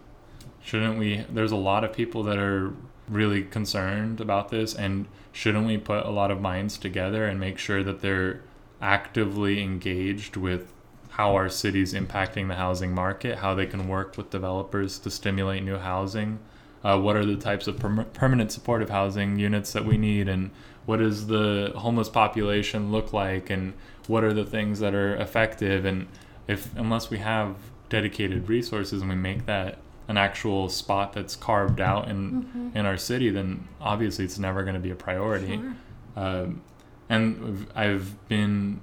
Shouldn't 0.63 0.99
we 0.99 1.25
there's 1.29 1.53
a 1.53 1.57
lot 1.57 1.85
of 1.85 1.93
people 1.93 2.23
that 2.25 2.39
are 2.39 2.73
really 3.07 3.43
concerned 3.43 4.21
about 4.21 4.49
this 4.49 4.75
and 4.75 5.07
shouldn't 5.31 5.67
we 5.67 5.77
put 5.77 6.07
a 6.07 6.11
lot 6.11 6.31
of 6.31 6.41
minds 6.41 6.79
together 6.79 7.27
and 7.27 7.39
make 7.39 7.59
sure 7.59 7.83
that 7.83 8.01
they're 8.01 8.41
actively 8.81 9.63
engaged 9.63 10.37
with 10.37 10.73
how 11.11 11.35
our 11.35 11.51
city's 11.51 11.93
impacting 11.93 12.49
the 12.49 12.55
housing 12.55 12.95
market 12.95 13.39
how 13.39 13.55
they 13.55 13.67
can 13.67 13.89
work 13.89 14.17
with 14.17 14.31
developers 14.31 14.99
to 15.01 15.11
stimulate 15.11 15.63
new 15.63 15.77
housing? 15.77 16.39
Uh, 16.83 16.99
what 16.99 17.17
are 17.17 17.25
the 17.27 17.37
types 17.37 17.67
of 17.67 17.79
perm- 17.79 18.07
permanent 18.15 18.51
supportive 18.51 18.91
housing 18.91 19.39
units 19.39 19.73
that 19.73 19.85
we 19.85 19.99
need 19.99 20.29
and 20.29 20.51
what 20.87 20.99
does 20.99 21.27
the 21.27 21.73
homeless 21.77 22.09
population 22.09 22.91
look 22.91 23.13
like 23.13 23.51
and 23.51 23.75
what 24.07 24.25
are 24.25 24.35
the 24.35 24.45
things 24.45 24.81
that 24.81 24.95
are 24.95 25.17
effective? 25.17 25.85
And 25.85 26.09
if 26.47 26.75
unless 26.77 27.11
we 27.11 27.19
have 27.19 27.57
dedicated 27.95 28.49
resources 28.49 29.01
and 29.03 29.09
we 29.11 29.15
make 29.17 29.47
that 29.47 29.79
an 30.09 30.17
actual 30.17 30.69
spot 30.69 31.13
that's 31.13 31.37
carved 31.37 31.81
out 31.81 32.09
in 32.09 32.73
in 32.75 32.85
our 32.87 32.97
city 32.97 33.31
then 33.31 33.69
obviously 33.81 34.25
it's 34.25 34.39
never 34.39 34.63
going 34.65 34.75
to 34.75 34.81
be 34.81 34.91
a 34.91 35.01
priority 35.09 35.57
Sure. 35.57 35.75
um, 36.17 36.61
and 37.09 37.67
I've 37.75 38.07
been 38.29 38.81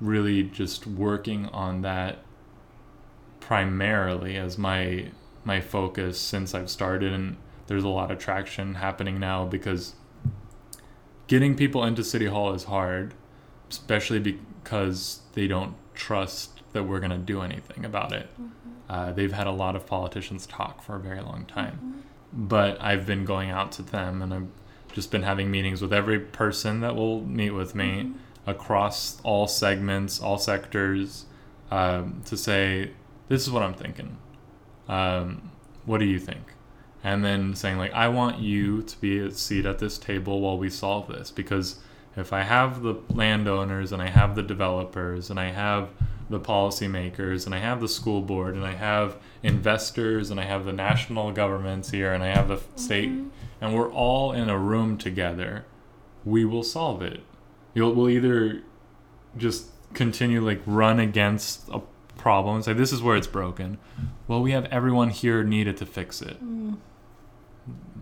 really 0.00 0.42
just 0.44 0.86
working 0.86 1.46
on 1.46 1.82
that 1.82 2.18
primarily 3.40 4.36
as 4.36 4.56
my 4.56 5.08
my 5.44 5.60
focus 5.60 6.18
since 6.18 6.54
I've 6.54 6.70
started 6.70 7.12
and 7.12 7.36
there's 7.66 7.84
a 7.84 7.88
lot 8.00 8.10
of 8.10 8.18
traction 8.18 8.76
happening 8.76 9.20
now 9.20 9.44
because 9.44 9.94
getting 11.26 11.54
people 11.56 11.84
into 11.84 12.02
city 12.04 12.26
hall 12.26 12.54
is 12.54 12.64
hard 12.64 13.12
especially 13.70 14.20
because 14.20 15.20
they 15.34 15.46
don't 15.46 15.74
trust 15.94 16.53
that 16.74 16.84
we're 16.84 16.98
going 16.98 17.10
to 17.10 17.18
do 17.18 17.40
anything 17.40 17.84
about 17.84 18.12
it. 18.12 18.28
Uh, 18.90 19.12
they've 19.12 19.32
had 19.32 19.46
a 19.46 19.52
lot 19.52 19.74
of 19.74 19.86
politicians 19.86 20.44
talk 20.44 20.82
for 20.82 20.96
a 20.96 21.00
very 21.00 21.20
long 21.20 21.46
time. 21.46 22.04
But 22.32 22.82
i've 22.82 23.06
been 23.06 23.24
going 23.24 23.50
out 23.50 23.70
to 23.72 23.82
them 23.82 24.20
and 24.20 24.34
i've 24.34 24.48
just 24.92 25.10
been 25.10 25.22
having 25.22 25.50
meetings 25.50 25.80
with 25.80 25.92
every 25.92 26.20
person 26.20 26.80
that 26.80 26.94
will 26.94 27.22
meet 27.22 27.50
with 27.50 27.74
me 27.74 28.12
across 28.46 29.20
all 29.22 29.46
segments 29.46 30.20
all 30.20 30.36
sectors 30.36 31.26
um, 31.70 32.22
to 32.26 32.36
say 32.36 32.90
this 33.28 33.42
is 33.42 33.50
what 33.50 33.62
i'm 33.62 33.74
thinking. 33.74 34.18
Um, 34.88 35.50
what 35.86 35.98
do 35.98 36.04
you 36.04 36.18
think? 36.18 36.52
And 37.02 37.24
then 37.24 37.54
saying 37.54 37.78
like 37.78 37.92
i 37.92 38.08
want 38.08 38.40
you 38.40 38.82
to 38.82 39.00
be 39.00 39.18
a 39.18 39.30
seat 39.30 39.64
at 39.64 39.78
this 39.78 39.96
table 39.96 40.40
while 40.40 40.58
we 40.58 40.70
solve 40.70 41.06
this 41.06 41.30
because 41.30 41.78
if 42.16 42.32
i 42.32 42.42
have 42.42 42.82
the 42.82 42.94
landowners 43.10 43.92
and 43.92 44.02
i 44.02 44.08
have 44.08 44.34
the 44.34 44.42
developers 44.42 45.30
and 45.30 45.38
i 45.38 45.50
have 45.50 45.90
the 46.30 46.40
policymakers 46.40 47.46
and 47.46 47.54
i 47.54 47.58
have 47.58 47.80
the 47.80 47.88
school 47.88 48.22
board 48.22 48.54
and 48.54 48.64
i 48.64 48.72
have 48.72 49.16
investors 49.42 50.30
and 50.30 50.40
i 50.40 50.44
have 50.44 50.64
the 50.64 50.72
national 50.72 51.32
governments 51.32 51.90
here 51.90 52.12
and 52.12 52.22
i 52.22 52.28
have 52.28 52.48
the 52.48 52.56
mm-hmm. 52.56 52.76
state 52.76 53.10
and 53.64 53.74
we're 53.74 53.90
all 53.90 54.32
in 54.32 54.50
a 54.50 54.58
room 54.58 54.98
together. 54.98 55.64
We 56.22 56.44
will 56.44 56.62
solve 56.62 57.00
it. 57.00 57.20
You'll 57.72 57.94
we'll 57.94 58.10
either 58.10 58.62
just 59.38 59.68
continue 59.94 60.44
like 60.44 60.60
run 60.66 61.00
against 61.00 61.68
a 61.70 61.80
problem 62.18 62.56
and 62.56 62.64
say 62.64 62.74
this 62.74 62.92
is 62.92 63.02
where 63.02 63.16
it's 63.16 63.26
broken. 63.26 63.78
Well 64.28 64.42
we 64.42 64.52
have 64.52 64.66
everyone 64.66 65.08
here 65.08 65.42
needed 65.42 65.78
to 65.78 65.86
fix 65.86 66.20
it. 66.20 66.44
Mm. 66.44 66.76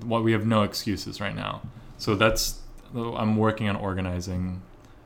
What 0.05 0.25
we 0.25 0.33
have 0.33 0.45
no 0.45 0.65
excuses 0.65 1.21
right 1.21 1.35
now. 1.35 1.63
So 1.97 2.17
that's 2.17 2.59
i'm 2.95 3.37
working 3.37 3.69
on 3.71 3.77
organizing 3.77 4.61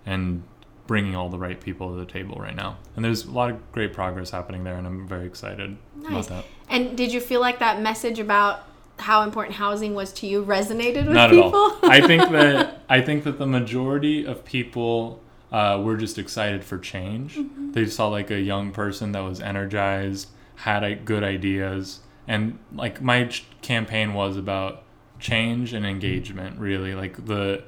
and 0.04 0.42
bringing 0.86 1.16
all 1.16 1.28
the 1.28 1.38
right 1.38 1.60
people 1.60 1.90
to 1.90 1.96
the 1.96 2.10
table 2.10 2.36
right 2.36 2.54
now. 2.54 2.76
And 2.94 3.04
there's 3.04 3.24
a 3.24 3.30
lot 3.30 3.50
of 3.50 3.72
great 3.72 3.92
progress 3.92 4.30
happening 4.30 4.64
there 4.64 4.76
and 4.76 4.86
i'm 4.86 5.06
very 5.08 5.26
excited 5.26 5.76
Nice. 5.96 6.10
about 6.10 6.28
that. 6.28 6.44
And 6.68 6.96
did 6.96 7.12
you 7.12 7.20
feel 7.20 7.40
like 7.40 7.58
that 7.58 7.80
message 7.80 8.18
about 8.18 8.64
how 8.98 9.22
important 9.22 9.56
housing 9.56 9.94
was 9.94 10.12
to 10.14 10.26
you 10.26 10.44
resonated 10.44 11.06
with 11.06 11.14
not 11.14 11.30
people? 11.30 11.48
at 11.48 11.54
all. 11.54 11.78
i 11.82 12.00
think 12.06 12.30
that 12.30 12.82
i 12.88 13.00
think 13.00 13.24
that 13.24 13.38
the 13.38 13.46
majority 13.46 14.24
of 14.24 14.44
people 14.44 15.20
uh, 15.52 15.80
were 15.82 15.96
just 15.96 16.18
excited 16.18 16.64
for 16.64 16.76
change. 16.76 17.38
They 17.70 17.86
saw 17.86 18.08
like 18.08 18.32
a 18.32 18.40
young 18.40 18.72
person 18.72 19.12
that 19.12 19.20
was 19.20 19.40
energized 19.40 20.28
had 20.56 21.04
good 21.04 21.22
ideas 21.22 22.00
and 22.26 22.58
like 22.72 23.00
my 23.00 23.24
ch- 23.26 23.46
campaign 23.62 24.12
was 24.12 24.36
about 24.36 24.82
change 25.20 25.72
and 25.72 25.86
engagement 25.86 26.58
really. 26.58 26.94
Like 26.94 27.26
the 27.26 27.62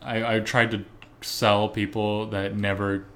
I, 0.00 0.36
I 0.36 0.40
tried 0.40 0.70
to 0.72 0.84
sell 1.24 1.68
people 1.68 2.26
that 2.26 2.56
never 2.56 3.06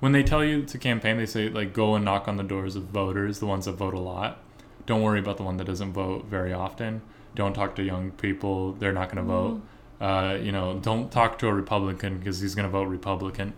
when 0.00 0.12
they 0.12 0.22
tell 0.22 0.44
you 0.44 0.62
to 0.62 0.78
campaign, 0.78 1.16
they 1.16 1.26
say 1.26 1.48
like 1.48 1.72
go 1.72 1.94
and 1.94 2.04
knock 2.04 2.28
on 2.28 2.36
the 2.36 2.42
doors 2.42 2.76
of 2.76 2.84
voters, 2.84 3.38
the 3.38 3.46
ones 3.46 3.64
that 3.64 3.72
vote 3.72 3.94
a 3.94 3.98
lot. 3.98 4.38
Don't 4.84 5.02
worry 5.02 5.18
about 5.18 5.36
the 5.36 5.42
one 5.42 5.56
that 5.56 5.64
doesn't 5.64 5.92
vote 5.92 6.26
very 6.26 6.52
often. 6.52 7.02
Don't 7.34 7.54
talk 7.54 7.74
to 7.76 7.82
young 7.82 8.12
people; 8.12 8.72
they're 8.72 8.92
not 8.92 9.10
going 9.10 9.16
to 9.16 9.22
vote. 9.22 9.62
Uh, 10.00 10.38
you 10.40 10.52
know, 10.52 10.78
don't 10.78 11.10
talk 11.10 11.38
to 11.38 11.48
a 11.48 11.54
Republican 11.54 12.18
because 12.18 12.40
he's 12.40 12.54
going 12.54 12.66
to 12.66 12.70
vote 12.70 12.84
Republican. 12.84 13.54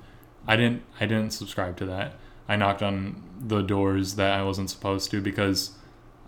I 0.46 0.56
didn't. 0.56 0.82
I 1.00 1.06
didn't 1.06 1.30
subscribe 1.30 1.76
to 1.78 1.86
that. 1.86 2.14
I 2.48 2.56
knocked 2.56 2.82
on 2.82 3.22
the 3.38 3.60
doors 3.60 4.14
that 4.14 4.32
I 4.32 4.42
wasn't 4.42 4.70
supposed 4.70 5.10
to 5.10 5.20
because 5.20 5.72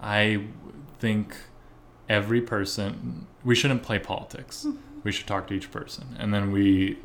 I 0.03 0.45
think 0.99 1.35
every 2.09 2.43
person 2.43 3.27
we 3.45 3.55
shouldn't 3.55 3.83
play 3.83 3.99
politics. 3.99 4.67
We 5.03 5.13
should 5.13 5.27
talk 5.27 5.47
to 5.47 5.55
each 5.55 5.71
person, 5.71 6.17
and 6.19 6.35
then 6.35 6.53
we 6.53 6.99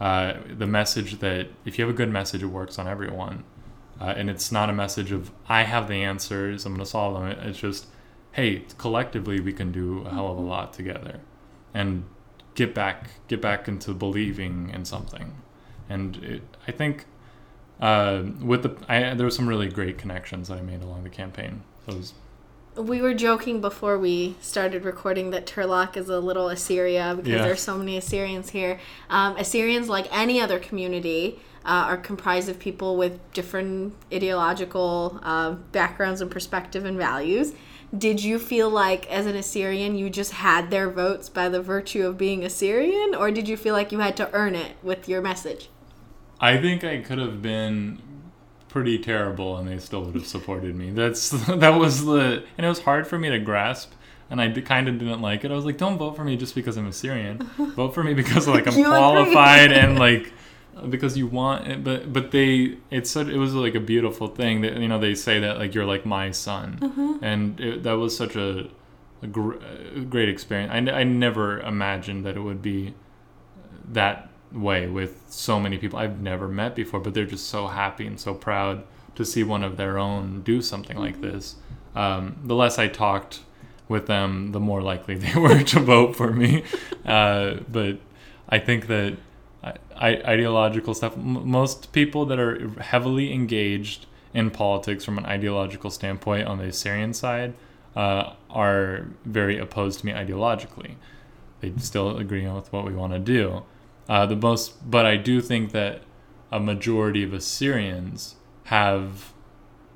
uh, 0.00 0.34
the 0.58 0.66
message 0.66 1.18
that 1.20 1.48
if 1.64 1.78
you 1.78 1.84
have 1.86 1.94
a 1.94 1.96
good 1.96 2.10
message, 2.10 2.42
it 2.42 2.46
works 2.46 2.78
on 2.78 2.86
everyone. 2.86 3.44
Uh, 3.98 4.12
and 4.16 4.28
it's 4.28 4.52
not 4.52 4.68
a 4.68 4.72
message 4.74 5.10
of 5.10 5.30
I 5.48 5.62
have 5.62 5.88
the 5.88 6.02
answers, 6.02 6.66
I'm 6.66 6.74
going 6.74 6.84
to 6.84 6.90
solve 6.90 7.14
them. 7.14 7.48
It's 7.48 7.58
just, 7.58 7.86
hey, 8.32 8.64
collectively 8.76 9.40
we 9.40 9.54
can 9.54 9.72
do 9.72 10.04
a 10.04 10.10
hell 10.10 10.30
of 10.30 10.36
a 10.36 10.42
lot 10.42 10.74
together, 10.74 11.20
and 11.72 12.04
get 12.54 12.74
back 12.74 13.08
get 13.28 13.40
back 13.40 13.68
into 13.68 13.94
believing 13.94 14.70
in 14.70 14.84
something. 14.84 15.34
And 15.88 16.16
it, 16.16 16.42
I 16.68 16.72
think 16.72 17.06
uh, 17.80 18.24
with 18.42 18.64
the 18.64 18.76
I, 18.86 19.14
there 19.14 19.26
were 19.26 19.30
some 19.30 19.48
really 19.48 19.68
great 19.68 19.96
connections 19.96 20.48
that 20.48 20.58
I 20.58 20.62
made 20.62 20.82
along 20.82 21.04
the 21.04 21.10
campaign. 21.10 21.62
It 21.88 21.94
was 21.94 22.12
We 22.76 23.00
were 23.00 23.14
joking 23.14 23.60
before 23.62 23.96
we 23.98 24.36
started 24.40 24.84
recording 24.84 25.30
that 25.30 25.46
Turlock 25.46 25.96
is 25.96 26.10
a 26.10 26.20
little 26.20 26.48
Assyria 26.48 27.14
because 27.16 27.32
Yeah. 27.32 27.42
there's 27.42 27.60
so 27.62 27.78
many 27.78 27.96
Assyrians 27.96 28.50
here. 28.50 28.78
Um, 29.08 29.34
Assyrians, 29.38 29.88
like 29.88 30.06
any 30.14 30.40
other 30.42 30.58
community, 30.58 31.40
uh, 31.64 31.68
are 31.88 31.96
comprised 31.96 32.48
of 32.50 32.58
people 32.58 32.96
with 32.96 33.18
different 33.32 33.94
ideological 34.12 35.18
uh, 35.22 35.52
backgrounds 35.72 36.20
and 36.20 36.30
perspective 36.30 36.84
and 36.84 36.98
values. 36.98 37.54
Did 37.96 38.22
you 38.22 38.38
feel 38.38 38.68
like, 38.68 39.10
as 39.10 39.24
an 39.26 39.36
Assyrian, 39.36 39.96
you 39.96 40.10
just 40.10 40.32
had 40.32 40.70
their 40.70 40.90
votes 40.90 41.28
by 41.30 41.48
the 41.48 41.62
virtue 41.62 42.06
of 42.06 42.18
being 42.18 42.44
Assyrian, 42.44 43.14
or 43.14 43.30
did 43.30 43.48
you 43.48 43.56
feel 43.56 43.72
like 43.74 43.90
you 43.90 44.00
had 44.00 44.16
to 44.18 44.28
earn 44.34 44.54
it 44.54 44.72
with 44.82 45.08
your 45.08 45.22
message? 45.22 45.70
I 46.40 46.58
think 46.58 46.84
I 46.84 46.98
could 46.98 47.18
have 47.18 47.40
been 47.40 48.00
pretty 48.68 48.98
terrible 48.98 49.56
and 49.56 49.68
they 49.68 49.78
still 49.78 50.02
would 50.02 50.14
have 50.14 50.26
supported 50.26 50.74
me. 50.74 50.90
That's 50.90 51.30
that 51.48 51.78
was 51.78 52.04
the 52.04 52.44
and 52.56 52.66
it 52.66 52.68
was 52.68 52.80
hard 52.80 53.06
for 53.06 53.18
me 53.18 53.30
to 53.30 53.38
grasp 53.38 53.92
and 54.28 54.40
I 54.40 54.48
kind 54.60 54.88
of 54.88 54.98
didn't 54.98 55.22
like 55.22 55.44
it. 55.44 55.50
I 55.50 55.54
was 55.54 55.64
like, 55.64 55.78
don't 55.78 55.98
vote 55.98 56.16
for 56.16 56.24
me 56.24 56.36
just 56.36 56.54
because 56.54 56.76
I'm 56.76 56.86
Assyrian. 56.86 57.38
vote 57.56 57.94
for 57.94 58.02
me 58.02 58.14
because 58.14 58.48
like 58.48 58.66
I'm 58.72 58.74
qualified 58.74 59.72
and 59.72 59.98
like 60.06 60.32
because 60.88 61.16
you 61.16 61.26
want 61.26 61.68
it. 61.68 61.84
But 61.84 62.12
but 62.12 62.30
they 62.32 62.78
it's 62.90 63.10
such 63.10 63.28
it 63.28 63.38
was 63.38 63.54
like 63.54 63.74
a 63.74 63.80
beautiful 63.80 64.28
thing 64.28 64.62
that 64.62 64.76
you 64.78 64.88
know 64.88 64.98
they 64.98 65.14
say 65.14 65.40
that 65.40 65.58
like 65.58 65.74
you're 65.74 65.86
like 65.86 66.04
my 66.04 66.30
son 66.30 66.78
uh-huh. 66.82 67.18
and 67.22 67.60
it, 67.60 67.82
that 67.84 67.94
was 67.94 68.16
such 68.16 68.36
a, 68.36 68.68
a, 69.22 69.26
gr- 69.26 69.54
uh, 69.54 70.00
great 70.08 70.28
experience. 70.28 70.72
I, 70.72 70.78
n- 70.78 70.88
I 70.88 71.04
never 71.04 71.60
imagined 71.60 72.24
that 72.26 72.36
it 72.36 72.40
would 72.40 72.62
be 72.62 72.94
that 73.92 74.28
way 74.52 74.86
with 74.86 75.22
so 75.28 75.58
many 75.60 75.78
people 75.78 75.98
I've 75.98 76.20
never 76.20 76.48
met 76.48 76.74
before, 76.74 77.00
but 77.00 77.14
they're 77.14 77.26
just 77.26 77.48
so 77.48 77.66
happy 77.66 78.06
and 78.06 78.18
so 78.18 78.34
proud 78.34 78.84
to 79.14 79.24
see 79.24 79.42
one 79.42 79.62
of 79.62 79.76
their 79.76 79.98
own 79.98 80.42
do 80.42 80.60
something 80.62 80.96
like 80.96 81.20
this. 81.20 81.56
Um, 81.94 82.36
the 82.44 82.54
less 82.54 82.78
I 82.78 82.88
talked 82.88 83.40
with 83.88 84.06
them, 84.06 84.52
the 84.52 84.60
more 84.60 84.82
likely 84.82 85.14
they 85.16 85.38
were 85.38 85.62
to 85.62 85.80
vote 85.80 86.16
for 86.16 86.32
me. 86.32 86.64
Uh, 87.06 87.60
but 87.70 87.98
I 88.48 88.58
think 88.58 88.88
that 88.88 89.16
I, 89.62 90.16
ideological 90.24 90.92
stuff, 90.92 91.16
m- 91.16 91.48
most 91.48 91.92
people 91.92 92.26
that 92.26 92.40
are 92.40 92.68
heavily 92.80 93.32
engaged 93.32 94.06
in 94.34 94.50
politics 94.50 95.04
from 95.04 95.18
an 95.18 95.24
ideological 95.24 95.92
standpoint 95.92 96.48
on 96.48 96.58
the 96.58 96.64
Assyrian 96.64 97.14
side 97.14 97.54
uh, 97.94 98.32
are 98.50 99.06
very 99.24 99.56
opposed 99.56 100.00
to 100.00 100.06
me 100.06 100.10
ideologically 100.10 100.96
they 101.60 101.72
still 101.78 102.16
agree 102.18 102.46
with 102.46 102.72
what 102.72 102.84
we 102.84 102.92
want 102.92 103.12
to 103.12 103.18
do. 103.18 103.62
Uh, 104.08 104.26
the 104.26 104.36
most, 104.36 104.88
but 104.88 105.04
I 105.04 105.16
do 105.16 105.40
think 105.40 105.72
that 105.72 106.02
a 106.52 106.60
majority 106.60 107.22
of 107.22 107.32
Assyrians 107.32 108.36
have 108.64 109.32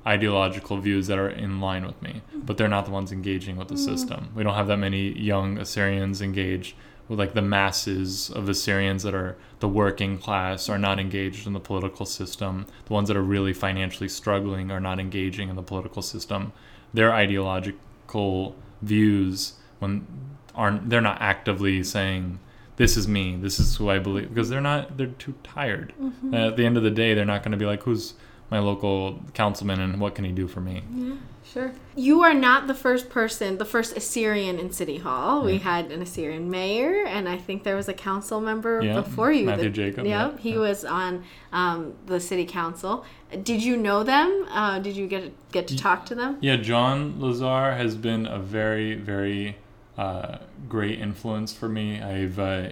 ideological 0.05 0.77
views 0.77 1.07
that 1.07 1.17
are 1.17 1.29
in 1.29 1.61
line 1.61 1.85
with 1.85 2.01
me, 2.01 2.21
mm-hmm. 2.29 2.41
but 2.41 2.57
they're 2.57 2.67
not 2.67 2.85
the 2.85 2.91
ones 2.91 3.11
engaging 3.11 3.55
with 3.55 3.67
the 3.67 3.75
mm-hmm. 3.75 3.95
system. 3.95 4.29
We 4.35 4.43
don't 4.43 4.55
have 4.55 4.67
that 4.67 4.77
many 4.77 5.17
young 5.17 5.57
Assyrians 5.57 6.21
engaged 6.21 6.75
with 7.07 7.19
like 7.19 7.33
the 7.33 7.41
masses 7.41 8.29
of 8.29 8.49
Assyrians 8.49 9.03
that 9.03 9.13
are 9.13 9.37
the 9.59 9.67
working 9.67 10.17
class 10.17 10.69
are 10.69 10.77
not 10.77 10.91
mm-hmm. 10.91 11.01
engaged 11.01 11.47
in 11.47 11.53
the 11.53 11.59
political 11.59 12.05
system. 12.05 12.65
The 12.85 12.93
ones 12.93 13.07
that 13.07 13.17
are 13.17 13.23
really 13.23 13.53
financially 13.53 14.09
struggling 14.09 14.71
are 14.71 14.79
not 14.79 14.99
engaging 14.99 15.49
in 15.49 15.55
the 15.55 15.63
political 15.63 16.01
system. 16.01 16.53
Their 16.93 17.13
ideological 17.13 18.55
views 18.81 19.53
when 19.79 20.05
aren't 20.53 20.89
they're 20.89 21.01
not 21.01 21.21
actively 21.21 21.83
saying 21.83 22.39
this 22.77 22.97
is 22.97 23.07
me 23.07 23.35
this 23.35 23.59
is 23.59 23.75
who 23.77 23.89
i 23.89 23.99
believe 23.99 24.29
because 24.29 24.49
they're 24.49 24.61
not 24.61 24.97
they're 24.97 25.07
too 25.07 25.33
tired 25.43 25.93
Mm-hmm. 26.01 26.33
At 26.33 26.55
the 26.57 26.65
end 26.65 26.77
of 26.77 26.83
the 26.83 26.91
day 26.91 27.13
they're 27.13 27.25
not 27.25 27.43
going 27.43 27.51
to 27.51 27.57
be 27.57 27.65
like 27.65 27.83
who's 27.83 28.13
my 28.49 28.59
local 28.59 29.19
councilman 29.33 29.79
and 29.79 29.99
what 30.01 30.15
can 30.15 30.25
he 30.25 30.31
do 30.31 30.47
for 30.47 30.61
me 30.61 30.83
Yeah, 30.93 31.15
Sure. 31.43 31.71
You 31.97 32.21
are 32.21 32.33
not 32.33 32.67
the 32.67 32.73
first 32.73 33.09
person, 33.09 33.57
the 33.57 33.65
first 33.65 33.97
Assyrian 33.97 34.57
in 34.59 34.71
City 34.71 34.97
Hall. 34.99 35.43
We 35.43 35.57
had 35.57 35.91
an 35.91 36.01
Assyrian 36.01 36.49
mayor, 36.49 37.03
and 37.05 37.27
I 37.27 37.35
think 37.37 37.63
there 37.63 37.75
was 37.75 37.89
a 37.89 37.93
council 37.93 38.39
member 38.39 38.81
Yeah, 38.81 39.01
before 39.01 39.33
you. 39.33 39.47
Matthew 39.47 39.65
that- 39.69 39.75
Jacob, 39.75 40.05
Yep, 40.05 40.31
yeah, 40.35 40.37
he 40.39 40.57
was 40.57 40.85
on 40.85 41.23
um, 41.51 41.93
the 42.05 42.19
city 42.21 42.45
council. 42.45 43.03
Did 43.43 43.63
you 43.63 43.75
know 43.75 44.03
them? 44.03 44.45
Uh, 44.49 44.79
did 44.79 44.95
you 44.95 45.07
get 45.07 45.33
get 45.51 45.67
to 45.69 45.75
talk 45.75 46.05
to 46.05 46.15
them? 46.15 46.37
yeah 46.41 46.55
john 46.55 47.19
lazar 47.19 47.73
has 47.73 47.95
been 47.95 48.25
a 48.25 48.39
very 48.39 48.93
very 48.95 49.57
uh, 49.97 50.37
great 50.69 50.99
influence 50.99 51.53
for 51.53 51.69
me 51.69 52.01
i've 52.01 52.39
uh, 52.39 52.69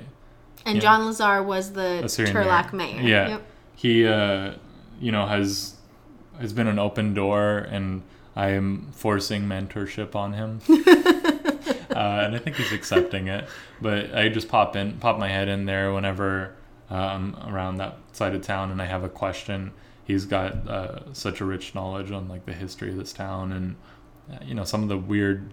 And. 0.65 0.82
John 0.82 1.05
Lazar 1.05 1.41
was 1.41 1.73
the 1.73 2.03
Assyrian 2.03 2.36
Turlock 2.36 2.73
mayor. 2.73 3.01
Yeah. 3.01 3.27
Yep. 3.29 3.41
he 3.75 4.05
uh, 4.05 4.53
you 4.99 5.12
know 5.12 5.25
has 5.25 5.75
has 6.39 6.53
been 6.53 6.67
an 6.67 6.79
open 6.79 7.13
door 7.13 7.60
and 7.60 8.01
I 8.36 8.49
am 8.51 8.89
forcing 8.93 9.43
mentorship 9.43 10.15
on 10.15 10.34
him. 10.34 10.62
uh, 10.69 12.25
and 12.25 12.36
I 12.36 12.39
think 12.39 12.55
he's 12.55 12.71
accepting 12.71 13.27
it. 13.27 13.47
But 13.82 14.15
I 14.15 14.29
just 14.29 14.47
pop 14.47 14.75
in 14.75 14.93
pop 14.99 15.19
my 15.19 15.27
head 15.27 15.47
in 15.47 15.65
there 15.65 15.93
whenever 15.93 16.55
um, 16.89 17.36
around 17.47 17.77
that 17.77 17.97
side 18.13 18.36
of 18.36 18.41
town 18.41 18.71
and 18.71 18.82
I 18.82 18.86
have 18.86 19.03
a 19.03 19.10
question. 19.10 19.71
He's 20.05 20.25
got 20.25 20.67
uh, 20.67 21.13
such 21.13 21.41
a 21.41 21.45
rich 21.45 21.75
knowledge 21.75 22.12
on 22.12 22.27
like 22.27 22.45
the 22.45 22.53
history 22.53 22.89
of 22.89 22.97
this 22.97 23.13
town 23.13 23.51
and 23.51 23.75
you 24.43 24.53
know 24.53 24.63
some 24.63 24.84
of 24.84 24.89
the 24.89 24.97
weird 24.97 25.51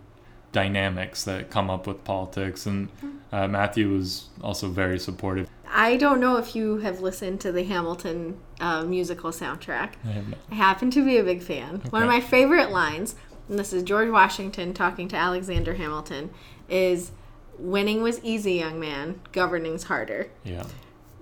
dynamics 0.53 1.25
that 1.25 1.51
come 1.51 1.69
up 1.71 1.87
with 1.87 2.03
politics 2.05 2.67
and 2.67 2.89
uh, 3.33 3.47
Matthew 3.49 3.93
was 3.93 4.29
also 4.41 4.69
very 4.69 4.99
supportive. 4.99 5.49
I 5.69 5.97
don't 5.97 6.21
know 6.21 6.37
if 6.39 6.55
you 6.57 6.79
have 6.79 7.01
listened 7.01 7.41
to 7.43 7.53
the 7.53 7.65
Hamilton 7.65 8.39
uh, 8.61 8.85
musical 8.85 9.31
soundtrack. 9.31 9.95
I 10.05 10.09
have 10.13 10.29
no- 10.29 10.37
I 10.51 10.55
happen 10.55 10.91
to 10.93 11.05
be 11.05 11.19
a 11.19 11.25
big 11.25 11.43
fan. 11.43 11.83
One 11.91 12.03
of 12.03 12.09
my 12.09 12.21
favorite 12.21 12.71
lines, 12.71 13.17
and 13.49 13.59
this 13.59 13.73
is 13.73 13.83
George 13.83 14.09
Washington 14.11 14.73
talking 14.73 15.09
to 15.09 15.17
Alexander 15.17 15.75
Hamilton, 15.75 16.31
is 16.69 17.11
winning 17.59 18.03
was 18.03 18.21
easy, 18.23 18.55
young 18.55 18.79
man, 18.81 19.21
governing's 19.33 19.85
harder. 19.85 20.31
yeah. 20.45 20.65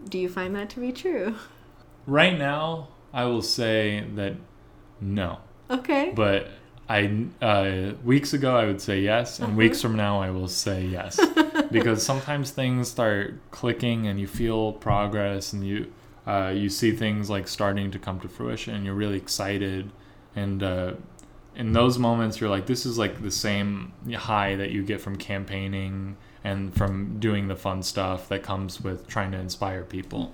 Do 0.07 0.19
you 0.19 0.29
find 0.29 0.55
that 0.55 0.69
to 0.71 0.81
be 0.81 0.93
true? 0.93 1.35
Right 2.07 2.37
now, 2.39 2.89
I 3.15 3.25
will 3.25 3.41
say 3.41 4.05
that 4.17 4.35
no. 5.01 5.39
Okay. 5.71 6.13
But 6.15 6.49
I 6.89 7.27
uh, 7.41 7.93
weeks 8.05 8.35
ago 8.35 8.57
I 8.57 8.67
would 8.67 8.81
say 8.81 9.01
yes, 9.01 9.41
and 9.41 9.57
weeks 9.57 9.81
from 9.81 9.97
now 9.97 10.21
I 10.21 10.31
will 10.31 10.49
say 10.49 10.85
yes, 10.85 11.19
because 11.71 12.03
sometimes 12.03 12.51
things 12.51 12.89
start 12.89 13.41
clicking 13.51 14.07
and 14.07 14.21
you 14.21 14.27
feel 14.27 14.73
progress 14.73 15.53
and 15.53 15.67
you 15.67 15.93
uh, 16.27 16.53
you 16.55 16.69
see 16.69 16.93
things 16.93 17.31
like 17.31 17.49
starting 17.49 17.91
to 17.91 17.99
come 17.99 18.21
to 18.21 18.29
fruition 18.29 18.75
and 18.75 18.85
you're 18.85 18.95
really 18.95 19.17
excited. 19.17 19.91
And 20.37 20.63
uh, 20.63 20.95
in 21.55 21.73
those 21.73 21.99
moments 21.99 22.41
you're 22.41 22.51
like 22.51 22.67
this 22.67 22.85
is 22.85 22.99
like 22.99 23.23
the 23.23 23.31
same 23.31 23.93
high 24.13 24.57
that 24.57 24.71
you 24.71 24.83
get 24.83 25.01
from 25.01 25.17
campaigning 25.17 26.17
and 26.43 26.75
from 26.75 27.19
doing 27.19 27.49
the 27.49 27.57
fun 27.57 27.83
stuff 27.83 28.29
that 28.29 28.43
comes 28.43 28.81
with 28.81 29.07
trying 29.07 29.33
to 29.33 29.39
inspire 29.39 29.85
people. 29.85 30.33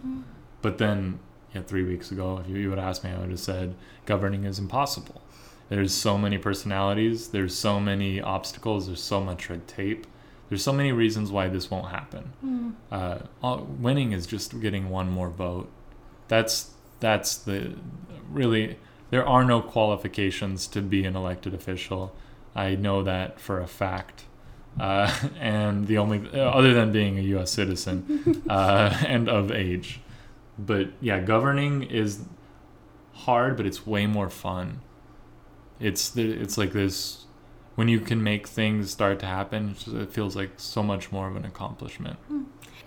But 0.63 0.79
then 0.79 1.21
yeah 1.55 1.63
three 1.63 1.83
weeks 1.83 2.11
ago 2.11 2.39
if 2.39 2.49
you, 2.49 2.57
you 2.57 2.71
would 2.71 2.79
ask 2.79 3.05
me 3.05 3.11
i 3.11 3.19
would 3.19 3.31
have 3.31 3.41
said 3.41 3.75
governing 4.07 4.45
is 4.45 4.59
impossible 4.59 5.21
there's 5.70 5.94
so 5.94 6.18
many 6.18 6.37
personalities. 6.37 7.28
There's 7.28 7.56
so 7.56 7.78
many 7.78 8.20
obstacles. 8.20 8.88
There's 8.88 9.02
so 9.02 9.20
much 9.20 9.48
red 9.48 9.66
tape. 9.68 10.06
There's 10.48 10.64
so 10.64 10.72
many 10.72 10.90
reasons 10.90 11.30
why 11.30 11.46
this 11.48 11.70
won't 11.70 11.90
happen. 11.90 12.33
Uh, 12.90 13.18
all, 13.40 13.62
winning 13.78 14.11
is 14.11 14.26
just 14.26 14.61
getting 14.61 14.90
one 14.90 15.09
more 15.09 15.30
vote. 15.30 15.70
That's 16.26 16.72
that's 16.98 17.37
the 17.37 17.74
really 18.28 18.78
there 19.11 19.24
are 19.24 19.44
no 19.44 19.62
qualifications 19.62 20.66
to 20.68 20.83
be 20.83 21.04
an 21.04 21.14
elected 21.14 21.54
official. 21.54 22.16
I 22.54 22.74
know 22.74 23.04
that 23.04 23.38
for 23.38 23.61
a 23.61 23.68
fact. 23.68 24.24
Uh, 24.78 25.12
and 25.40 25.87
the 25.87 25.98
only 25.98 26.28
uh, 26.35 26.50
other 26.50 26.74
than 26.74 26.90
being 26.90 27.16
a 27.16 27.22
us 27.22 27.52
citizen 27.52 28.42
uh, 28.50 29.04
and 29.06 29.28
of 29.28 29.52
age. 29.52 30.00
But 30.59 30.88
yeah 31.00 31.20
governing 31.20 31.85
is 31.85 32.24
hard, 33.12 33.56
but 33.56 33.66
it's 33.66 33.87
way 33.87 34.06
more 34.06 34.28
fun. 34.28 34.80
It's 35.81 36.11
the, 36.11 36.31
it's 36.31 36.59
like 36.59 36.73
this 36.73 37.25
when 37.75 37.88
you 37.88 38.01
can 38.01 38.23
make 38.23 38.47
things 38.47 38.90
start 38.90 39.19
to 39.21 39.27
happen. 39.27 39.75
It 39.87 40.11
feels 40.12 40.37
like 40.37 40.51
so 40.59 40.83
much 40.83 41.11
more 41.11 41.29
of 41.29 41.37
an 41.37 41.45
accomplishment. 41.45 42.19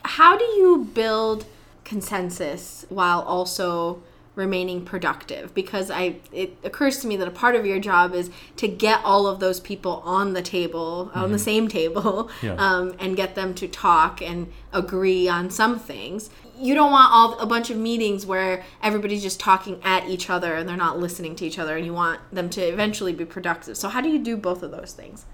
How 0.06 0.38
do 0.38 0.43
you 0.45 0.88
build 0.93 1.45
consensus 1.84 2.86
while 2.89 3.21
also 3.21 4.03
remaining 4.36 4.84
productive? 4.84 5.53
Because 5.53 5.89
I 5.89 6.17
it 6.32 6.58
occurs 6.63 6.99
to 6.99 7.08
me 7.08 7.15
that 7.17 7.27
a 7.27 7.32
part 7.32 7.56
of 7.56 7.65
your 7.65 7.79
job 7.79 8.13
is 8.13 8.29
to 8.58 8.67
get 8.67 8.99
all 9.03 9.25
of 9.25 9.39
those 9.39 9.60
people 9.60 10.01
on 10.06 10.34
the 10.34 10.41
table, 10.41 11.10
on 11.15 11.32
the 11.32 11.39
same 11.39 11.67
table, 11.67 12.29
Yeah. 12.41 12.56
um, 12.56 12.93
and 12.99 13.15
get 13.15 13.36
them 13.36 13.53
to 13.56 13.67
talk 13.67 14.21
and 14.21 14.51
agree 14.71 15.27
on 15.27 15.49
some 15.49 15.79
things. 15.79 16.29
You 16.57 16.75
don't 16.75 16.91
want 16.91 17.11
all 17.11 17.39
a 17.39 17.45
bunch 17.45 17.69
of 17.69 17.77
meetings 17.77 18.25
where 18.25 18.63
everybody's 18.81 19.23
just 19.23 19.39
talking 19.39 19.81
at 19.83 20.07
each 20.07 20.29
other 20.29 20.55
and 20.55 20.69
they're 20.69 20.77
not 20.77 20.99
listening 20.99 21.35
to 21.37 21.45
each 21.45 21.57
other, 21.57 21.75
and 21.75 21.85
you 21.85 21.93
want 21.93 22.19
them 22.31 22.49
to 22.51 22.61
eventually 22.61 23.13
be 23.13 23.25
productive. 23.25 23.75
So 23.77 23.89
how 23.89 24.01
do 24.01 24.09
you 24.09 24.19
do 24.19 24.37
both 24.37 24.63
of 24.63 24.71
those 24.71 24.93
things? 24.93 25.25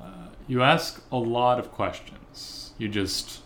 Uh, 0.00 0.28
you 0.48 0.62
ask 0.62 1.02
a 1.12 1.16
lot 1.16 1.58
of 1.58 1.70
questions. 1.70 2.72
You 2.78 2.88
just 2.88 3.42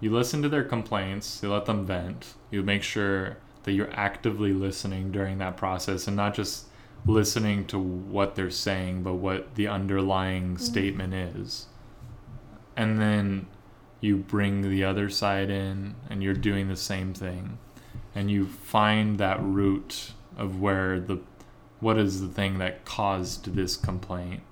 you 0.00 0.12
listen 0.12 0.42
to 0.42 0.48
their 0.48 0.64
complaints, 0.64 1.40
you 1.42 1.50
let 1.50 1.64
them 1.64 1.84
vent. 1.84 2.34
You 2.50 2.62
make 2.62 2.82
sure 2.82 3.38
that 3.64 3.72
you're 3.72 3.92
actively 3.92 4.52
listening 4.52 5.10
during 5.10 5.38
that 5.38 5.56
process 5.56 6.06
and 6.06 6.16
not 6.16 6.34
just 6.34 6.66
listening 7.06 7.66
to 7.66 7.78
what 7.78 8.34
they're 8.34 8.50
saying, 8.50 9.02
but 9.02 9.14
what 9.14 9.54
the 9.56 9.66
underlying 9.66 10.54
mm-hmm. 10.54 10.62
statement 10.62 11.14
is. 11.14 11.66
And 12.76 13.00
then 13.00 13.46
you 14.00 14.16
bring 14.16 14.62
the 14.62 14.84
other 14.84 15.08
side 15.08 15.50
in 15.50 15.94
and 16.08 16.22
you're 16.22 16.34
doing 16.34 16.68
the 16.68 16.76
same 16.76 17.14
thing. 17.14 17.58
And 18.14 18.30
you 18.30 18.46
find 18.46 19.18
that 19.18 19.42
root 19.42 20.12
of 20.36 20.60
where 20.60 20.98
the 21.00 21.20
what 21.80 21.96
is 21.98 22.20
the 22.20 22.28
thing 22.28 22.58
that 22.58 22.84
caused 22.84 23.54
this 23.54 23.76
complaint 23.76 24.42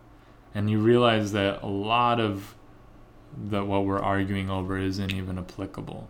and 0.57 0.71
you 0.71 0.79
realize 0.79 1.33
that 1.33 1.63
a 1.63 1.67
lot 1.67 2.19
of 2.19 2.55
that 3.51 3.67
what 3.67 3.85
we're 3.85 4.01
arguing 4.01 4.49
over 4.49 4.79
isn't 4.79 5.13
even 5.13 5.39
applicable. 5.39 6.09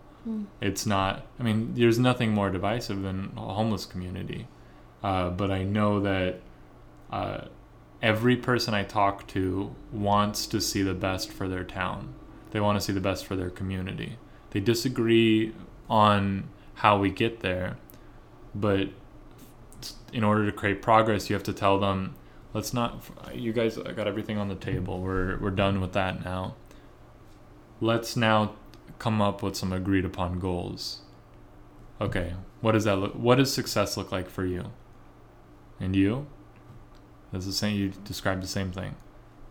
It's 0.60 0.86
not. 0.86 1.26
I 1.40 1.42
mean, 1.42 1.74
there's 1.74 1.98
nothing 1.98 2.30
more 2.30 2.48
divisive 2.50 3.02
than 3.02 3.32
a 3.36 3.40
homeless 3.40 3.86
community, 3.86 4.46
uh, 5.02 5.30
but 5.30 5.50
I 5.50 5.64
know 5.64 5.98
that 5.98 6.40
uh, 7.10 7.46
every 8.00 8.36
person 8.36 8.72
I 8.72 8.84
talk 8.84 9.26
to 9.28 9.74
wants 9.90 10.46
to 10.46 10.60
see 10.60 10.82
the 10.82 10.94
best 10.94 11.32
for 11.32 11.48
their 11.48 11.64
town. 11.64 12.14
They 12.56 12.60
want 12.60 12.80
to 12.80 12.80
see 12.80 12.94
the 12.94 13.02
best 13.02 13.26
for 13.26 13.36
their 13.36 13.50
community. 13.50 14.16
They 14.52 14.60
disagree 14.60 15.52
on 15.90 16.48
how 16.76 16.98
we 16.98 17.10
get 17.10 17.40
there, 17.40 17.76
but 18.54 18.88
in 20.10 20.24
order 20.24 20.46
to 20.46 20.52
create 20.52 20.80
progress, 20.80 21.28
you 21.28 21.34
have 21.34 21.42
to 21.42 21.52
tell 21.52 21.78
them 21.78 22.14
let's 22.54 22.72
not 22.72 23.04
you 23.34 23.52
guys 23.52 23.76
I 23.76 23.92
got 23.92 24.06
everything 24.06 24.38
on 24.38 24.48
the 24.48 24.54
table. 24.54 25.02
We're 25.02 25.36
we're 25.36 25.50
done 25.50 25.82
with 25.82 25.92
that 25.92 26.24
now. 26.24 26.54
Let's 27.82 28.16
now 28.16 28.54
come 28.98 29.20
up 29.20 29.42
with 29.42 29.54
some 29.54 29.70
agreed 29.70 30.06
upon 30.06 30.38
goals. 30.38 31.00
Okay 32.00 32.32
what 32.62 32.72
does 32.72 32.84
that 32.84 32.96
look 32.96 33.12
what 33.12 33.34
does 33.34 33.52
success 33.52 33.98
look 33.98 34.10
like 34.10 34.30
for 34.30 34.46
you? 34.46 34.72
And 35.78 35.94
you? 35.94 36.26
That's 37.32 37.44
the 37.44 37.52
same 37.52 37.76
you 37.76 37.92
described 38.02 38.42
the 38.42 38.48
same 38.48 38.72
thing. 38.72 38.96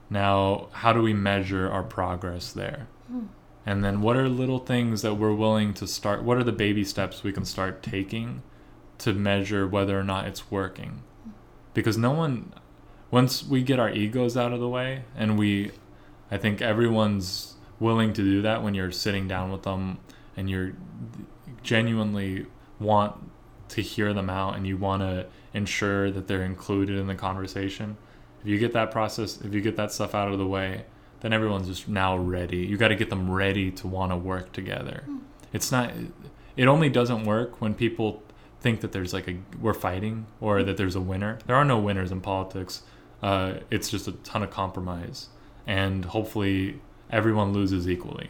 Now 0.10 0.70
how 0.72 0.92
do 0.92 1.04
we 1.04 1.14
measure 1.14 1.70
our 1.70 1.84
progress 1.84 2.52
there 2.52 2.88
Hmm. 3.08 3.26
and 3.66 3.84
then 3.84 4.02
what 4.02 4.16
are 4.16 4.28
little 4.28 4.60
things 4.60 5.02
that 5.04 5.16
we're 5.16 5.34
willing 5.34 5.74
to 5.76 5.88
start 5.88 6.24
what 6.24 6.38
are 6.38 6.44
the 6.44 6.52
baby 6.52 6.84
steps 6.84 7.24
we 7.24 7.32
can 7.32 7.46
start 7.46 7.84
taking 7.84 8.42
to 8.98 9.14
measure 9.14 9.68
whether 9.68 10.00
or 10.00 10.04
not 10.04 10.28
it's 10.28 10.50
working? 10.50 11.04
Because 11.74 11.98
no 11.98 12.12
one 12.12 12.54
once 13.12 13.46
we 13.46 13.62
get 13.62 13.80
our 13.80 13.90
egos 13.90 14.36
out 14.36 14.52
of 14.52 14.60
the 14.60 14.68
way 14.68 15.04
and 15.16 15.38
we 15.38 15.72
i 16.32 16.38
think 16.38 16.62
everyone's 16.62 17.56
willing 17.80 18.12
to 18.12 18.22
do 18.22 18.42
that 18.42 18.64
when 18.64 18.74
you're 18.74 18.92
sitting 18.92 19.28
down 19.28 19.52
with 19.52 19.64
them 19.64 19.98
and 20.36 20.50
you're 20.50 20.74
genuinely 21.62 22.46
want 22.80 23.16
to 23.70 23.82
hear 23.82 24.14
them 24.14 24.30
out 24.30 24.56
and 24.56 24.66
you 24.68 24.76
want 24.76 25.02
to 25.02 25.26
ensure 25.54 26.12
that 26.12 26.28
they're 26.28 26.44
included 26.44 26.98
in 26.98 27.08
the 27.08 27.16
conversation 27.16 27.96
if 28.42 28.48
you 28.48 28.58
get 28.58 28.74
that 28.74 28.92
process 28.92 29.40
if 29.42 29.54
you 29.54 29.62
get 29.62 29.76
that 29.76 29.92
stuff 29.92 30.16
out 30.16 30.32
of 30.32 30.38
the 30.38 30.48
way 30.48 30.84
then 31.26 31.34
everyone's 31.34 31.68
just 31.68 31.88
now 31.88 32.16
ready. 32.16 32.58
You 32.58 32.78
got 32.78 32.90
to 32.90 32.96
get 32.96 33.10
them 33.10 33.32
ready 33.32 33.72
to 33.72 33.88
want 33.88 34.12
to 34.12 34.16
work 34.16 34.52
together. 34.52 35.04
It's 35.54 35.72
not 35.72 35.92
it 36.56 36.68
only 36.68 36.88
doesn't 36.88 37.24
work 37.24 37.60
when 37.60 37.74
people 37.74 38.22
think 38.60 38.82
that 38.82 38.92
there's 38.92 39.12
like 39.12 39.28
a 39.28 39.36
we're 39.60 39.74
fighting 39.74 40.28
or 40.40 40.62
that 40.62 40.78
there's 40.78 40.96
a 40.96 41.02
winner. 41.02 41.40
There 41.48 41.56
are 41.56 41.66
no 41.66 41.80
winners 41.80 42.12
in 42.12 42.22
politics. 42.22 42.84
Uh, 43.24 43.56
it's 43.72 43.90
just 43.90 44.08
a 44.08 44.12
ton 44.12 44.44
of 44.44 44.52
compromise. 44.52 45.30
And 45.66 46.06
hopefully 46.06 46.80
everyone 47.10 47.54
loses 47.54 47.90
equally. 47.90 48.30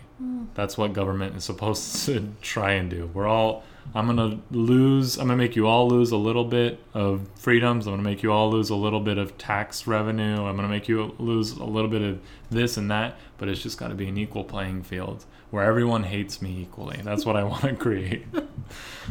That's 0.54 0.78
what 0.78 0.94
government 0.94 1.36
is 1.36 1.44
supposed 1.44 2.06
to 2.06 2.30
try 2.42 2.72
and 2.72 2.90
do. 2.90 3.12
We're 3.14 3.28
all 3.28 3.66
i'm 3.94 4.08
gonna 4.08 4.40
lose 4.52 5.18
i'm 5.18 5.28
gonna 5.28 5.38
make 5.38 5.56
you 5.56 5.68
all 5.68 5.88
lose 5.88 6.12
a 6.12 6.18
little 6.18 6.46
bit 6.46 6.80
of 6.94 7.28
freedoms 7.36 7.86
i'm 7.88 7.94
gonna 7.94 8.04
make 8.04 8.24
you 8.24 8.32
all 8.32 8.50
lose 8.50 8.70
a 8.70 8.76
little 8.76 9.00
bit 9.00 9.18
of 9.18 9.38
tax 9.38 9.88
revenue 9.88 10.44
i'm 10.46 10.56
gonna 10.56 10.68
make 10.68 10.88
you 10.88 11.14
lose 11.20 11.52
a 11.52 11.64
little 11.64 11.90
bit 11.90 12.02
of 12.02 12.20
this 12.50 12.78
and 12.78 12.90
that 12.90 13.18
but 13.38 13.48
it's 13.48 13.62
just 13.62 13.78
got 13.78 13.90
to 13.90 13.96
be 13.96 14.08
an 14.08 14.18
equal 14.18 14.44
playing 14.44 14.82
field 14.82 15.26
where 15.52 15.64
everyone 15.64 16.04
hates 16.04 16.42
me 16.42 16.62
equally 16.62 17.00
that's 17.04 17.26
what 17.26 17.36
i 17.36 17.44
want 17.44 17.62
to 17.62 17.76
create 17.76 18.26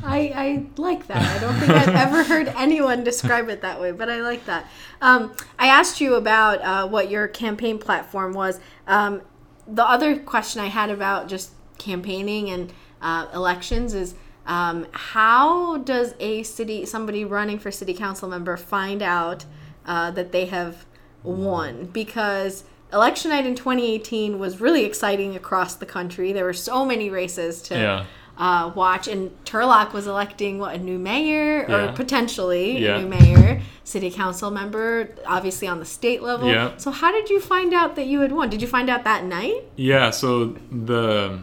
I, 0.03 0.33
I 0.35 0.67
like 0.77 1.07
that. 1.07 1.23
I 1.23 1.39
don't 1.39 1.55
think 1.55 1.71
I've 1.71 1.89
ever 1.95 2.25
heard 2.25 2.49
anyone 2.49 3.05
describe 3.05 3.49
it 3.49 3.63
that 3.63 3.81
way, 3.81 3.93
but 3.93 4.11
I 4.11 4.21
like 4.21 4.45
that. 4.47 4.69
Um, 5.01 5.35
I 5.59 5.69
asked 5.69 6.01
you 6.01 6.15
about 6.15 6.61
uh, 6.63 6.89
what 6.89 7.11
your 7.11 7.29
campaign 7.29 7.79
platform 7.79 8.33
was. 8.33 8.59
Um, 8.87 9.23
the 9.67 9.89
other 9.89 10.19
question 10.19 10.61
I 10.61 10.67
had 10.67 10.91
about 10.91 11.29
just 11.29 11.53
campaigning 11.79 12.51
and 12.51 12.73
uh, 13.01 13.29
elections 13.33 13.95
is 13.95 14.15
um, 14.47 14.87
how 14.93 15.79
does 15.79 16.15
a 16.21 16.43
city, 16.43 16.85
somebody 16.87 17.25
running 17.25 17.59
for 17.59 17.71
city 17.71 17.95
council 17.95 18.29
member, 18.29 18.57
find 18.57 19.03
out 19.03 19.45
uh, 19.87 20.11
that 20.13 20.33
they 20.33 20.47
have 20.47 20.85
won? 21.23 21.87
Because 21.87 22.65
election 22.93 23.31
night 23.31 23.47
in 23.47 23.55
2018 23.55 24.39
was 24.39 24.61
really 24.61 24.85
exciting 24.85 25.35
across 25.35 25.75
the 25.75 25.87
country. 25.87 26.33
There 26.33 26.45
were 26.45 26.53
so 26.53 26.85
many 26.85 27.11
races 27.11 27.63
to 27.63 27.75
Yeah. 27.75 28.05
uh, 28.39 28.71
watch. 28.75 29.09
And 29.09 29.31
Turlock 29.45 29.93
was 29.93 30.07
electing 30.07 30.59
what 30.59 30.75
a 30.75 30.79
new 30.79 30.99
mayor 30.99 31.67
Yeah. 31.69 31.75
or 31.77 31.93
potentially 31.93 32.79
Yeah. 32.79 32.97
a 32.97 33.03
new 33.03 33.09
mayor, 33.09 33.63
city 33.85 34.11
council 34.11 34.51
member, 34.51 35.09
obviously 35.27 35.67
on 35.69 35.79
the 35.79 35.85
state 35.85 36.23
level. 36.23 36.49
Yeah. 36.49 36.73
So 36.77 36.91
how 36.91 37.11
did 37.13 37.31
you 37.31 37.41
find 37.41 37.73
out 37.73 37.97
that 37.97 38.07
you 38.07 38.21
had 38.21 38.33
won? 38.33 38.49
Did 38.51 38.61
you 38.61 38.69
find 38.69 38.89
out 38.91 39.05
that 39.05 39.25
night? 39.25 39.65
Yeah, 39.77 40.11
so 40.11 40.55
the 40.71 41.39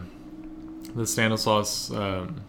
the 0.94 1.06
Stanislaus 1.06 1.90
um, 1.92 2.42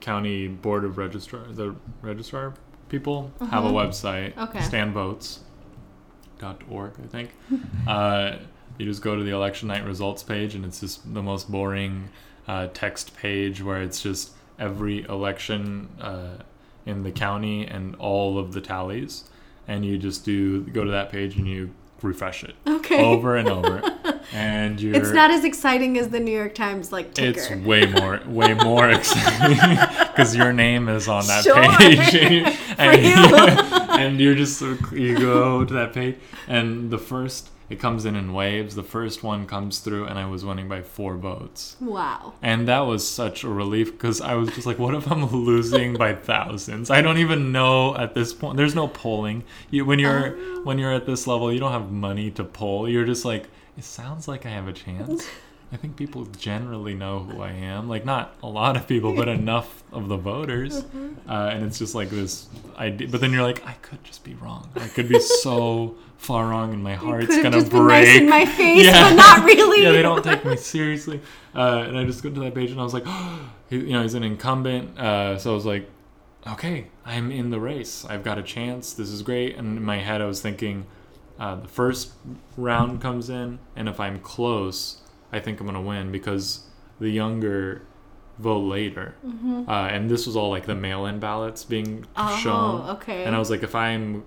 County 0.00 0.48
Board 0.48 0.84
of 0.84 0.98
Registrar, 0.98 1.42
the 1.50 1.74
registrar 2.02 2.54
people 2.88 3.32
have 3.50 3.64
a 3.64 3.70
website, 3.70 4.36
Okay. 4.38 4.60
stanvotes.org, 4.60 6.92
I 7.02 7.06
think. 7.06 7.30
uh, 7.86 8.36
you 8.78 8.86
just 8.86 9.02
go 9.02 9.16
to 9.16 9.22
the 9.22 9.30
election 9.32 9.68
night 9.68 9.84
results 9.84 10.22
page, 10.22 10.54
and 10.54 10.64
it's 10.64 10.80
just 10.80 11.12
the 11.14 11.22
most 11.22 11.50
boring 11.50 12.08
uh, 12.46 12.68
text 12.72 13.16
page 13.16 13.62
where 13.62 13.82
it's 13.82 14.02
just 14.02 14.32
every 14.58 15.02
election 15.04 15.88
uh, 16.00 16.38
in 16.86 17.02
the 17.02 17.12
county 17.12 17.66
and 17.66 17.94
all 17.96 18.38
of 18.38 18.52
the 18.52 18.60
tallies, 18.60 19.24
and 19.66 19.84
you 19.84 19.98
just 19.98 20.24
do 20.24 20.62
go 20.62 20.84
to 20.84 20.90
that 20.90 21.10
page 21.10 21.36
and 21.36 21.46
you 21.46 21.70
refresh 22.02 22.44
it 22.44 22.54
Okay. 22.66 23.04
over 23.04 23.36
and 23.36 23.48
over, 23.48 23.82
and 24.32 24.80
you're 24.80 24.94
It's 24.94 25.10
not 25.10 25.30
as 25.30 25.44
exciting 25.44 25.98
as 25.98 26.08
the 26.08 26.20
New 26.20 26.32
York 26.36 26.54
Times 26.54 26.92
like 26.92 27.14
ticker. 27.14 27.40
it's 27.40 27.50
way 27.64 27.86
more, 27.86 28.20
way 28.26 28.54
more 28.54 28.90
exciting 28.98 29.78
because 30.08 30.36
your 30.36 30.52
name 30.52 30.88
is 30.88 31.08
on 31.08 31.26
that 31.26 31.44
Sure. 31.44 31.62
page, 31.76 31.98
and, 32.14 32.34
you- 32.34 32.44
and, 32.78 33.02
you. 33.04 33.94
and 33.94 34.20
you're 34.20 34.34
just 34.34 34.60
you 34.92 35.18
go 35.18 35.64
to 35.64 35.74
that 35.74 35.92
page, 35.92 36.16
and 36.46 36.90
the 36.90 36.98
first 36.98 37.50
it 37.70 37.78
comes 37.78 38.06
in 38.06 38.16
in 38.16 38.32
waves. 38.32 38.74
The 38.74 38.82
first 38.82 39.22
one 39.22 39.46
comes 39.46 39.80
through, 39.80 40.06
and 40.06 40.18
I 40.18 40.24
was 40.26 40.44
winning 40.44 40.68
by 40.68 40.80
four 40.82 41.16
votes, 41.16 41.76
wow. 41.80 42.32
and 42.42 42.66
that 42.68 42.80
was 42.80 43.06
such 43.06 43.44
a 43.44 43.48
relief 43.48 43.92
because 43.92 44.20
I 44.22 44.34
was 44.34 44.48
just 44.50 44.66
like, 44.66 44.78
what 44.78 44.94
if 44.94 45.10
I'm 45.10 45.24
losing 45.26 45.94
by 45.94 46.14
thousands? 46.14 46.90
I 46.90 47.02
don't 47.02 47.18
even 47.18 47.52
know 47.52 47.94
at 47.96 48.14
this 48.14 48.32
point. 48.32 48.56
There's 48.56 48.74
no 48.74 48.88
polling. 48.88 49.44
You 49.70 49.84
when 49.84 49.98
you're 49.98 50.36
oh. 50.38 50.62
when 50.64 50.78
you're 50.78 50.92
at 50.92 51.04
this 51.06 51.26
level, 51.26 51.52
you 51.52 51.60
don't 51.60 51.72
have 51.72 51.90
money 51.90 52.30
to 52.32 52.44
poll. 52.44 52.88
You're 52.88 53.04
just 53.04 53.24
like, 53.26 53.48
it 53.78 53.84
sounds 53.84 54.26
like 54.26 54.44
I 54.44 54.50
have 54.50 54.66
a 54.66 54.72
chance. 54.72 55.28
I 55.70 55.76
think 55.76 55.96
people 55.96 56.24
generally 56.24 56.94
know 56.94 57.20
who 57.20 57.42
I 57.42 57.52
am. 57.52 57.88
Like 57.88 58.04
not 58.04 58.34
a 58.42 58.48
lot 58.48 58.76
of 58.76 58.88
people, 58.88 59.14
but 59.14 59.28
enough 59.40 59.84
of 59.92 60.08
the 60.08 60.16
voters. 60.16 60.82
Mm-hmm. 60.82 61.30
Uh, 61.30 61.48
and 61.50 61.64
it's 61.64 61.78
just 61.78 61.94
like 61.94 62.10
this 62.10 62.48
idea. 62.76 63.06
But 63.06 63.20
then 63.20 63.32
you're 63.32 63.42
like, 63.42 63.64
I 63.64 63.74
could 63.74 64.02
just 64.02 64.24
be 64.24 64.34
wrong. 64.34 64.68
I 64.74 64.88
could 64.88 65.08
be 65.08 65.20
so 65.42 65.94
far 66.16 66.48
wrong, 66.48 66.72
and 66.74 66.82
my 66.82 66.96
heart's 66.96 67.36
gonna 67.36 67.50
just 67.52 67.70
break. 67.70 68.06
nice 68.06 68.16
in 68.16 68.28
my 68.28 68.46
face, 68.46 68.86
but 68.92 69.14
not 69.14 69.44
really. 69.44 69.84
yeah, 69.84 69.92
they 69.92 70.02
don't 70.02 70.24
take 70.24 70.44
me 70.44 70.56
seriously. 70.56 71.20
Uh, 71.54 71.84
and 71.86 71.96
I 71.96 72.04
just 72.04 72.22
go 72.22 72.30
to 72.30 72.40
that 72.40 72.54
page 72.54 72.72
and 72.72 72.80
I 72.80 72.84
was 72.84 72.94
like, 72.94 73.06
he, 73.70 73.76
you 73.76 73.92
know, 73.92 74.02
he's 74.02 74.14
an 74.14 74.24
incumbent. 74.24 74.98
Uh, 74.98 75.38
so 75.38 75.52
I 75.52 75.54
was 75.54 75.66
like, 75.66 75.88
okay, 76.46 76.88
I'm 77.04 77.30
in 77.30 77.50
the 77.50 77.60
race. 77.60 78.04
I've 78.04 78.24
got 78.24 78.38
a 78.38 78.42
chance. 78.42 78.92
This 78.92 79.10
is 79.10 79.22
great. 79.22 79.56
And 79.56 79.76
in 79.76 79.84
my 79.84 79.98
head, 79.98 80.20
I 80.20 80.24
was 80.24 80.40
thinking, 80.40 80.86
uh, 81.38 81.56
the 81.56 81.68
first 81.68 82.12
round 82.56 83.00
comes 83.00 83.30
in, 83.30 83.58
and 83.76 83.88
if 83.88 84.00
I'm 84.00 84.18
close, 84.20 85.00
I 85.32 85.40
think 85.40 85.60
I'm 85.60 85.66
gonna 85.66 85.80
win 85.82 86.10
because 86.12 86.64
the 87.00 87.10
younger 87.10 87.82
vote 88.38 88.60
later. 88.60 89.14
Uh, 89.68 89.70
and 89.90 90.08
this 90.10 90.26
was 90.26 90.36
all 90.36 90.48
like 90.50 90.66
the 90.66 90.74
mail-in 90.74 91.18
ballots 91.18 91.64
being 91.64 92.04
Oh, 92.16 92.36
shown. 92.36 92.88
okay. 92.90 93.24
And 93.24 93.34
I 93.34 93.38
was 93.40 93.50
like, 93.50 93.62
if 93.64 93.74
I'm, 93.74 94.24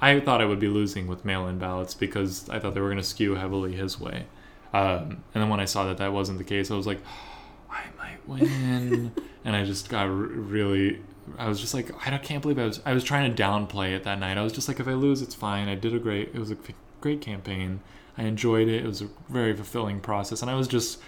I 0.00 0.20
thought 0.20 0.40
I 0.40 0.44
would 0.44 0.60
be 0.60 0.68
losing 0.68 1.06
with 1.08 1.24
mail-in 1.24 1.58
ballots 1.58 1.94
because 1.94 2.48
I 2.48 2.58
thought 2.60 2.74
they 2.74 2.80
were 2.80 2.88
gonna 2.90 3.02
skew 3.02 3.34
heavily 3.34 3.72
his 3.74 3.98
way. 4.00 4.26
Um, 4.72 5.22
and 5.34 5.42
then 5.42 5.48
when 5.48 5.60
I 5.60 5.64
saw 5.64 5.86
that 5.86 5.96
that 5.98 6.12
wasn't 6.12 6.38
the 6.38 6.44
case, 6.44 6.70
I 6.70 6.74
was 6.74 6.86
like, 6.86 7.00
I 7.70 7.82
might 7.98 8.26
win. 8.28 9.12
and 9.44 9.56
I 9.56 9.64
just 9.64 9.88
got 9.88 10.06
r- 10.06 10.10
really, 10.12 11.00
I 11.38 11.48
was 11.48 11.60
just 11.60 11.74
like, 11.74 11.90
I 12.06 12.16
can't 12.18 12.42
believe 12.42 12.58
I 12.58 12.64
was, 12.64 12.80
I 12.84 12.92
was 12.92 13.04
trying 13.04 13.34
to 13.34 13.42
downplay 13.42 13.94
it 13.94 14.04
that 14.04 14.18
night. 14.18 14.38
I 14.38 14.42
was 14.42 14.52
just 14.52 14.68
like, 14.68 14.80
if 14.80 14.88
I 14.88 14.92
lose, 14.92 15.22
it's 15.22 15.34
fine. 15.34 15.68
I 15.68 15.74
did 15.74 15.94
a 15.94 15.98
great, 15.98 16.30
it 16.34 16.38
was 16.38 16.50
a 16.50 16.56
great 17.00 17.20
campaign. 17.20 17.80
I 18.16 18.24
enjoyed 18.24 18.68
it. 18.68 18.84
It 18.84 18.86
was 18.86 19.02
a 19.02 19.08
very 19.28 19.54
fulfilling 19.54 20.00
process. 20.00 20.42
And 20.42 20.50
I 20.50 20.54
was 20.54 20.68
just, 20.68 20.98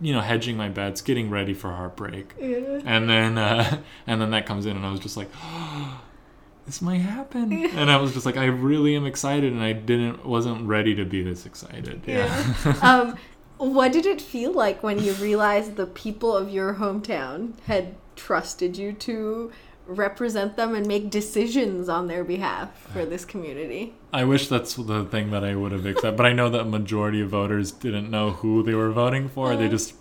you 0.00 0.12
know, 0.12 0.20
hedging 0.20 0.56
my 0.56 0.68
bets, 0.68 1.00
getting 1.00 1.30
ready 1.30 1.54
for 1.54 1.70
heartbreak. 1.70 2.34
Yeah. 2.40 2.80
And 2.84 3.08
then, 3.08 3.38
uh, 3.38 3.82
and 4.06 4.20
then 4.20 4.30
that 4.30 4.46
comes 4.46 4.66
in 4.66 4.76
and 4.76 4.84
I 4.84 4.90
was 4.90 5.00
just 5.00 5.16
like, 5.16 5.28
this 6.66 6.82
might 6.82 6.98
happen. 6.98 7.52
And 7.76 7.90
I 7.90 7.96
was 7.96 8.12
just 8.12 8.26
like, 8.26 8.36
I 8.36 8.46
really 8.46 8.96
am 8.96 9.06
excited. 9.06 9.52
And 9.52 9.62
I 9.62 9.72
didn't, 9.72 10.26
wasn't 10.26 10.66
ready 10.66 10.94
to 10.96 11.04
be 11.04 11.22
this 11.22 11.46
excited. 11.46 12.02
Yeah. 12.06 12.54
um, 12.82 13.16
what 13.58 13.92
did 13.92 14.04
it 14.04 14.20
feel 14.20 14.52
like 14.52 14.82
when 14.82 15.02
you 15.02 15.12
realized 15.14 15.76
the 15.76 15.86
people 15.86 16.36
of 16.36 16.50
your 16.50 16.74
hometown 16.74 17.58
had 17.60 17.94
trusted 18.16 18.76
you 18.76 18.92
to 18.92 19.52
represent 19.86 20.56
them 20.56 20.74
and 20.74 20.86
make 20.86 21.10
decisions 21.10 21.88
on 21.88 22.06
their 22.08 22.24
behalf 22.24 22.70
for 22.92 23.04
this 23.04 23.24
community? 23.24 23.94
I 24.12 24.24
wish 24.24 24.48
that's 24.48 24.74
the 24.74 25.04
thing 25.04 25.30
that 25.30 25.44
I 25.44 25.54
would 25.54 25.72
have 25.72 25.86
accepted, 25.86 26.16
but 26.16 26.26
I 26.26 26.32
know 26.32 26.48
that 26.50 26.64
majority 26.64 27.20
of 27.20 27.30
voters 27.30 27.70
didn't 27.72 28.10
know 28.10 28.30
who 28.32 28.62
they 28.62 28.74
were 28.74 28.90
voting 28.90 29.28
for. 29.28 29.56
They 29.56 29.66
Uh. 29.66 29.70
just 29.70 29.94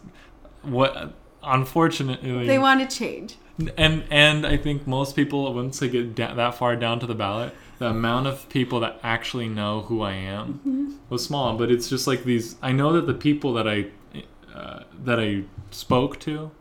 what 0.64 1.14
unfortunately 1.44 2.48
They 2.48 2.58
want 2.60 2.88
to 2.90 2.98
change. 2.98 3.36
and 3.78 4.04
and 4.10 4.46
I 4.46 4.58
think 4.58 4.86
most 4.88 5.16
people 5.16 5.54
once 5.54 5.80
they 5.80 5.88
get 5.90 6.16
da- 6.16 6.34
that 6.34 6.56
far 6.56 6.76
down 6.76 7.00
to 7.00 7.06
the 7.06 7.16
ballot, 7.16 7.54
the 7.78 7.88
amount 7.88 8.28
of 8.28 8.48
people 8.50 8.80
that 8.82 9.00
actually 9.04 9.48
know 9.48 9.82
who 9.82 10.02
I 10.02 10.14
am 10.14 11.00
was 11.10 11.24
small. 11.24 11.56
But 11.58 11.72
it's 11.72 11.88
just 11.90 12.08
like 12.08 12.24
these. 12.24 12.56
I 12.62 12.72
know 12.72 12.92
that 12.94 13.06
the 13.08 13.14
people 13.14 13.54
that 13.54 13.68
I 13.68 13.88
uh, 14.56 14.84
that 15.04 15.20
I 15.20 15.44
spoke 15.72 16.20
to, 16.22 16.52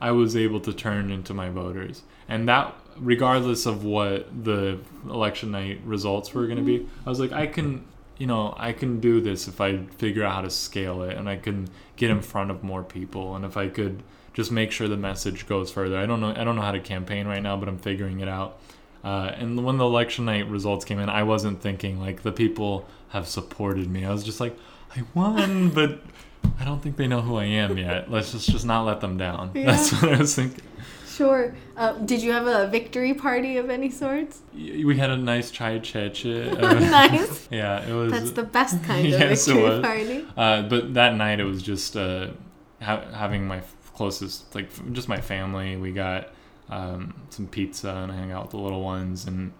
I 0.00 0.10
was 0.10 0.36
able 0.36 0.60
to 0.60 0.72
turn 0.72 1.10
into 1.10 1.32
my 1.32 1.48
voters, 1.48 2.02
and 2.28 2.48
that 2.48 2.74
regardless 2.96 3.66
of 3.66 3.84
what 3.84 4.44
the 4.44 4.78
election 5.08 5.50
night 5.50 5.80
results 5.84 6.32
were 6.32 6.46
going 6.46 6.58
to 6.58 6.62
be, 6.64 6.88
I 7.04 7.08
was 7.08 7.20
like, 7.20 7.32
I 7.32 7.46
can. 7.46 7.86
You 8.16 8.28
know, 8.28 8.54
I 8.56 8.72
can 8.72 9.00
do 9.00 9.20
this 9.20 9.48
if 9.48 9.60
I 9.60 9.86
figure 9.98 10.22
out 10.22 10.34
how 10.34 10.40
to 10.42 10.50
scale 10.50 11.02
it, 11.02 11.16
and 11.16 11.28
I 11.28 11.34
can 11.34 11.68
get 11.96 12.10
in 12.10 12.22
front 12.22 12.52
of 12.52 12.62
more 12.62 12.84
people, 12.84 13.34
and 13.34 13.44
if 13.44 13.56
I 13.56 13.66
could 13.66 14.04
just 14.34 14.50
make 14.50 14.72
sure 14.72 14.88
the 14.88 14.96
message 14.96 15.46
goes 15.46 15.70
further. 15.70 15.96
I 15.96 16.06
don't 16.06 16.20
know. 16.20 16.34
I 16.36 16.44
don't 16.44 16.56
know 16.56 16.62
how 16.62 16.72
to 16.72 16.80
campaign 16.80 17.26
right 17.26 17.42
now, 17.42 17.56
but 17.56 17.68
I'm 17.68 17.78
figuring 17.78 18.20
it 18.20 18.28
out. 18.28 18.58
Uh, 19.02 19.32
and 19.36 19.64
when 19.64 19.78
the 19.78 19.84
election 19.84 20.24
night 20.24 20.48
results 20.48 20.84
came 20.84 20.98
in, 20.98 21.08
I 21.08 21.22
wasn't 21.22 21.60
thinking 21.60 22.00
like 22.00 22.22
the 22.22 22.32
people 22.32 22.86
have 23.08 23.28
supported 23.28 23.88
me. 23.88 24.04
I 24.04 24.10
was 24.10 24.24
just 24.24 24.40
like, 24.40 24.58
I 24.96 25.02
won, 25.14 25.70
but 25.70 26.00
I 26.58 26.64
don't 26.64 26.82
think 26.82 26.96
they 26.96 27.06
know 27.06 27.20
who 27.20 27.36
I 27.36 27.44
am 27.44 27.78
yet. 27.78 28.10
Let's 28.10 28.32
just 28.32 28.50
just 28.50 28.66
not 28.66 28.84
let 28.84 29.00
them 29.00 29.16
down. 29.16 29.52
Yeah. 29.54 29.66
That's 29.66 29.92
what 29.92 30.12
I 30.12 30.18
was 30.18 30.34
thinking. 30.34 30.64
Sure. 31.14 31.54
Uh, 31.76 31.92
did 31.94 32.22
you 32.22 32.32
have 32.32 32.46
a 32.46 32.66
victory 32.68 33.14
party 33.14 33.56
of 33.56 33.70
any 33.70 33.90
sorts? 33.90 34.42
We 34.54 34.96
had 34.96 35.10
a 35.10 35.16
nice 35.16 35.50
chai 35.50 35.78
cheche. 35.78 36.24
Uh, 36.62 36.78
nice. 36.80 37.48
Yeah, 37.50 37.86
it 37.88 37.92
was. 37.94 38.12
That's 38.12 38.30
the 38.32 38.42
best 38.42 38.82
kind 38.84 39.06
of 39.06 39.12
Yes, 39.20 39.46
it 39.48 39.52
victory 39.54 39.70
was. 39.70 39.80
party. 39.80 40.26
Uh, 40.36 40.62
but 40.62 40.94
that 40.94 41.14
night 41.14 41.40
it 41.40 41.44
was 41.44 41.62
just 41.62 41.96
uh, 41.96 42.28
ha- 42.82 43.04
having 43.12 43.46
my 43.46 43.62
closest, 43.94 44.54
like 44.54 44.66
f- 44.66 44.82
just 44.92 45.08
my 45.08 45.20
family. 45.20 45.76
We 45.76 45.92
got 45.92 46.30
um, 46.68 47.14
some 47.30 47.46
pizza 47.46 47.90
and 47.90 48.10
I 48.10 48.16
hung 48.16 48.32
out 48.32 48.42
with 48.44 48.50
the 48.52 48.58
little 48.58 48.82
ones. 48.82 49.26
And 49.26 49.52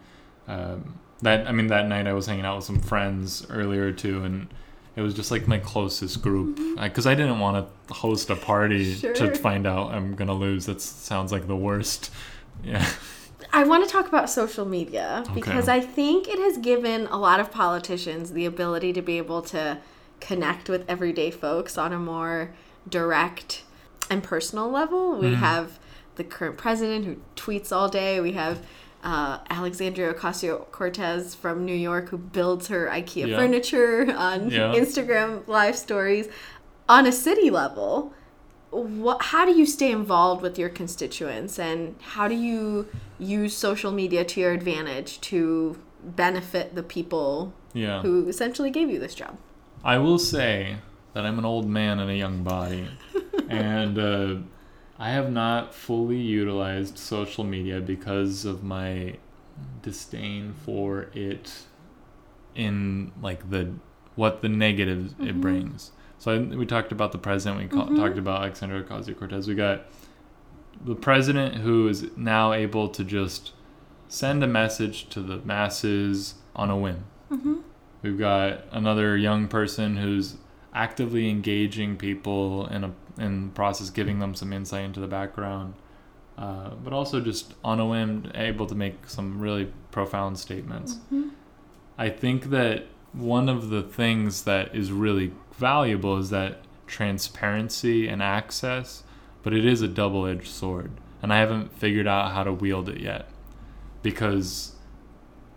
um, 0.48 0.98
that, 1.22 1.46
I 1.46 1.52
mean, 1.52 1.68
that 1.68 1.86
night 1.86 2.06
I 2.06 2.12
was 2.14 2.26
hanging 2.26 2.44
out 2.44 2.56
with 2.56 2.64
some 2.64 2.80
friends 2.80 3.46
earlier 3.50 3.92
too, 3.92 4.24
and 4.24 4.48
it 4.96 5.02
was 5.02 5.14
just 5.14 5.30
like 5.30 5.48
my 5.48 5.58
closest 5.58 6.22
group 6.22 6.56
mm-hmm. 6.56 6.82
because 6.82 7.06
I 7.06 7.14
didn't 7.14 7.40
want 7.40 7.68
to 7.88 7.94
host 7.94 8.30
a 8.30 8.36
party 8.36 8.94
Sure. 8.94 9.12
to 9.14 9.34
find 9.34 9.66
out 9.66 9.92
I'm 9.92 10.14
gonna 10.14 10.34
lose. 10.34 10.66
That 10.66 10.80
sounds 10.80 11.32
like 11.32 11.46
the 11.46 11.56
worst. 11.56 12.10
Yeah. 12.62 12.86
I 13.52 13.64
want 13.64 13.84
to 13.84 13.90
talk 13.90 14.08
about 14.08 14.30
social 14.30 14.64
media 14.64 15.24
because 15.34 15.68
I 15.68 15.80
think 15.80 16.28
it 16.28 16.38
has 16.38 16.58
given 16.58 17.06
a 17.06 17.16
lot 17.16 17.40
of 17.40 17.50
politicians 17.50 18.32
the 18.32 18.46
ability 18.46 18.92
to 18.94 19.02
be 19.02 19.18
able 19.18 19.42
to 19.42 19.78
connect 20.20 20.68
with 20.68 20.84
everyday 20.88 21.30
folks 21.30 21.76
on 21.76 21.92
a 21.92 21.98
more 21.98 22.54
direct 22.88 23.62
and 24.10 24.22
personal 24.22 24.70
level. 24.70 25.16
We 25.16 25.28
mm-hmm. 25.28 25.36
have 25.36 25.78
the 26.16 26.24
current 26.24 26.56
president 26.56 27.04
who 27.04 27.16
tweets 27.36 27.70
all 27.70 27.88
day. 27.88 28.20
We 28.20 28.32
have 28.32 28.64
uh, 29.04 29.38
Alexandria 29.50 30.12
Ocasio 30.14 30.70
Cortez 30.72 31.34
from 31.34 31.64
New 31.64 31.74
York 31.76 32.08
who 32.08 32.18
builds 32.18 32.68
her 32.68 32.88
IKEA 32.88 33.28
Yeah. 33.28 33.36
furniture 33.36 34.12
on 34.16 34.50
Yeah. 34.50 34.72
Instagram 34.74 35.46
live 35.46 35.76
stories. 35.76 36.26
On 36.88 37.06
a 37.06 37.12
city 37.12 37.50
level, 37.50 38.12
what 38.70 39.22
how 39.22 39.44
do 39.44 39.52
you 39.52 39.66
stay 39.66 39.90
involved 39.92 40.42
with 40.42 40.58
your 40.58 40.68
constituents 40.68 41.58
and 41.58 41.94
how 42.14 42.26
do 42.28 42.34
you 42.34 42.86
use 43.18 43.54
social 43.56 43.92
media 43.92 44.24
to 44.24 44.40
your 44.40 44.52
advantage 44.52 45.20
to 45.20 45.76
benefit 46.02 46.74
the 46.74 46.82
people 46.82 47.52
Yeah. 47.72 48.02
who 48.02 48.28
essentially 48.28 48.70
gave 48.70 48.90
you 48.90 48.98
this 48.98 49.14
job 49.14 49.36
I 49.84 49.98
will 49.98 50.18
say 50.18 50.76
that 51.12 51.24
I'm 51.24 51.38
an 51.38 51.44
old 51.44 51.68
man 51.68 52.00
in 52.00 52.08
a 52.08 52.14
young 52.14 52.42
body, 52.42 52.88
and 53.48 53.98
uh, 53.98 54.36
I 54.98 55.10
have 55.10 55.30
not 55.30 55.74
fully 55.74 56.20
utilized 56.20 56.98
social 56.98 57.44
media 57.44 57.80
because 57.80 58.44
of 58.44 58.62
my 58.62 59.16
disdain 59.82 60.54
for 60.64 61.08
it 61.14 61.52
in 62.54 63.12
like 63.20 63.50
the 63.50 63.72
what 64.14 64.42
the 64.42 64.48
negatives 64.48 65.12
it 65.12 65.22
mm-hmm. 65.22 65.40
brings. 65.40 65.90
So 66.18 66.32
I, 66.32 66.38
we 66.38 66.66
talked 66.66 66.92
about 66.92 67.12
the 67.12 67.18
president. 67.18 67.62
We 67.62 67.68
ca- 67.68 67.86
mm-hmm. 67.86 67.96
talked 67.96 68.18
about 68.18 68.42
Alexandria 68.42 68.84
Ocasio 68.84 69.18
Cortez. 69.18 69.48
We 69.48 69.54
got 69.54 69.86
the 70.84 70.94
president 70.94 71.56
who 71.56 71.88
is 71.88 72.06
now 72.16 72.52
able 72.52 72.88
to 72.90 73.04
just 73.04 73.52
send 74.08 74.44
a 74.44 74.46
message 74.46 75.08
to 75.10 75.20
the 75.20 75.38
masses 75.38 76.34
on 76.54 76.70
a 76.70 76.76
whim. 76.76 77.04
Mm-hmm. 77.32 77.54
We've 78.02 78.18
got 78.18 78.64
another 78.70 79.16
young 79.16 79.48
person 79.48 79.96
who's 79.96 80.36
actively 80.74 81.30
engaging 81.30 81.96
people 81.96 82.66
in 82.66 82.84
a 82.84 82.92
in 83.16 83.46
the 83.46 83.52
process, 83.52 83.90
giving 83.90 84.18
them 84.18 84.34
some 84.34 84.52
insight 84.52 84.84
into 84.84 84.98
the 84.98 85.06
background, 85.06 85.74
uh, 86.36 86.70
but 86.82 86.92
also 86.92 87.20
just 87.20 87.54
on 87.62 87.78
a 87.78 87.86
whim, 87.86 88.30
able 88.34 88.66
to 88.66 88.74
make 88.74 89.08
some 89.08 89.40
really 89.40 89.72
profound 89.92 90.36
statements. 90.38 90.98
I 91.96 92.08
think 92.08 92.50
that 92.50 92.86
one 93.12 93.48
of 93.48 93.70
the 93.70 93.82
things 93.82 94.42
that 94.42 94.74
is 94.74 94.90
really 94.90 95.30
valuable 95.52 96.18
is 96.18 96.30
that 96.30 96.62
transparency 96.88 98.08
and 98.08 98.20
access, 98.20 99.04
but 99.44 99.52
it 99.52 99.64
is 99.64 99.80
a 99.80 99.86
double-edged 99.86 100.48
sword, 100.48 100.90
and 101.22 101.32
I 101.32 101.38
haven't 101.38 101.72
figured 101.72 102.08
out 102.08 102.32
how 102.32 102.42
to 102.42 102.52
wield 102.52 102.88
it 102.88 102.98
yet, 102.98 103.28
because 104.02 104.73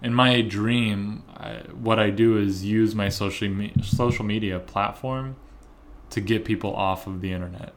in 0.02 0.14
my 0.14 0.42
dream, 0.42 1.24
I, 1.36 1.64
what 1.74 2.00
I 2.00 2.10
do 2.10 2.38
is 2.38 2.64
use 2.64 2.94
my 2.94 3.10
social 3.10 3.50
me- 3.50 3.74
social 3.84 4.26
media 4.26 4.60
platform 4.60 5.36
to 6.12 6.22
get 6.22 6.46
people 6.46 6.76
off 6.76 7.08
of 7.08 7.22
the 7.22 7.34
internet 7.34 7.74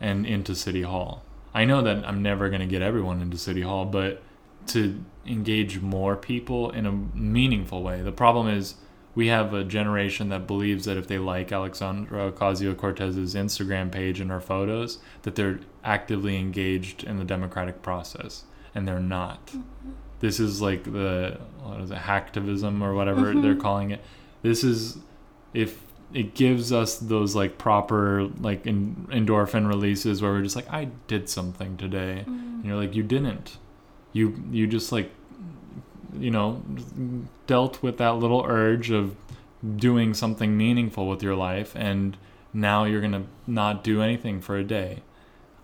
and 0.00 0.26
into 0.26 0.54
City 0.54 0.82
Hall. 0.82 1.22
I 1.54 1.64
know 1.64 1.82
that 1.82 2.06
I'm 2.06 2.22
never 2.22 2.48
going 2.48 2.60
to 2.60 2.66
get 2.66 2.82
everyone 2.82 3.20
into 3.20 3.36
City 3.36 3.60
Hall, 3.60 3.84
but 3.84 4.22
to 4.68 5.04
engage 5.26 5.80
more 5.80 6.16
people 6.16 6.70
in 6.70 6.86
a 6.86 6.92
meaningful 6.92 7.82
way. 7.82 8.00
The 8.00 8.12
problem 8.12 8.48
is 8.48 8.76
we 9.14 9.26
have 9.26 9.52
a 9.52 9.64
generation 9.64 10.30
that 10.30 10.46
believes 10.46 10.86
that 10.86 10.96
if 10.96 11.06
they 11.06 11.18
like 11.18 11.52
Alexandria 11.52 12.32
Ocasio 12.32 12.76
Cortez's 12.76 13.34
Instagram 13.34 13.92
page 13.92 14.20
and 14.20 14.30
her 14.30 14.40
photos, 14.40 14.98
that 15.22 15.34
they're 15.34 15.60
actively 15.84 16.38
engaged 16.38 17.04
in 17.04 17.18
the 17.18 17.24
democratic 17.24 17.82
process, 17.82 18.44
and 18.74 18.88
they're 18.88 19.00
not. 19.00 19.46
Mm-hmm. 19.48 19.90
This 20.22 20.40
is 20.40 20.62
like 20.62 20.84
the 20.84 21.38
what 21.62 21.80
is 21.82 21.90
it, 21.90 21.98
hacktivism 21.98 22.80
or 22.80 22.94
whatever 22.94 23.26
mm-hmm. 23.26 23.42
they're 23.42 23.54
calling 23.54 23.90
it. 23.90 24.00
This 24.40 24.64
is 24.64 24.96
if 25.52 25.82
it 26.14 26.34
gives 26.34 26.72
us 26.72 26.96
those 26.96 27.36
like 27.36 27.58
proper 27.58 28.24
like 28.40 28.66
in, 28.66 29.06
endorphin 29.10 29.68
releases 29.68 30.22
where 30.22 30.32
we're 30.32 30.42
just 30.42 30.56
like 30.56 30.72
I 30.72 30.88
did 31.08 31.28
something 31.28 31.76
today, 31.76 32.24
mm-hmm. 32.26 32.30
and 32.30 32.64
you're 32.64 32.76
like 32.76 32.94
you 32.94 33.02
didn't. 33.02 33.58
You 34.14 34.42
you 34.50 34.66
just 34.66 34.92
like 34.92 35.10
you 36.18 36.30
know 36.30 36.62
dealt 37.46 37.82
with 37.82 37.98
that 37.98 38.16
little 38.16 38.44
urge 38.46 38.90
of 38.90 39.14
doing 39.76 40.14
something 40.14 40.56
meaningful 40.56 41.08
with 41.08 41.22
your 41.22 41.36
life 41.36 41.74
and 41.76 42.16
now 42.52 42.84
you're 42.84 43.00
going 43.00 43.12
to 43.12 43.24
not 43.46 43.82
do 43.84 44.02
anything 44.02 44.40
for 44.40 44.56
a 44.56 44.64
day. 44.64 45.02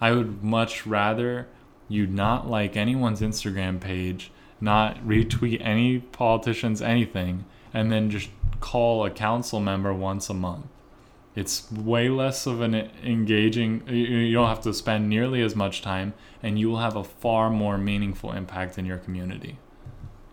I 0.01 0.13
would 0.13 0.43
much 0.43 0.87
rather 0.87 1.49
you 1.89 2.07
not 2.07 2.49
like 2.49 2.77
anyone's 2.77 3.21
Instagram 3.21 3.81
page, 3.81 4.31
not 4.61 4.99
retweet 5.07 5.61
any 5.65 5.99
politicians 5.99 6.83
anything, 6.83 7.45
and 7.73 7.91
then 7.93 8.11
just 8.11 8.31
call 8.61 9.05
a 9.05 9.11
council 9.11 9.61
member 9.61 9.93
once 9.95 10.29
a 10.29 10.35
month. 10.35 10.67
It's 11.37 11.71
way 11.71 12.09
less 12.09 12.47
of 12.47 12.61
an 12.61 12.75
engaging, 13.05 13.83
you- 13.89 14.33
don't 14.33 14.49
have 14.49 14.63
to 14.63 14.75
spend 14.75 15.09
nearly 15.09 15.41
as 15.43 15.55
much 15.55 15.83
time, 15.83 16.15
and 16.43 16.59
you 16.59 16.69
will 16.69 16.79
have 16.79 16.97
a 16.97 17.05
far 17.05 17.49
more 17.51 17.79
meaningful 17.79 18.33
impact 18.33 18.79
in 18.79 18.87
your 18.87 18.99
community. 18.99 19.59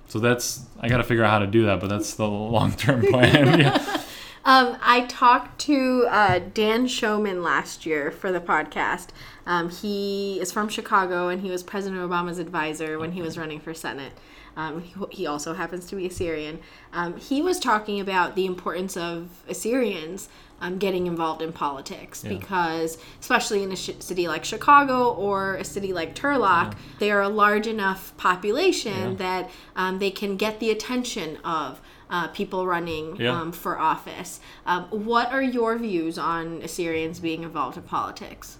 So 0.07 0.19
that's, 0.19 0.65
I 0.79 0.87
got 0.89 0.97
to 0.97 1.03
figure 1.03 1.23
out 1.23 1.31
how 1.31 1.39
to 1.39 1.47
do 1.47 1.65
that, 1.65 1.79
but 1.79 1.89
that's 1.89 2.15
the 2.15 2.27
long 2.27 2.71
term 2.73 3.01
plan. 3.05 3.59
yeah. 3.59 4.01
Um, 4.45 4.77
I 4.79 5.07
talked 5.07 5.59
to 5.61 6.05
uh, 6.07 6.39
Dan 6.53 6.85
Shomon 6.85 7.43
last 7.43 7.87
year 7.87 8.11
for 8.11 8.31
the 8.31 8.39
podcast. 8.39 9.07
Um, 9.47 9.71
he 9.71 10.39
is 10.39 10.51
from 10.51 10.69
Chicago 10.69 11.29
and 11.29 11.41
he 11.41 11.49
was 11.49 11.63
President 11.63 11.99
Obama's 11.99 12.37
advisor 12.37 12.99
when 12.99 13.13
he 13.13 13.23
was 13.23 13.39
running 13.39 13.59
for 13.59 13.73
Senate. 13.73 14.13
Um, 14.55 14.83
he, 14.83 14.93
he 15.09 15.27
also 15.27 15.55
happens 15.55 15.87
to 15.87 15.95
be 15.95 16.05
Assyrian. 16.05 16.59
Um, 16.93 17.17
he 17.17 17.41
was 17.41 17.59
talking 17.59 17.99
about 17.99 18.35
the 18.35 18.45
importance 18.45 18.95
of 18.95 19.43
Assyrians 19.49 20.29
um, 20.61 20.77
getting 20.77 21.05
involved 21.07 21.41
in 21.41 21.51
politics 21.51 22.23
Yeah. 22.23 22.31
because, 22.37 22.97
especially 23.19 23.63
in 23.63 23.71
a 23.71 23.75
sh- 23.75 23.91
city 23.99 24.27
like 24.27 24.45
Chicago 24.45 25.09
or 25.13 25.55
a 25.55 25.63
city 25.63 25.91
like 25.93 26.15
Turlock, 26.15 26.75
they 26.99 27.11
are 27.11 27.21
a 27.21 27.29
large 27.29 27.67
enough 27.67 28.15
population 28.17 29.11
Yeah. 29.11 29.13
that 29.17 29.49
um, 29.75 29.99
they 29.99 30.11
can 30.11 30.37
get 30.37 30.59
the 30.59 30.69
attention 30.71 31.37
of 31.43 31.81
uh, 32.09 32.27
people 32.29 32.65
running 32.67 33.15
Yeah. 33.17 33.31
um, 33.39 33.51
for 33.51 33.79
office. 33.79 34.39
Um, 34.65 34.83
what 34.91 35.31
are 35.31 35.41
your 35.41 35.77
views 35.77 36.17
on 36.17 36.61
Assyrians 36.61 37.19
being 37.19 37.43
involved 37.43 37.77
in 37.77 37.83
politics? 37.83 38.57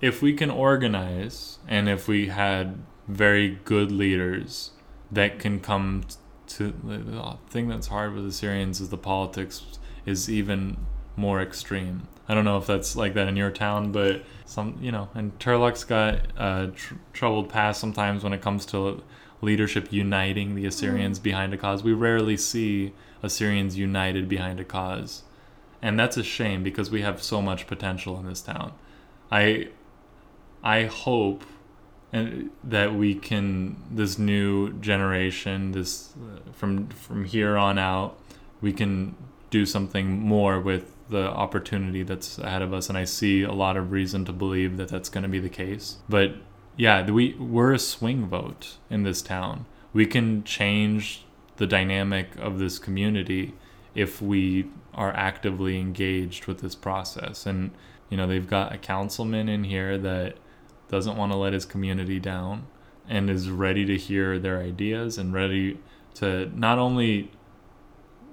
if 0.00 0.20
we 0.20 0.32
can 0.32 0.50
organize 0.50 1.60
and 1.68 1.88
if 1.88 2.08
we 2.08 2.26
had 2.26 2.76
very 3.06 3.60
good 3.64 3.92
leaders 3.92 4.72
that 5.12 5.38
can 5.38 5.60
come 5.60 6.02
to 6.48 6.72
the 6.82 7.36
thing 7.48 7.68
that's 7.68 7.86
hard 7.86 8.12
with 8.12 8.24
the 8.24 8.28
Assyrians 8.30 8.80
is 8.80 8.88
the 8.88 8.96
politics 8.98 9.62
is 10.04 10.28
even 10.28 10.76
more 11.16 11.40
extreme. 11.40 12.08
I 12.28 12.34
don't 12.34 12.44
know 12.44 12.56
if 12.56 12.66
that's 12.66 12.96
like 12.96 13.14
that 13.14 13.28
in 13.28 13.36
your 13.36 13.50
town, 13.50 13.92
but 13.92 14.22
some 14.46 14.78
you 14.80 14.92
know, 14.92 15.08
and 15.14 15.38
Turlock's 15.38 15.84
got 15.84 16.20
a 16.36 16.70
tr- 16.74 16.94
troubled 17.12 17.48
past 17.48 17.80
sometimes 17.80 18.24
when 18.24 18.32
it 18.32 18.40
comes 18.40 18.64
to 18.66 19.02
leadership 19.40 19.92
uniting 19.92 20.54
the 20.54 20.64
Assyrians 20.66 21.18
mm. 21.18 21.24
behind 21.24 21.52
a 21.52 21.56
cause. 21.56 21.82
We 21.82 21.92
rarely 21.92 22.36
see 22.36 22.92
Assyrians 23.22 23.76
united 23.76 24.28
behind 24.28 24.60
a 24.60 24.64
cause. 24.64 25.22
And 25.82 25.98
that's 25.98 26.16
a 26.16 26.22
shame 26.22 26.62
because 26.62 26.90
we 26.90 27.02
have 27.02 27.22
so 27.22 27.42
much 27.42 27.66
potential 27.66 28.16
in 28.18 28.26
this 28.26 28.40
town. 28.40 28.72
I 29.30 29.68
I 30.62 30.84
hope 30.84 31.44
and 32.12 32.50
that 32.62 32.94
we 32.94 33.14
can 33.14 33.76
this 33.90 34.18
new 34.18 34.72
generation 34.74 35.72
this 35.72 36.12
uh, 36.12 36.52
from 36.52 36.88
from 36.88 37.24
here 37.24 37.56
on 37.56 37.78
out 37.78 38.18
we 38.60 38.72
can 38.72 39.16
do 39.50 39.64
something 39.64 40.20
more 40.20 40.60
with 40.60 40.92
the 41.12 41.28
opportunity 41.28 42.02
that's 42.02 42.38
ahead 42.38 42.62
of 42.62 42.72
us 42.72 42.88
and 42.88 42.98
I 42.98 43.04
see 43.04 43.42
a 43.42 43.52
lot 43.52 43.76
of 43.76 43.92
reason 43.92 44.24
to 44.24 44.32
believe 44.32 44.76
that 44.78 44.88
that's 44.88 45.08
going 45.08 45.22
to 45.22 45.28
be 45.28 45.38
the 45.38 45.48
case. 45.48 45.98
But 46.08 46.34
yeah 46.76 47.08
we 47.08 47.34
we're 47.34 47.72
a 47.72 47.78
swing 47.78 48.26
vote 48.26 48.78
in 48.90 49.04
this 49.04 49.22
town. 49.22 49.66
We 49.92 50.06
can 50.06 50.42
change 50.42 51.24
the 51.56 51.66
dynamic 51.66 52.34
of 52.36 52.58
this 52.58 52.78
community 52.78 53.54
if 53.94 54.22
we 54.22 54.70
are 54.94 55.12
actively 55.12 55.78
engaged 55.78 56.46
with 56.46 56.60
this 56.60 56.74
process. 56.74 57.46
And 57.46 57.70
you 58.08 58.16
know 58.16 58.26
they've 58.26 58.48
got 58.48 58.74
a 58.74 58.78
councilman 58.78 59.48
in 59.48 59.64
here 59.64 59.98
that 59.98 60.36
doesn't 60.88 61.16
want 61.16 61.32
to 61.32 61.38
let 61.38 61.52
his 61.52 61.64
community 61.64 62.18
down 62.18 62.66
and 63.08 63.30
is 63.30 63.50
ready 63.50 63.84
to 63.84 63.96
hear 63.96 64.38
their 64.38 64.60
ideas 64.60 65.18
and 65.18 65.32
ready 65.32 65.78
to 66.14 66.50
not 66.54 66.78
only 66.78 67.30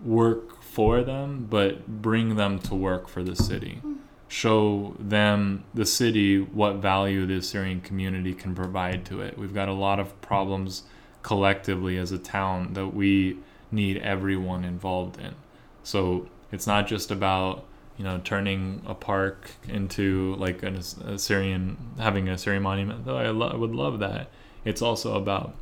work 0.04 0.59
for 0.80 1.04
them 1.04 1.46
but 1.50 1.86
bring 2.02 2.38
them 2.38 2.58
to 2.58 2.74
work 2.74 3.10
for 3.10 3.22
the 3.22 3.36
city 3.36 3.80
hmm. 3.82 3.96
show 4.30 4.96
them 4.98 5.66
the 5.74 5.86
city 5.86 6.40
what 6.40 6.76
value 6.76 7.26
the 7.26 7.36
Assyrian 7.36 7.82
community 7.82 8.34
can 8.34 8.56
provide 8.56 9.04
to 9.04 9.20
it 9.20 9.38
we've 9.38 9.54
got 9.54 9.68
a 9.68 9.74
lot 9.74 10.00
of 10.00 10.22
problems 10.22 10.84
collectively 11.22 11.98
as 11.98 12.14
a 12.14 12.18
town 12.18 12.72
that 12.76 12.88
we 12.88 13.38
need 13.70 13.98
everyone 13.98 14.64
involved 14.64 15.20
in 15.20 15.36
so 15.84 16.30
it's 16.50 16.66
not 16.66 16.88
just 16.88 17.12
about 17.12 17.66
you 17.98 18.06
know 18.06 18.22
turning 18.24 18.82
a 18.88 18.96
park 18.96 19.52
into 19.68 20.34
like 20.36 20.64
an 20.64 20.78
Assyrian 20.78 21.76
having 22.00 22.30
a 22.30 22.34
Assyrian 22.34 22.64
monument. 22.64 23.04
Though 23.04 23.18
I, 23.18 23.28
lo- 23.28 23.50
I 23.50 23.58
would 23.58 23.76
love 23.76 24.00
that. 24.00 24.30
It's 24.64 24.82
also 24.82 25.18
about 25.18 25.54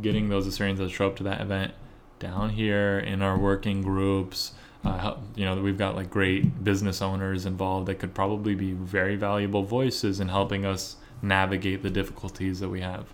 getting 0.00 0.30
those 0.30 0.46
Assyrians 0.46 0.78
that 0.78 0.90
show 0.90 1.08
up 1.08 1.16
to 1.16 1.22
that 1.24 1.42
event 1.42 1.74
down 2.22 2.50
here 2.50 2.98
in 2.98 3.20
our 3.20 3.36
working 3.36 3.82
groups. 3.82 4.52
Uh, 4.84 5.16
you 5.36 5.44
know, 5.44 5.60
we've 5.60 5.78
got 5.78 5.94
like 5.94 6.10
great 6.10 6.64
business 6.64 7.00
owners 7.00 7.46
involved 7.46 7.86
that 7.86 7.96
could 7.96 8.14
probably 8.14 8.54
be 8.54 8.72
very 8.72 9.16
valuable 9.16 9.62
voices 9.62 10.20
in 10.20 10.28
helping 10.28 10.64
us 10.64 10.96
navigate 11.20 11.82
the 11.82 11.90
difficulties 11.90 12.60
that 12.60 12.68
we 12.68 12.80
have. 12.80 13.06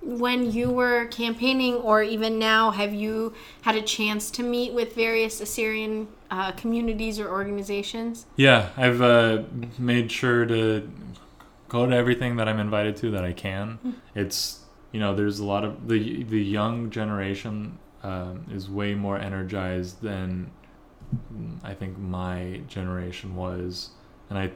When 0.00 0.52
you 0.52 0.70
were 0.70 1.06
campaigning, 1.06 1.74
or 1.74 2.02
even 2.02 2.38
now, 2.38 2.70
have 2.70 2.94
you 2.94 3.34
had 3.62 3.74
a 3.74 3.82
chance 3.82 4.30
to 4.32 4.42
meet 4.42 4.72
with 4.72 4.94
various 4.94 5.40
Assyrian 5.40 6.08
uh, 6.30 6.52
communities 6.52 7.18
or 7.18 7.28
organizations? 7.28 8.24
Yeah, 8.36 8.70
I've 8.76 9.02
uh, 9.02 9.42
made 9.78 10.10
sure 10.10 10.46
to 10.46 10.88
go 11.68 11.84
to 11.84 11.94
everything 11.94 12.36
that 12.36 12.48
I'm 12.48 12.60
invited 12.60 12.96
to 12.98 13.10
that 13.10 13.24
I 13.24 13.32
can. 13.32 14.00
It's 14.14 14.60
you 14.92 15.00
know, 15.00 15.14
there's 15.14 15.38
a 15.38 15.44
lot 15.44 15.64
of 15.64 15.88
the 15.88 16.22
the 16.24 16.42
young 16.42 16.90
generation 16.90 17.78
um, 18.02 18.46
is 18.50 18.70
way 18.70 18.94
more 18.94 19.18
energized 19.18 20.00
than 20.00 20.50
I 21.62 21.74
think 21.74 21.98
my 21.98 22.60
generation 22.68 23.36
was, 23.36 23.90
and 24.28 24.38
I 24.38 24.50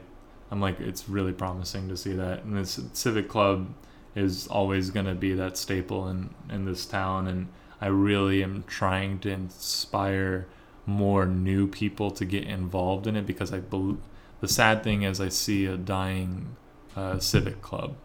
I'm 0.51 0.61
like 0.61 0.79
it's 0.79 1.09
really 1.09 1.33
promising 1.33 1.89
to 1.89 1.97
see 1.97 2.13
that. 2.13 2.43
And 2.43 2.55
this 2.57 2.79
civic 2.93 3.27
club 3.27 3.73
is 4.15 4.47
always 4.47 4.91
going 4.91 5.07
to 5.07 5.15
be 5.15 5.33
that 5.33 5.57
staple 5.57 6.07
in 6.07 6.29
in 6.49 6.65
this 6.65 6.85
town, 6.85 7.27
and 7.27 7.47
I 7.81 7.87
really 7.87 8.43
am 8.43 8.63
trying 8.67 9.19
to 9.19 9.29
inspire 9.29 10.47
more 10.85 11.25
new 11.25 11.67
people 11.67 12.11
to 12.11 12.25
get 12.25 12.43
involved 12.43 13.07
in 13.07 13.15
it 13.15 13.25
because 13.25 13.53
I 13.53 13.59
believe 13.59 13.97
the 14.41 14.47
sad 14.47 14.83
thing 14.83 15.03
is 15.03 15.21
I 15.21 15.29
see 15.29 15.65
a 15.65 15.77
dying 15.77 16.55
uh, 16.95 17.19
civic 17.19 17.61
club, 17.61 17.95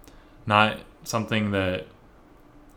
not 0.46 0.78
something 1.02 1.50
that 1.50 1.86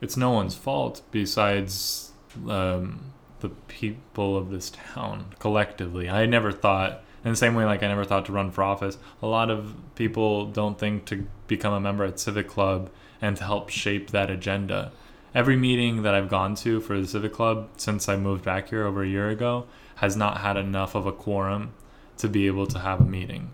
it's 0.01 0.17
no 0.17 0.31
one's 0.31 0.55
fault 0.55 1.01
besides 1.11 2.11
um, 2.49 3.13
the 3.41 3.49
people 3.49 4.37
of 4.37 4.49
this 4.49 4.71
town 4.71 5.33
collectively. 5.39 6.09
I 6.09 6.25
never 6.25 6.51
thought, 6.51 7.03
in 7.23 7.31
the 7.31 7.37
same 7.37 7.55
way, 7.55 7.65
like 7.65 7.83
I 7.83 7.87
never 7.87 8.05
thought 8.05 8.25
to 8.27 8.31
run 8.31 8.51
for 8.51 8.63
office. 8.63 8.97
A 9.21 9.27
lot 9.27 9.49
of 9.49 9.75
people 9.95 10.45
don't 10.45 10.79
think 10.79 11.05
to 11.05 11.27
become 11.47 11.73
a 11.73 11.79
member 11.79 12.03
at 12.05 12.19
Civic 12.19 12.47
Club 12.47 12.89
and 13.21 13.37
to 13.37 13.43
help 13.43 13.69
shape 13.69 14.11
that 14.11 14.29
agenda. 14.29 14.91
Every 15.33 15.55
meeting 15.55 16.03
that 16.03 16.13
I've 16.15 16.29
gone 16.29 16.55
to 16.55 16.79
for 16.79 16.99
the 16.99 17.07
Civic 17.07 17.33
Club 17.33 17.69
since 17.77 18.09
I 18.09 18.15
moved 18.15 18.43
back 18.43 18.69
here 18.69 18.85
over 18.85 19.03
a 19.03 19.07
year 19.07 19.29
ago 19.29 19.65
has 19.95 20.15
not 20.15 20.39
had 20.41 20.57
enough 20.57 20.95
of 20.95 21.05
a 21.05 21.11
quorum 21.11 21.73
to 22.17 22.27
be 22.27 22.47
able 22.47 22.67
to 22.67 22.79
have 22.79 23.01
a 23.01 23.05
meeting. 23.05 23.51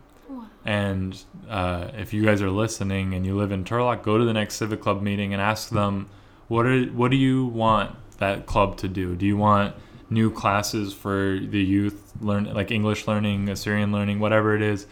And 0.65 1.23
uh, 1.49 1.91
if 1.93 2.13
you 2.13 2.25
guys 2.25 2.41
are 2.41 2.49
listening 2.49 3.13
and 3.13 3.25
you 3.25 3.37
live 3.37 3.51
in 3.51 3.63
Turlock, 3.63 4.03
go 4.03 4.17
to 4.17 4.25
the 4.25 4.33
next 4.33 4.55
Civic 4.55 4.81
Club 4.81 5.01
meeting 5.01 5.33
and 5.33 5.41
ask 5.41 5.69
them 5.69 6.09
what 6.47 6.65
are 6.65 6.83
what 6.85 7.11
do 7.11 7.17
you 7.17 7.45
want 7.45 7.95
that 8.17 8.45
club 8.45 8.77
to 8.77 8.87
do? 8.87 9.15
Do 9.15 9.25
you 9.25 9.37
want 9.37 9.75
new 10.09 10.31
classes 10.31 10.93
for 10.93 11.39
the 11.41 11.61
youth 11.61 12.13
learn 12.21 12.53
like 12.53 12.71
English 12.71 13.07
learning, 13.07 13.49
Assyrian 13.49 13.91
learning, 13.91 14.19
whatever 14.19 14.55
it 14.55 14.61
is? 14.61 14.87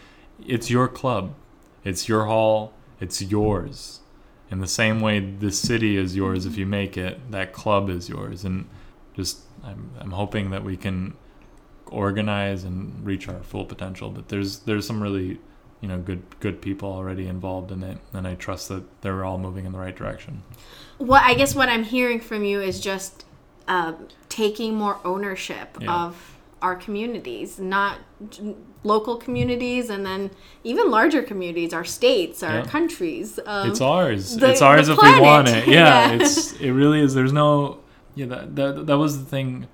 It's 0.46 0.70
your 0.70 0.88
club. 0.88 1.34
It's 1.84 2.08
your 2.08 2.26
hall. 2.26 2.74
It's 3.00 3.22
yours. 3.22 4.02
In 4.52 4.60
the 4.60 4.68
same 4.68 5.00
way 5.02 5.20
the 5.20 5.52
city 5.52 5.98
is 5.98 6.16
yours 6.16 6.46
if 6.46 6.58
you 6.58 6.66
make 6.66 6.98
it, 6.98 7.32
that 7.32 7.54
club 7.54 7.90
is 7.90 8.10
yours. 8.10 8.44
And 8.44 8.68
just 9.16 9.40
I'm 9.64 9.92
I'm 10.00 10.12
hoping 10.12 10.52
that 10.52 10.64
we 10.64 10.78
can 10.78 11.16
organize 11.88 12.64
and 12.64 13.06
reach 13.06 13.28
our 13.28 13.42
full 13.44 13.66
potential. 13.66 14.10
But 14.10 14.30
there's 14.30 14.60
there's 14.60 14.86
some 14.86 15.02
really 15.02 15.40
you 15.82 15.88
know 15.88 15.98
good 16.00 16.24
good 16.40 16.62
people 16.62 16.92
already 16.92 17.28
involved 17.28 17.72
in 17.72 17.84
it, 17.84 17.98
and 18.14 18.28
I 18.28 18.36
trust 18.36 18.70
that 18.70 18.84
they're 19.02 19.24
all 19.26 19.38
moving 19.38 19.66
in 19.66 19.72
the 19.72 19.80
right 19.80 19.96
direction. 19.96 20.44
What 20.98 21.24
I 21.24 21.34
guess 21.34 21.54
what 21.56 21.70
I'm 21.70 21.84
hearing 21.84 22.20
from 22.20 22.44
you 22.44 22.62
is 22.62 22.80
just 22.80 23.26
um, 23.68 24.08
taking 24.30 24.76
more 24.76 25.00
ownership 25.04 25.78
Yeah. 25.82 25.94
of 26.06 26.32
our 26.62 26.76
communities, 26.76 27.60
not 27.60 27.98
local 28.84 29.18
communities, 29.18 29.90
and 29.90 30.06
then 30.06 30.32
even 30.64 30.90
larger 30.90 31.22
communities, 31.22 31.74
our 31.74 31.84
states, 31.84 32.42
our 32.42 32.58
Yeah. 32.60 32.66
countries. 32.66 33.40
Um, 33.46 33.70
it's 33.70 33.82
ours. 33.82 34.38
the- 34.38 34.52
it's 34.52 34.62
ours 34.62 34.88
if 34.90 34.98
we 35.02 35.20
want 35.20 35.48
it. 35.50 35.68
Yeah, 35.68 36.10
Yeah. 36.12 36.12
it's 36.14 36.54
it 36.54 36.72
really 36.72 37.02
is. 37.02 37.14
There's 37.14 37.34
no 37.34 37.80
yeah 38.16 38.28
that 38.28 38.56
that, 38.56 38.86
that 38.88 38.98
was 38.98 39.20
the 39.20 39.26
thing 39.26 39.68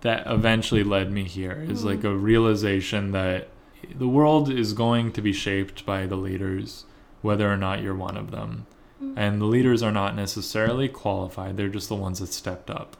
that 0.00 0.24
eventually 0.26 0.82
led 0.82 1.12
me 1.12 1.24
here 1.24 1.64
is 1.68 1.84
like 1.84 2.02
a 2.04 2.14
realization 2.14 3.12
that 3.12 3.48
the 3.94 4.08
world 4.08 4.50
is 4.50 4.72
going 4.72 5.12
to 5.12 5.22
be 5.22 5.32
shaped 5.32 5.84
by 5.86 6.06
the 6.06 6.16
leaders, 6.16 6.84
whether 7.20 7.50
or 7.50 7.56
not 7.56 7.82
you're 7.82 7.94
one 7.94 8.16
of 8.16 8.30
them. 8.30 8.66
Mm-hmm. 9.02 9.18
and 9.18 9.40
the 9.40 9.46
leaders 9.46 9.82
are 9.82 9.90
not 9.90 10.14
necessarily 10.14 10.88
qualified 10.88 11.56
they're 11.56 11.68
just 11.68 11.88
the 11.88 11.96
ones 11.96 12.20
that 12.20 12.32
stepped 12.32 12.70
up. 12.70 12.96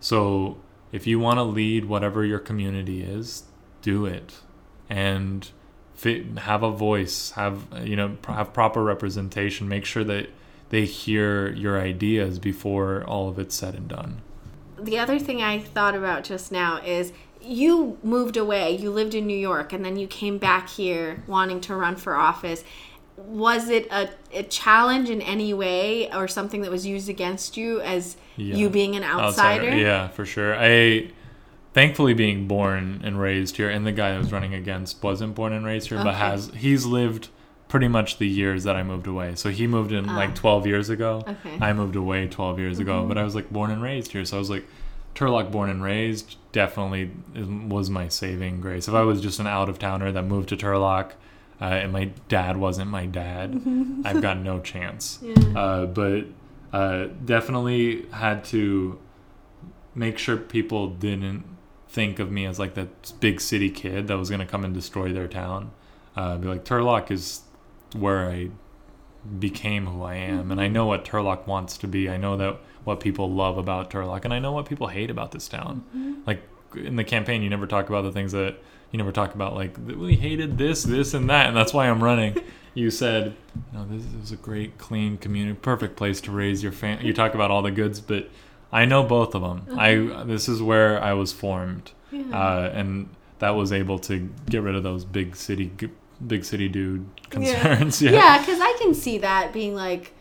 So 0.00 0.56
if 0.92 1.06
you 1.06 1.18
want 1.18 1.38
to 1.38 1.42
lead 1.42 1.84
whatever 1.84 2.24
your 2.24 2.38
community 2.38 3.02
is 3.02 3.44
do 3.86 4.04
it. 4.04 4.32
And 4.90 5.48
fit, 5.94 6.38
have 6.38 6.62
a 6.64 6.70
voice 6.70 7.30
have 7.32 7.66
you 7.84 7.96
know 7.96 8.16
have 8.26 8.52
proper 8.52 8.82
representation 8.82 9.68
make 9.68 9.84
sure 9.84 10.04
that 10.04 10.28
they 10.70 10.84
hear 10.84 11.52
your 11.52 11.80
ideas 11.80 12.40
before 12.40 13.04
all 13.04 13.28
of 13.28 13.38
it's 13.38 13.54
said 13.54 13.74
and 13.74 13.88
done. 13.88 14.22
The 14.78 14.98
other 14.98 15.18
thing 15.18 15.40
I 15.40 15.60
thought 15.60 15.94
about 15.94 16.24
just 16.24 16.50
now 16.50 16.82
is 16.82 17.12
you 17.46 17.98
moved 18.02 18.36
away, 18.36 18.76
you 18.76 18.90
lived 18.90 19.14
in 19.14 19.26
New 19.26 19.36
York, 19.38 19.72
and 19.72 19.84
then 19.84 19.96
you 19.96 20.06
came 20.06 20.38
back 20.38 20.68
here 20.68 21.22
wanting 21.26 21.60
to 21.62 21.74
run 21.74 21.96
for 21.96 22.14
office. 22.14 22.64
Was 23.16 23.68
it 23.70 23.86
a, 23.90 24.10
a 24.32 24.42
challenge 24.42 25.08
in 25.08 25.22
any 25.22 25.54
way 25.54 26.12
or 26.12 26.28
something 26.28 26.60
that 26.62 26.70
was 26.70 26.84
used 26.86 27.08
against 27.08 27.56
you 27.56 27.80
as 27.80 28.16
Yeah. 28.36 28.56
you 28.56 28.68
being 28.68 28.94
an 28.96 29.04
outsider? 29.04 29.74
Yeah, 29.74 30.08
for 30.08 30.26
sure. 30.26 30.54
I 30.58 31.10
thankfully 31.72 32.14
being 32.14 32.46
born 32.46 33.00
and 33.04 33.18
raised 33.20 33.56
here, 33.56 33.70
and 33.70 33.86
the 33.86 33.92
guy 33.92 34.14
I 34.14 34.18
was 34.18 34.32
running 34.32 34.52
against 34.54 35.02
wasn't 35.02 35.34
born 35.34 35.52
and 35.52 35.64
raised 35.64 35.88
here, 35.88 36.02
but 36.02 36.14
has 36.14 36.50
he's 36.56 36.84
lived 36.84 37.28
pretty 37.68 37.88
much 37.88 38.18
the 38.18 38.28
years 38.28 38.64
that 38.64 38.76
I 38.76 38.82
moved 38.82 39.06
away. 39.06 39.34
So 39.34 39.50
he 39.50 39.66
moved 39.66 39.92
in 39.92 40.06
like 40.06 40.34
12 40.34 40.66
years 40.66 40.88
ago. 40.88 41.24
Ah. 41.26 41.30
Okay. 41.44 41.58
I 41.60 41.72
moved 41.72 41.96
away 41.96 42.28
12 42.28 42.58
years 42.58 42.78
ago, 42.78 43.04
but 43.06 43.18
I 43.18 43.24
was 43.24 43.34
like 43.34 43.50
born 43.50 43.70
and 43.70 43.82
raised 43.82 44.12
here. 44.12 44.24
So 44.24 44.36
I 44.36 44.38
was 44.38 44.50
like 44.50 44.64
Turlock 45.16 45.50
born 45.50 45.70
and 45.70 45.82
raised 45.82 46.36
definitely 46.52 47.10
was 47.34 47.88
my 47.90 48.06
saving 48.06 48.60
grace. 48.60 48.86
If 48.86 48.94
I 48.94 49.02
was 49.02 49.20
just 49.20 49.40
an 49.40 49.46
out 49.46 49.68
of 49.68 49.78
towner 49.78 50.12
that 50.12 50.22
moved 50.22 50.50
to 50.50 50.56
Turlock 50.56 51.12
uh, 51.60 51.64
and 51.64 51.90
my 51.90 52.10
dad 52.28 52.58
wasn't 52.58 52.90
my 52.90 53.06
dad, 53.06 53.60
I've 54.04 54.20
got 54.20 54.38
no 54.38 54.60
chance. 54.60 55.18
Uh, 55.56 55.86
but 55.86 56.26
uh, 56.72 57.06
definitely 57.24 58.06
had 58.12 58.44
to 58.46 59.00
make 59.94 60.18
sure 60.18 60.36
people 60.36 60.90
didn't 60.90 61.44
think 61.88 62.18
of 62.18 62.30
me 62.30 62.44
as 62.44 62.58
like 62.58 62.74
that 62.74 63.14
big 63.18 63.40
city 63.40 63.70
kid 63.70 64.08
that 64.08 64.18
was 64.18 64.28
going 64.28 64.40
to 64.40 64.46
come 64.46 64.64
and 64.64 64.74
destroy 64.74 65.12
their 65.12 65.28
town. 65.28 65.70
Uh, 66.14 66.36
be 66.36 66.46
like, 66.46 66.64
Turlock 66.64 67.10
is 67.10 67.40
where 67.94 68.30
I 68.30 68.50
became 69.38 69.86
who 69.86 70.02
I 70.02 70.14
am, 70.16 70.50
and 70.50 70.60
I 70.60 70.68
know 70.68 70.86
what 70.86 71.04
Turlock 71.04 71.46
wants 71.46 71.76
to 71.78 71.88
be. 71.88 72.08
I 72.08 72.16
know 72.16 72.36
that 72.36 72.58
what 72.84 73.00
people 73.00 73.30
love 73.30 73.58
about 73.58 73.90
Turlock, 73.90 74.24
and 74.24 74.32
I 74.32 74.38
know 74.38 74.52
what 74.52 74.66
people 74.66 74.88
hate 74.88 75.10
about 75.10 75.32
this 75.32 75.48
town. 75.48 75.84
Like 76.26 76.42
in 76.74 76.96
the 76.96 77.04
campaign, 77.04 77.42
you 77.42 77.50
never 77.50 77.66
talk 77.66 77.88
about 77.88 78.02
the 78.02 78.12
things 78.12 78.32
that 78.32 78.56
you 78.92 78.98
never 78.98 79.12
talk 79.12 79.34
about, 79.34 79.54
like 79.54 79.76
we 79.78 80.14
hated 80.14 80.58
this, 80.58 80.84
this, 80.84 81.12
and 81.14 81.28
that, 81.28 81.46
and 81.48 81.56
that's 81.56 81.72
why 81.74 81.88
I'm 81.88 82.02
running. 82.02 82.36
You 82.76 82.90
said, 82.90 83.34
you 83.72 83.78
know, 83.78 83.86
this 83.86 84.04
is 84.22 84.32
a 84.32 84.36
great, 84.36 84.76
clean 84.76 85.16
community, 85.16 85.58
perfect 85.58 85.96
place 85.96 86.20
to 86.20 86.30
raise 86.30 86.62
your 86.62 86.72
family. 86.72 87.06
You 87.06 87.14
talk 87.14 87.32
about 87.34 87.50
all 87.50 87.62
the 87.62 87.70
goods, 87.70 88.02
but 88.02 88.28
I 88.70 88.84
know 88.84 89.02
both 89.02 89.34
of 89.34 89.40
them. 89.40 89.78
I 89.78 90.24
this 90.26 90.46
is 90.46 90.60
where 90.60 91.02
I 91.02 91.14
was 91.14 91.32
formed, 91.32 91.92
uh, 92.12 92.68
and 92.74 93.08
that 93.38 93.52
was 93.52 93.72
able 93.72 93.98
to 94.00 94.28
get 94.50 94.60
rid 94.60 94.74
of 94.74 94.82
those 94.82 95.06
big 95.06 95.36
city, 95.36 95.70
big 96.24 96.44
city 96.44 96.68
dude 96.68 97.06
concerns. 97.30 98.00
Yeah, 98.02 98.10
Yeah, 98.12 98.38
because 98.38 98.60
I 98.60 98.76
can 98.80 98.94
see 98.94 99.18
that 99.18 99.52
being 99.52 99.74
like 99.74 100.12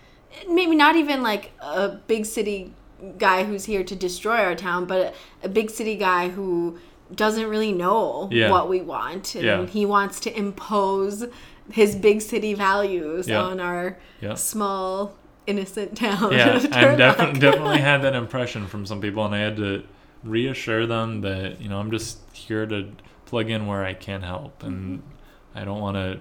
maybe 0.49 0.75
not 0.75 0.95
even 0.95 1.23
like 1.23 1.51
a 1.59 1.89
big 2.07 2.25
city 2.25 2.73
guy 3.17 3.43
who's 3.43 3.65
here 3.65 3.83
to 3.83 3.95
destroy 3.95 4.37
our 4.37 4.55
town, 4.55 4.85
but 4.85 5.13
a, 5.43 5.45
a 5.45 5.49
big 5.49 5.69
city 5.69 5.95
guy 5.95 6.29
who 6.29 6.77
doesn't 7.13 7.47
really 7.47 7.71
know 7.71 8.29
Yeah. 8.31 8.49
what 8.51 8.67
we 8.67 8.81
want 8.81 9.35
and 9.35 9.43
Yeah. 9.45 9.65
he 9.65 9.85
wants 9.85 10.19
to 10.21 10.37
impose 10.37 11.25
his 11.71 11.95
big 11.95 12.21
city 12.21 12.53
values 12.53 13.27
Yeah. 13.27 13.41
on 13.43 13.59
our 13.59 13.97
Yeah. 14.21 14.33
small 14.35 15.15
innocent 15.47 15.95
town. 15.95 16.31
yeah, 16.33 16.55
I 16.71 16.95
defi- 16.95 17.39
definitely 17.39 17.79
had 17.79 18.01
that 18.01 18.15
impression 18.15 18.67
from 18.67 18.85
some 18.85 18.99
people, 19.01 19.23
and 19.25 19.35
I 19.35 19.39
had 19.39 19.55
to 19.57 19.83
reassure 20.23 20.87
them 20.87 21.21
that 21.21 21.61
you 21.61 21.69
know 21.69 21.77
I'm 21.79 21.91
just 21.91 22.17
here 22.33 22.65
to 22.65 22.89
plug 23.27 23.49
in 23.51 23.67
where 23.67 23.83
I 23.85 23.93
can 23.93 24.23
help, 24.23 24.63
and 24.63 24.99
mm-hmm. 25.01 25.14
I 25.55 25.63
don't 25.63 25.79
want 25.79 25.95
to 25.95 26.19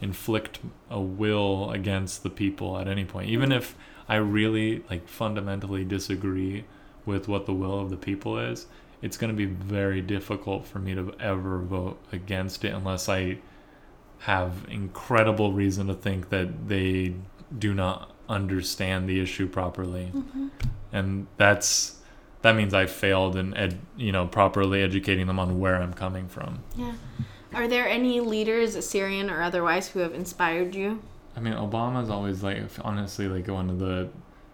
inflict 0.00 0.60
a 0.90 1.00
will 1.00 1.70
against 1.70 2.22
the 2.22 2.30
people 2.30 2.78
at 2.78 2.88
any 2.88 3.04
point, 3.04 3.28
even 3.30 3.52
if 3.52 3.74
I 4.08 4.16
really 4.16 4.84
like 4.90 5.08
fundamentally 5.08 5.84
disagree 5.84 6.64
with 7.04 7.28
what 7.28 7.46
the 7.46 7.52
will 7.52 7.80
of 7.80 7.90
the 7.90 7.96
people 7.96 8.38
is. 8.38 8.66
It's 9.02 9.16
going 9.16 9.30
to 9.30 9.36
be 9.36 9.44
very 9.44 10.00
difficult 10.00 10.66
for 10.66 10.78
me 10.78 10.94
to 10.94 11.14
ever 11.20 11.58
vote 11.58 11.98
against 12.12 12.64
it 12.64 12.72
unless 12.72 13.08
I 13.08 13.38
have 14.20 14.66
incredible 14.68 15.52
reason 15.52 15.86
to 15.88 15.94
think 15.94 16.30
that 16.30 16.68
they 16.68 17.14
do 17.56 17.74
not 17.74 18.12
understand 18.28 19.08
the 19.08 19.20
issue 19.20 19.46
properly 19.46 20.10
mm-hmm. 20.12 20.48
and 20.92 21.26
that's 21.36 22.00
that 22.42 22.56
means 22.56 22.74
i 22.74 22.86
failed 22.86 23.36
in 23.36 23.56
ed, 23.56 23.78
you 23.96 24.10
know 24.10 24.26
properly 24.26 24.82
educating 24.82 25.26
them 25.26 25.38
on 25.38 25.60
where 25.60 25.76
i'm 25.76 25.92
coming 25.94 26.26
from 26.26 26.58
yeah. 26.76 26.92
Are 27.56 27.66
there 27.66 27.88
any 27.88 28.20
leaders, 28.20 28.74
Assyrian 28.74 29.30
or 29.30 29.42
otherwise, 29.42 29.88
who 29.88 30.00
have 30.00 30.14
inspired 30.14 30.74
you? 30.74 31.02
i 31.36 31.40
mean 31.40 31.52
obama's 31.52 32.10
always 32.10 32.42
like 32.42 32.58
honestly 32.80 33.28
like 33.28 33.46
one 33.46 33.68
of 33.70 33.78
the 33.78 34.08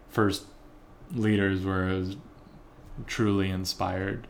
first 0.09 0.45
leaders 1.15 1.65
where 1.65 1.89
i 1.89 1.95
was 1.95 2.17
truly 3.07 3.51
inspired 3.51 4.27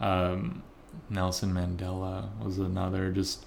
um, 0.00 0.62
nelson 1.08 1.52
mandela 1.52 2.28
was 2.42 2.58
another 2.58 3.12
just 3.12 3.44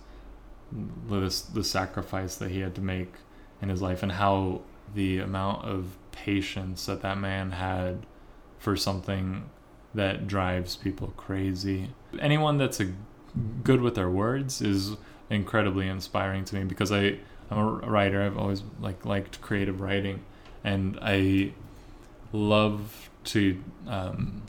the, 1.10 1.20
the 1.54 1.64
sacrifice 1.64 2.36
that 2.36 2.52
he 2.52 2.60
had 2.60 2.74
to 2.76 2.82
make 2.82 3.14
in 3.62 3.70
his 3.70 3.82
life 3.82 4.04
and 4.04 4.14
how 4.14 4.62
the 4.94 5.20
amount 5.20 5.66
of 5.66 5.98
patience 6.12 6.86
that 6.86 7.02
that 7.02 7.18
man 7.18 7.52
had 7.52 8.06
for 8.60 8.76
something 8.76 9.50
that 9.94 10.28
drives 10.28 10.76
people 10.76 11.14
crazy. 11.18 11.90
Anyone 12.20 12.58
that's 12.58 12.80
a 12.80 12.92
good 13.64 13.82
with 13.82 13.96
their 13.96 14.10
words 14.10 14.62
is 14.62 14.92
incredibly 15.30 15.88
inspiring 15.88 16.46
to 16.46 16.56
me 16.56 16.64
because 16.64 16.92
I 16.92 17.18
I'm 17.50 17.58
a 17.58 17.66
writer. 17.90 18.22
I've 18.24 18.38
always 18.38 18.64
like 18.80 19.06
liked 19.06 19.42
creative 19.42 19.82
writing, 19.82 20.24
and 20.64 20.98
I 21.02 21.54
love 22.32 23.10
to. 23.26 23.62
Um, 23.88 24.44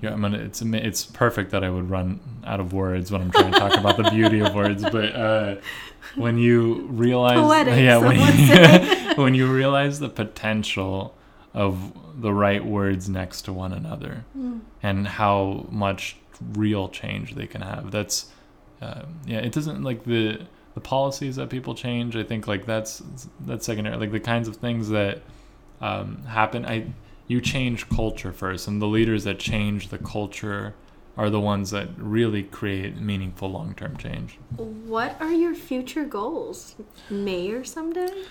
yeah, 0.00 0.12
I 0.12 0.16
mean, 0.16 0.34
it's 0.34 0.60
it's 0.62 1.04
perfect 1.04 1.52
that 1.52 1.62
I 1.62 1.70
would 1.70 1.88
run 1.88 2.20
out 2.44 2.58
of 2.58 2.72
words 2.72 3.12
when 3.12 3.22
I'm 3.22 3.30
trying 3.30 3.52
to 3.52 3.58
talk 3.58 3.78
about 3.78 3.96
the 3.96 4.10
beauty 4.10 4.40
of 4.40 4.52
words, 4.52 4.82
but 4.82 5.14
uh, 5.14 5.56
when 6.16 6.38
you 6.38 6.86
realize, 6.88 7.38
Poetic, 7.38 7.78
yeah, 7.78 7.98
when 7.98 8.18
you, 8.18 9.14
when 9.22 9.34
you 9.34 9.46
realize 9.52 10.00
the 10.00 10.08
potential 10.08 11.14
of 11.54 11.92
the 12.20 12.32
right 12.32 12.64
words 12.64 13.08
next 13.08 13.42
to 13.42 13.52
one 13.52 13.72
another 13.72 14.24
and 14.82 15.06
how 15.06 15.66
much 15.70 16.16
real 16.54 16.88
change 16.88 17.34
they 17.34 17.46
can 17.46 17.60
have 17.60 17.90
that's 17.90 18.32
uh, 18.80 19.02
yeah 19.26 19.38
it 19.38 19.52
doesn't 19.52 19.82
like 19.82 20.04
the 20.04 20.40
the 20.74 20.80
policies 20.80 21.36
that 21.36 21.48
people 21.50 21.74
change 21.74 22.16
i 22.16 22.22
think 22.22 22.46
like 22.46 22.66
that's 22.66 23.02
that's 23.40 23.66
secondary 23.66 23.96
like 23.96 24.12
the 24.12 24.20
kinds 24.20 24.48
of 24.48 24.56
things 24.56 24.88
that 24.88 25.20
um, 25.80 26.22
happen 26.24 26.64
i 26.66 26.84
you 27.28 27.40
change 27.40 27.88
culture 27.88 28.32
first 28.32 28.68
and 28.68 28.80
the 28.80 28.86
leaders 28.86 29.24
that 29.24 29.38
change 29.38 29.88
the 29.88 29.98
culture 29.98 30.74
are 31.16 31.28
the 31.28 31.40
ones 31.40 31.70
that 31.70 31.88
really 31.98 32.42
create 32.42 32.96
meaningful 32.96 33.50
long-term 33.50 33.96
change 33.96 34.38
What 34.56 35.16
are 35.20 35.32
your 35.32 35.54
future 35.54 36.04
goals? 36.04 36.74
Mayor 37.10 37.64
someday? 37.64 38.24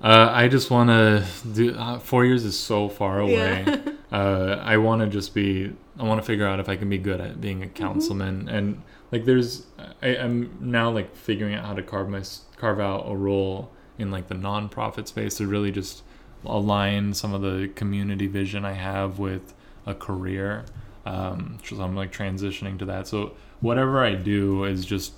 Uh, 0.00 0.30
I 0.32 0.48
just 0.48 0.70
want 0.70 0.88
to 0.88 1.26
do. 1.52 1.74
Uh, 1.74 1.98
four 1.98 2.24
years 2.24 2.44
is 2.44 2.58
so 2.58 2.88
far 2.88 3.20
away. 3.20 3.64
Yeah. 3.66 3.92
uh, 4.12 4.60
I 4.62 4.78
want 4.78 5.02
to 5.02 5.08
just 5.08 5.34
be. 5.34 5.72
I 5.98 6.04
want 6.04 6.20
to 6.20 6.26
figure 6.26 6.46
out 6.46 6.58
if 6.58 6.68
I 6.68 6.76
can 6.76 6.88
be 6.88 6.96
good 6.96 7.20
at 7.20 7.40
being 7.40 7.62
a 7.62 7.68
councilman, 7.68 8.48
and 8.48 8.82
like, 9.12 9.26
there's. 9.26 9.66
I, 10.02 10.16
I'm 10.16 10.56
now 10.60 10.90
like 10.90 11.14
figuring 11.14 11.54
out 11.54 11.66
how 11.66 11.74
to 11.74 11.82
carve 11.82 12.08
my 12.08 12.22
carve 12.56 12.80
out 12.80 13.04
a 13.08 13.14
role 13.14 13.70
in 13.98 14.10
like 14.10 14.28
the 14.28 14.34
nonprofit 14.34 15.06
space 15.06 15.36
to 15.36 15.46
really 15.46 15.70
just 15.70 16.02
align 16.46 17.12
some 17.12 17.34
of 17.34 17.42
the 17.42 17.70
community 17.74 18.26
vision 18.26 18.64
I 18.64 18.72
have 18.72 19.18
with 19.18 19.52
a 19.84 19.94
career. 19.94 20.64
Um, 21.04 21.58
so 21.64 21.80
I'm 21.82 21.94
like 21.94 22.12
transitioning 22.12 22.78
to 22.78 22.86
that. 22.86 23.06
So 23.06 23.34
whatever 23.60 24.02
I 24.02 24.14
do 24.14 24.64
is 24.64 24.86
just 24.86 25.12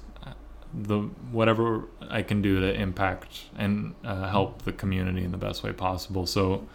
the 0.75 0.99
whatever 1.31 1.85
I 2.09 2.23
can 2.23 2.41
do 2.43 2.61
to 2.61 2.73
impact 2.75 3.43
and 3.57 3.95
uh, 4.05 4.29
help 4.29 4.63
the 4.63 4.73
community 4.73 5.23
in 5.25 5.31
the 5.33 5.37
best 5.39 5.63
way 5.63 5.73
possible. 5.73 6.27
So 6.27 6.67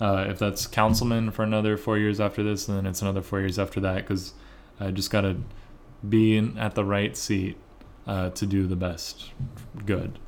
uh, 0.00 0.26
if 0.28 0.38
that's 0.38 0.66
councilman 0.66 1.30
for 1.30 1.42
another 1.42 1.76
four 1.76 1.96
years 1.98 2.20
after 2.20 2.42
this, 2.42 2.66
then 2.66 2.84
it's 2.86 3.00
another 3.02 3.22
four 3.22 3.40
years 3.40 3.58
after 3.58 3.80
that 3.80 3.96
because 3.96 4.34
I 4.78 4.90
just 4.90 5.10
got 5.10 5.22
to 5.22 5.36
be 6.06 6.36
in, 6.36 6.58
at 6.58 6.74
the 6.74 6.84
right 6.84 7.16
seat 7.16 7.56
uh, 8.06 8.30
to 8.30 8.44
do 8.46 8.66
the 8.66 8.76
best 8.76 9.30
good. 9.86 10.18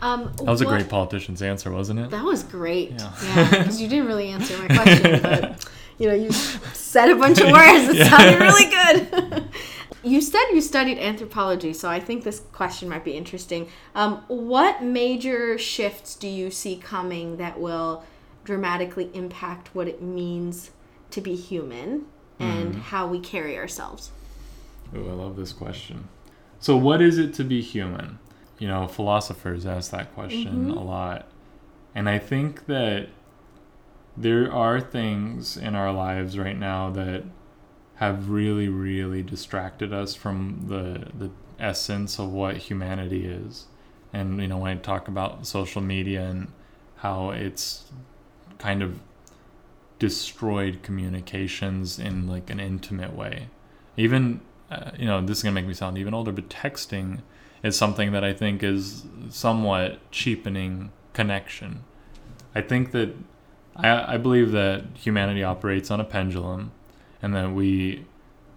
Um, 0.00 0.32
That 0.38 0.44
was 0.46 0.60
a 0.60 0.64
great 0.66 0.88
politician's 0.88 1.42
answer, 1.42 1.70
wasn't 1.70 1.98
it? 2.00 2.10
That 2.10 2.24
was 2.24 2.42
great. 2.44 2.92
Yeah. 2.92 3.12
Yeah, 3.24 3.50
because 3.50 3.80
you 3.80 3.88
didn't 3.88 4.06
really 4.06 4.28
answer 4.28 4.56
my 4.58 4.68
question, 4.68 5.20
but 5.22 5.68
you 5.98 6.08
know, 6.08 6.14
you 6.14 6.30
said 6.32 7.10
a 7.10 7.16
bunch 7.16 7.40
of 7.40 7.50
words. 7.50 7.88
It 7.88 7.96
Yeah. 7.96 8.08
sounded 8.08 8.40
really 8.40 8.70
good. 8.70 9.44
you 10.02 10.20
said 10.20 10.42
you 10.52 10.60
studied 10.60 10.98
anthropology, 10.98 11.72
so 11.72 11.88
I 11.88 12.00
think 12.00 12.24
this 12.24 12.40
question 12.52 12.88
might 12.88 13.04
be 13.04 13.12
interesting. 13.12 13.68
Um, 13.94 14.24
what 14.28 14.82
major 14.82 15.58
shifts 15.58 16.14
do 16.14 16.28
you 16.28 16.50
see 16.50 16.76
coming 16.76 17.36
that 17.36 17.60
will 17.60 18.04
dramatically 18.44 19.10
impact 19.14 19.74
what 19.74 19.88
it 19.88 20.02
means 20.02 20.70
to 21.10 21.20
be 21.20 21.36
human 21.36 22.06
and 22.38 22.74
how 22.74 23.06
we 23.06 23.20
carry 23.20 23.56
ourselves. 23.56 24.10
Ooh, 24.94 25.08
I 25.08 25.12
love 25.12 25.36
this 25.36 25.52
question. 25.52 26.08
So, 26.58 26.76
what 26.76 27.00
is 27.00 27.18
it 27.18 27.34
to 27.34 27.44
be 27.44 27.62
human? 27.62 28.18
You 28.58 28.68
know, 28.68 28.88
philosophers 28.88 29.64
ask 29.64 29.90
that 29.92 30.12
question 30.14 30.70
a 30.70 30.82
lot. 30.82 31.28
And 31.94 32.08
I 32.08 32.18
think 32.18 32.66
that 32.66 33.08
there 34.16 34.52
are 34.52 34.80
things 34.80 35.56
in 35.56 35.74
our 35.74 35.92
lives 35.92 36.38
right 36.38 36.58
now 36.58 36.90
that 36.90 37.24
have 38.02 38.28
really, 38.28 38.68
really 38.68 39.22
distracted 39.22 39.92
us 39.92 40.12
from 40.12 40.64
the, 40.66 41.06
the 41.16 41.30
essence 41.60 42.18
of 42.18 42.32
what 42.32 42.56
humanity 42.56 43.26
is. 43.26 43.66
And, 44.12 44.42
you 44.42 44.48
know, 44.48 44.58
when 44.58 44.76
I 44.76 44.80
talk 44.80 45.06
about 45.06 45.46
social 45.46 45.80
media 45.80 46.22
and 46.22 46.48
how 46.96 47.30
it's 47.30 47.84
kind 48.58 48.82
of 48.82 48.98
destroyed 50.00 50.80
communications 50.82 52.00
in 52.00 52.26
like 52.26 52.50
an 52.50 52.58
intimate 52.58 53.14
way. 53.14 53.46
Even, 53.96 54.40
uh, 54.68 54.90
you 54.98 55.06
know, 55.06 55.24
this 55.24 55.38
is 55.38 55.44
to 55.44 55.52
make 55.52 55.66
me 55.66 55.72
sound 55.72 55.96
even 55.96 56.12
older, 56.12 56.32
but 56.32 56.48
texting 56.48 57.20
is 57.62 57.76
something 57.76 58.10
that 58.10 58.24
I 58.24 58.32
think 58.32 58.64
is 58.64 59.04
somewhat 59.30 60.00
cheapening 60.10 60.90
connection. 61.12 61.84
I 62.52 62.62
think 62.62 62.90
that 62.90 63.14
I, 63.76 64.14
I 64.14 64.16
believe 64.16 64.50
that 64.50 64.86
humanity 64.94 65.44
operates 65.44 65.88
on 65.88 66.00
a 66.00 66.04
pendulum 66.04 66.72
and 67.22 67.34
that 67.34 67.52
we 67.52 68.04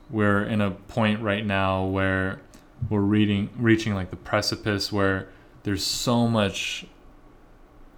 we're 0.09 0.43
in 0.43 0.61
a 0.61 0.71
point 0.71 1.21
right 1.21 1.45
now 1.45 1.85
where 1.85 2.39
we're 2.89 2.99
reading 2.99 3.49
reaching 3.55 3.93
like 3.93 4.09
the 4.09 4.15
precipice 4.15 4.91
where 4.91 5.27
there's 5.63 5.83
so 5.83 6.27
much 6.27 6.85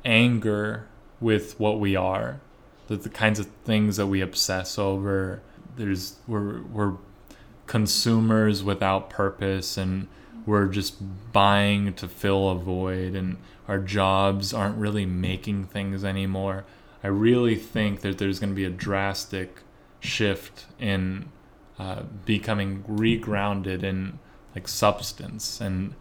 anger 0.06 0.88
with 1.20 1.60
what 1.60 1.80
we 1.80 1.96
are 1.96 2.40
the, 2.88 2.96
the 2.96 3.10
kinds 3.10 3.40
of 3.40 3.48
things 3.66 3.98
that 3.98 4.08
we 4.08 4.22
obsess 4.22 4.78
over 4.78 5.42
there's 5.76 6.16
we're 6.28 6.62
we're 6.64 6.94
consumers 7.66 8.64
without 8.64 9.10
purpose 9.10 9.78
and 9.78 10.08
we're 10.46 10.68
just 10.68 10.96
buying 11.34 11.94
to 11.94 12.08
fill 12.08 12.50
a 12.50 12.56
void 12.56 13.14
and 13.14 13.38
our 13.68 13.80
jobs 13.80 14.54
aren't 14.54 14.78
really 14.78 15.06
making 15.06 15.66
things 15.66 16.06
anymore. 16.06 16.64
I 17.04 17.08
really 17.08 17.56
think 17.56 18.00
that 18.02 18.18
there's 18.18 18.40
going 18.40 18.52
to 18.52 18.56
be 18.56 18.64
a 18.64 18.70
drastic 18.70 19.60
shift 20.08 20.66
in 20.80 21.30
uh, 21.80 22.04
becoming 22.26 22.84
regrounded 22.84 23.84
in 23.84 24.20
like 24.56 24.68
substance 24.68 25.62
and 25.62 25.94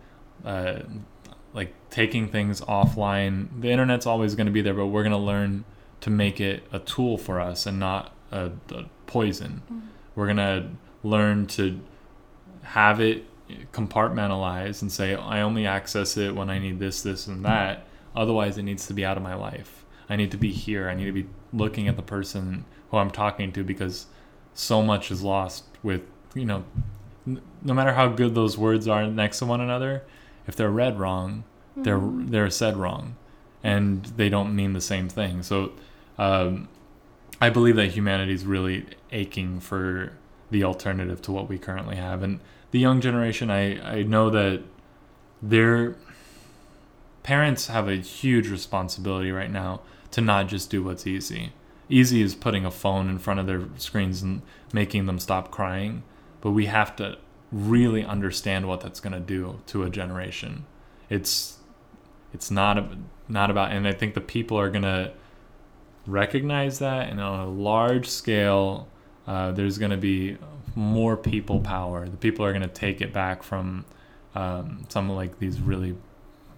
uh, 0.45 0.81
like 1.53 1.75
taking 1.91 2.29
things 2.29 2.61
offline. 2.63 3.49
The 3.61 3.71
internet's 3.71 4.07
always 4.07 4.35
going 4.35 4.47
to 4.47 4.53
be 4.53 4.63
there 4.63 4.75
but 4.75 4.87
we're 4.87 5.03
going 5.03 5.13
to 5.13 5.19
learn 5.19 5.65
to 6.01 6.11
make 6.11 6.41
it 6.41 6.63
a 6.73 6.79
tool 6.79 7.19
for 7.19 7.41
us 7.41 7.67
and 7.67 7.79
not 7.79 8.15
a, 8.31 8.53
a 8.71 8.85
poison. 9.07 9.63
We're 10.15 10.27
going 10.27 10.37
to 10.39 10.71
learn 11.03 11.47
to 11.49 11.81
have 12.63 13.01
it 13.01 13.25
compartmentalize 13.73 14.83
and 14.83 14.91
say 14.91 15.15
i 15.15 15.41
only 15.41 15.67
access 15.67 16.17
it 16.17 16.35
when 16.35 16.51
i 16.51 16.59
need 16.59 16.81
this 16.81 17.03
this 17.03 17.29
and 17.29 17.45
that. 17.45 17.87
Otherwise 18.17 18.59
it 18.59 18.63
needs 18.63 18.87
to 18.87 18.95
be 18.95 19.05
out 19.05 19.17
of 19.17 19.23
my 19.23 19.35
life. 19.35 19.85
I 20.09 20.17
need 20.17 20.31
to 20.31 20.37
be 20.37 20.51
here. 20.51 20.89
I 20.89 20.95
need 20.95 21.05
to 21.05 21.13
be 21.13 21.27
looking 21.53 21.87
at 21.87 21.97
the 21.97 22.03
person 22.03 22.65
who 22.97 23.01
i'm 23.01 23.11
talking 23.11 23.53
to 23.53 23.63
because 23.63 24.07
so 24.55 24.83
much 24.83 25.11
is 25.11 25.23
lost 25.23 25.65
with 25.83 26.03
you 26.35 26.45
know 26.45 26.65
n- 27.27 27.41
no 27.63 27.75
matter 27.75 27.93
how 27.93 28.09
good 28.09 28.35
those 28.35 28.57
words 28.59 28.89
are 28.89 29.07
next 29.07 29.39
to 29.39 29.47
one 29.47 29.61
another 29.61 30.03
if 30.47 30.57
they're 30.57 30.71
read 30.71 30.99
wrong 30.99 31.45
they're 31.77 32.01
they're 32.03 32.51
said 32.51 32.77
wrong 32.77 33.17
and 33.63 34.05
they 34.17 34.29
don't 34.29 34.55
mean 34.55 34.75
the 34.75 34.81
same 34.81 35.09
thing. 35.09 35.43
So 35.43 35.73
um, 36.19 36.69
i 37.41 37.51
believe 37.51 37.77
that 37.77 37.89
humanity 37.89 38.33
is 38.33 38.47
really 38.47 38.87
aching 39.13 39.61
for 39.61 40.13
the 40.51 40.65
alternative 40.65 41.21
to 41.21 41.33
what 41.33 41.49
we 41.49 41.59
currently 41.59 41.97
have. 41.97 42.23
And 42.23 42.41
the 42.71 42.79
young 42.79 43.01
generation 43.01 43.51
i 43.51 43.99
i 43.99 44.03
know 44.03 44.31
that 44.31 44.63
their 45.43 45.97
parents 47.23 47.67
have 47.67 47.89
a 47.89 47.97
huge 47.97 48.49
responsibility 48.49 49.31
right 49.31 49.51
now 49.51 49.81
to 50.13 50.21
not 50.21 50.47
just 50.47 50.71
do 50.71 50.83
what's 50.83 51.07
easy 51.07 51.53
easy 51.89 52.23
as 52.23 52.35
putting 52.35 52.65
a 52.65 52.71
phone 52.71 53.09
in 53.09 53.19
front 53.19 53.41
of 53.41 53.47
their 53.47 53.63
screens 53.77 54.23
and 54.23 54.43
making 54.73 55.07
them 55.07 55.19
stop 55.19 55.51
crying 55.51 56.03
but 56.41 56.51
we 56.51 56.67
have 56.67 56.95
to 56.97 57.17
really 57.53 58.05
understand 58.05 58.67
what 58.67 58.81
that's 58.81 59.01
going 59.01 59.13
to 59.13 59.21
do 59.21 59.61
to 59.67 59.83
a 59.85 59.91
generation. 59.91 60.67
It's 61.09 61.59
it's 62.33 62.51
not 62.51 62.77
a, 62.77 62.89
not 63.29 63.51
about 63.51 63.73
and 63.73 63.89
i 63.89 63.93
think 63.93 64.15
the 64.15 64.21
people 64.21 64.59
are 64.59 64.69
going 64.69 64.83
to 64.83 65.13
recognize 66.07 66.81
that 66.81 67.09
and 67.09 67.21
on 67.21 67.41
a 67.41 67.49
large 67.49 68.09
scale 68.09 68.89
uh, 69.27 69.51
there's 69.53 69.79
going 69.79 69.91
to 69.91 69.97
be 69.97 70.37
more 70.77 71.17
people 71.17 71.61
power. 71.61 72.07
The 72.09 72.17
people 72.17 72.45
are 72.45 72.53
going 72.53 72.63
to 72.63 72.69
take 72.69 73.01
it 73.01 73.13
back 73.13 73.43
from 73.43 73.85
um, 74.35 74.85
some 74.89 75.09
like 75.09 75.39
these 75.39 75.61
really 75.61 75.97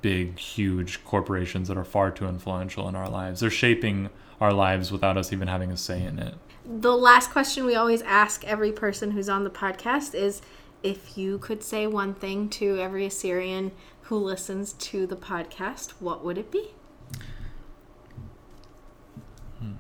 big 0.03 0.39
huge 0.39 1.03
corporations 1.05 1.69
that 1.69 1.77
are 1.77 1.85
far 1.85 2.11
too 2.11 2.27
influential 2.27 2.89
in 2.89 2.95
our 2.95 3.09
lives. 3.09 3.41
They're 3.41 3.51
shaping 3.51 4.11
our 4.41 4.53
lives 4.53 4.93
without 4.93 5.17
us 5.17 5.33
even 5.33 5.49
having 5.49 5.71
a 5.71 5.77
say 5.77 6.03
in 6.03 6.19
it. 6.19 6.35
The 6.65 6.97
last 6.97 7.31
question 7.31 7.65
we 7.65 7.75
always 7.75 8.03
ask 8.03 8.45
every 8.45 8.73
person 8.73 9.13
who's 9.13 9.29
on 9.29 9.45
the 9.45 9.51
podcast 9.51 10.15
is 10.15 10.43
if 10.83 11.17
you 11.19 11.39
could 11.39 11.63
say 11.63 11.87
one 11.87 12.15
thing 12.15 12.49
to 12.51 12.79
every 12.79 13.07
Assyrian 13.07 13.73
who 14.03 14.17
listens 14.17 14.75
to 14.75 15.07
the 15.07 15.17
podcast, 15.17 15.91
what 16.01 16.25
would 16.25 16.39
it 16.39 16.51
be? 16.51 16.73
Hmm. 19.59 19.73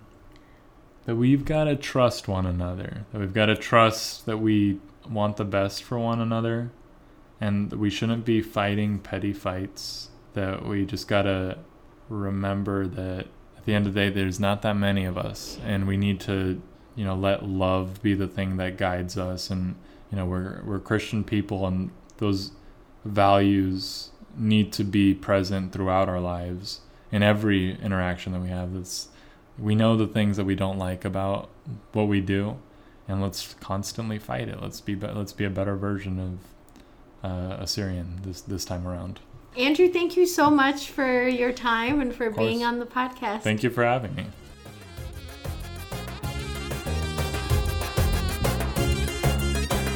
that 1.04 1.16
we've 1.16 1.44
got 1.44 1.64
to 1.64 1.76
trust 1.76 2.26
one 2.26 2.46
another. 2.46 3.06
That 3.12 3.20
we've 3.20 3.34
got 3.34 3.46
to 3.46 3.56
trust 3.56 4.26
that 4.26 4.38
we 4.38 4.80
want 5.08 5.36
the 5.36 5.44
best 5.44 5.82
for 5.82 5.98
one 5.98 6.20
another 6.20 6.70
and 7.40 7.70
that 7.70 7.78
we 7.78 7.90
shouldn't 7.90 8.24
be 8.24 8.40
fighting 8.42 8.98
petty 8.98 9.32
fights. 9.32 10.10
That 10.34 10.66
we 10.66 10.84
just 10.84 11.06
got 11.08 11.22
to 11.22 11.58
remember 12.08 12.86
that 12.86 13.20
at 13.20 13.26
the 13.68 13.74
end 13.74 13.86
of 13.86 13.92
the 13.92 14.00
day 14.00 14.08
there's 14.08 14.40
not 14.40 14.62
that 14.62 14.74
many 14.74 15.04
of 15.04 15.18
us 15.18 15.58
and 15.62 15.86
we 15.86 15.96
need 15.96 16.18
to 16.18 16.60
you 16.98 17.04
know 17.04 17.14
let 17.14 17.46
love 17.46 18.02
be 18.02 18.12
the 18.12 18.26
thing 18.26 18.56
that 18.56 18.76
guides 18.76 19.16
us. 19.16 19.50
And 19.50 19.76
you 20.10 20.16
know 20.16 20.26
we're 20.26 20.60
we're 20.64 20.80
Christian 20.80 21.22
people 21.22 21.64
and 21.66 21.90
those 22.16 22.50
values 23.04 24.10
need 24.36 24.72
to 24.72 24.84
be 24.84 25.14
present 25.14 25.72
throughout 25.72 26.08
our 26.08 26.20
lives 26.20 26.80
in 27.12 27.22
every 27.22 27.80
interaction 27.80 28.32
that 28.32 28.40
we 28.40 28.48
have. 28.48 28.74
That's 28.74 29.08
we 29.56 29.76
know 29.76 29.96
the 29.96 30.08
things 30.08 30.36
that 30.38 30.44
we 30.44 30.56
don't 30.56 30.78
like 30.78 31.04
about 31.04 31.48
what 31.92 32.08
we 32.08 32.20
do 32.20 32.56
and 33.06 33.22
let's 33.22 33.54
constantly 33.54 34.18
fight 34.18 34.48
it. 34.48 34.60
Let's 34.60 34.80
be, 34.80 34.96
be 34.96 35.06
let's 35.06 35.32
be 35.32 35.44
a 35.44 35.50
better 35.50 35.76
version 35.76 36.40
of 37.22 37.30
uh, 37.30 37.56
Assyrian 37.60 38.20
this 38.22 38.40
this 38.40 38.64
time 38.64 38.88
around 38.88 39.20
Andrew, 39.56 39.88
thank 39.88 40.16
you 40.16 40.26
so 40.26 40.50
much 40.50 40.90
for 40.90 41.26
your 41.26 41.52
time 41.52 42.00
and 42.00 42.14
for 42.14 42.30
being 42.30 42.64
on 42.64 42.78
the 42.78 42.86
podcast. 42.86 43.42
thank 43.42 43.62
you 43.62 43.70
for 43.70 43.84
having 43.84 44.14
me 44.14 44.26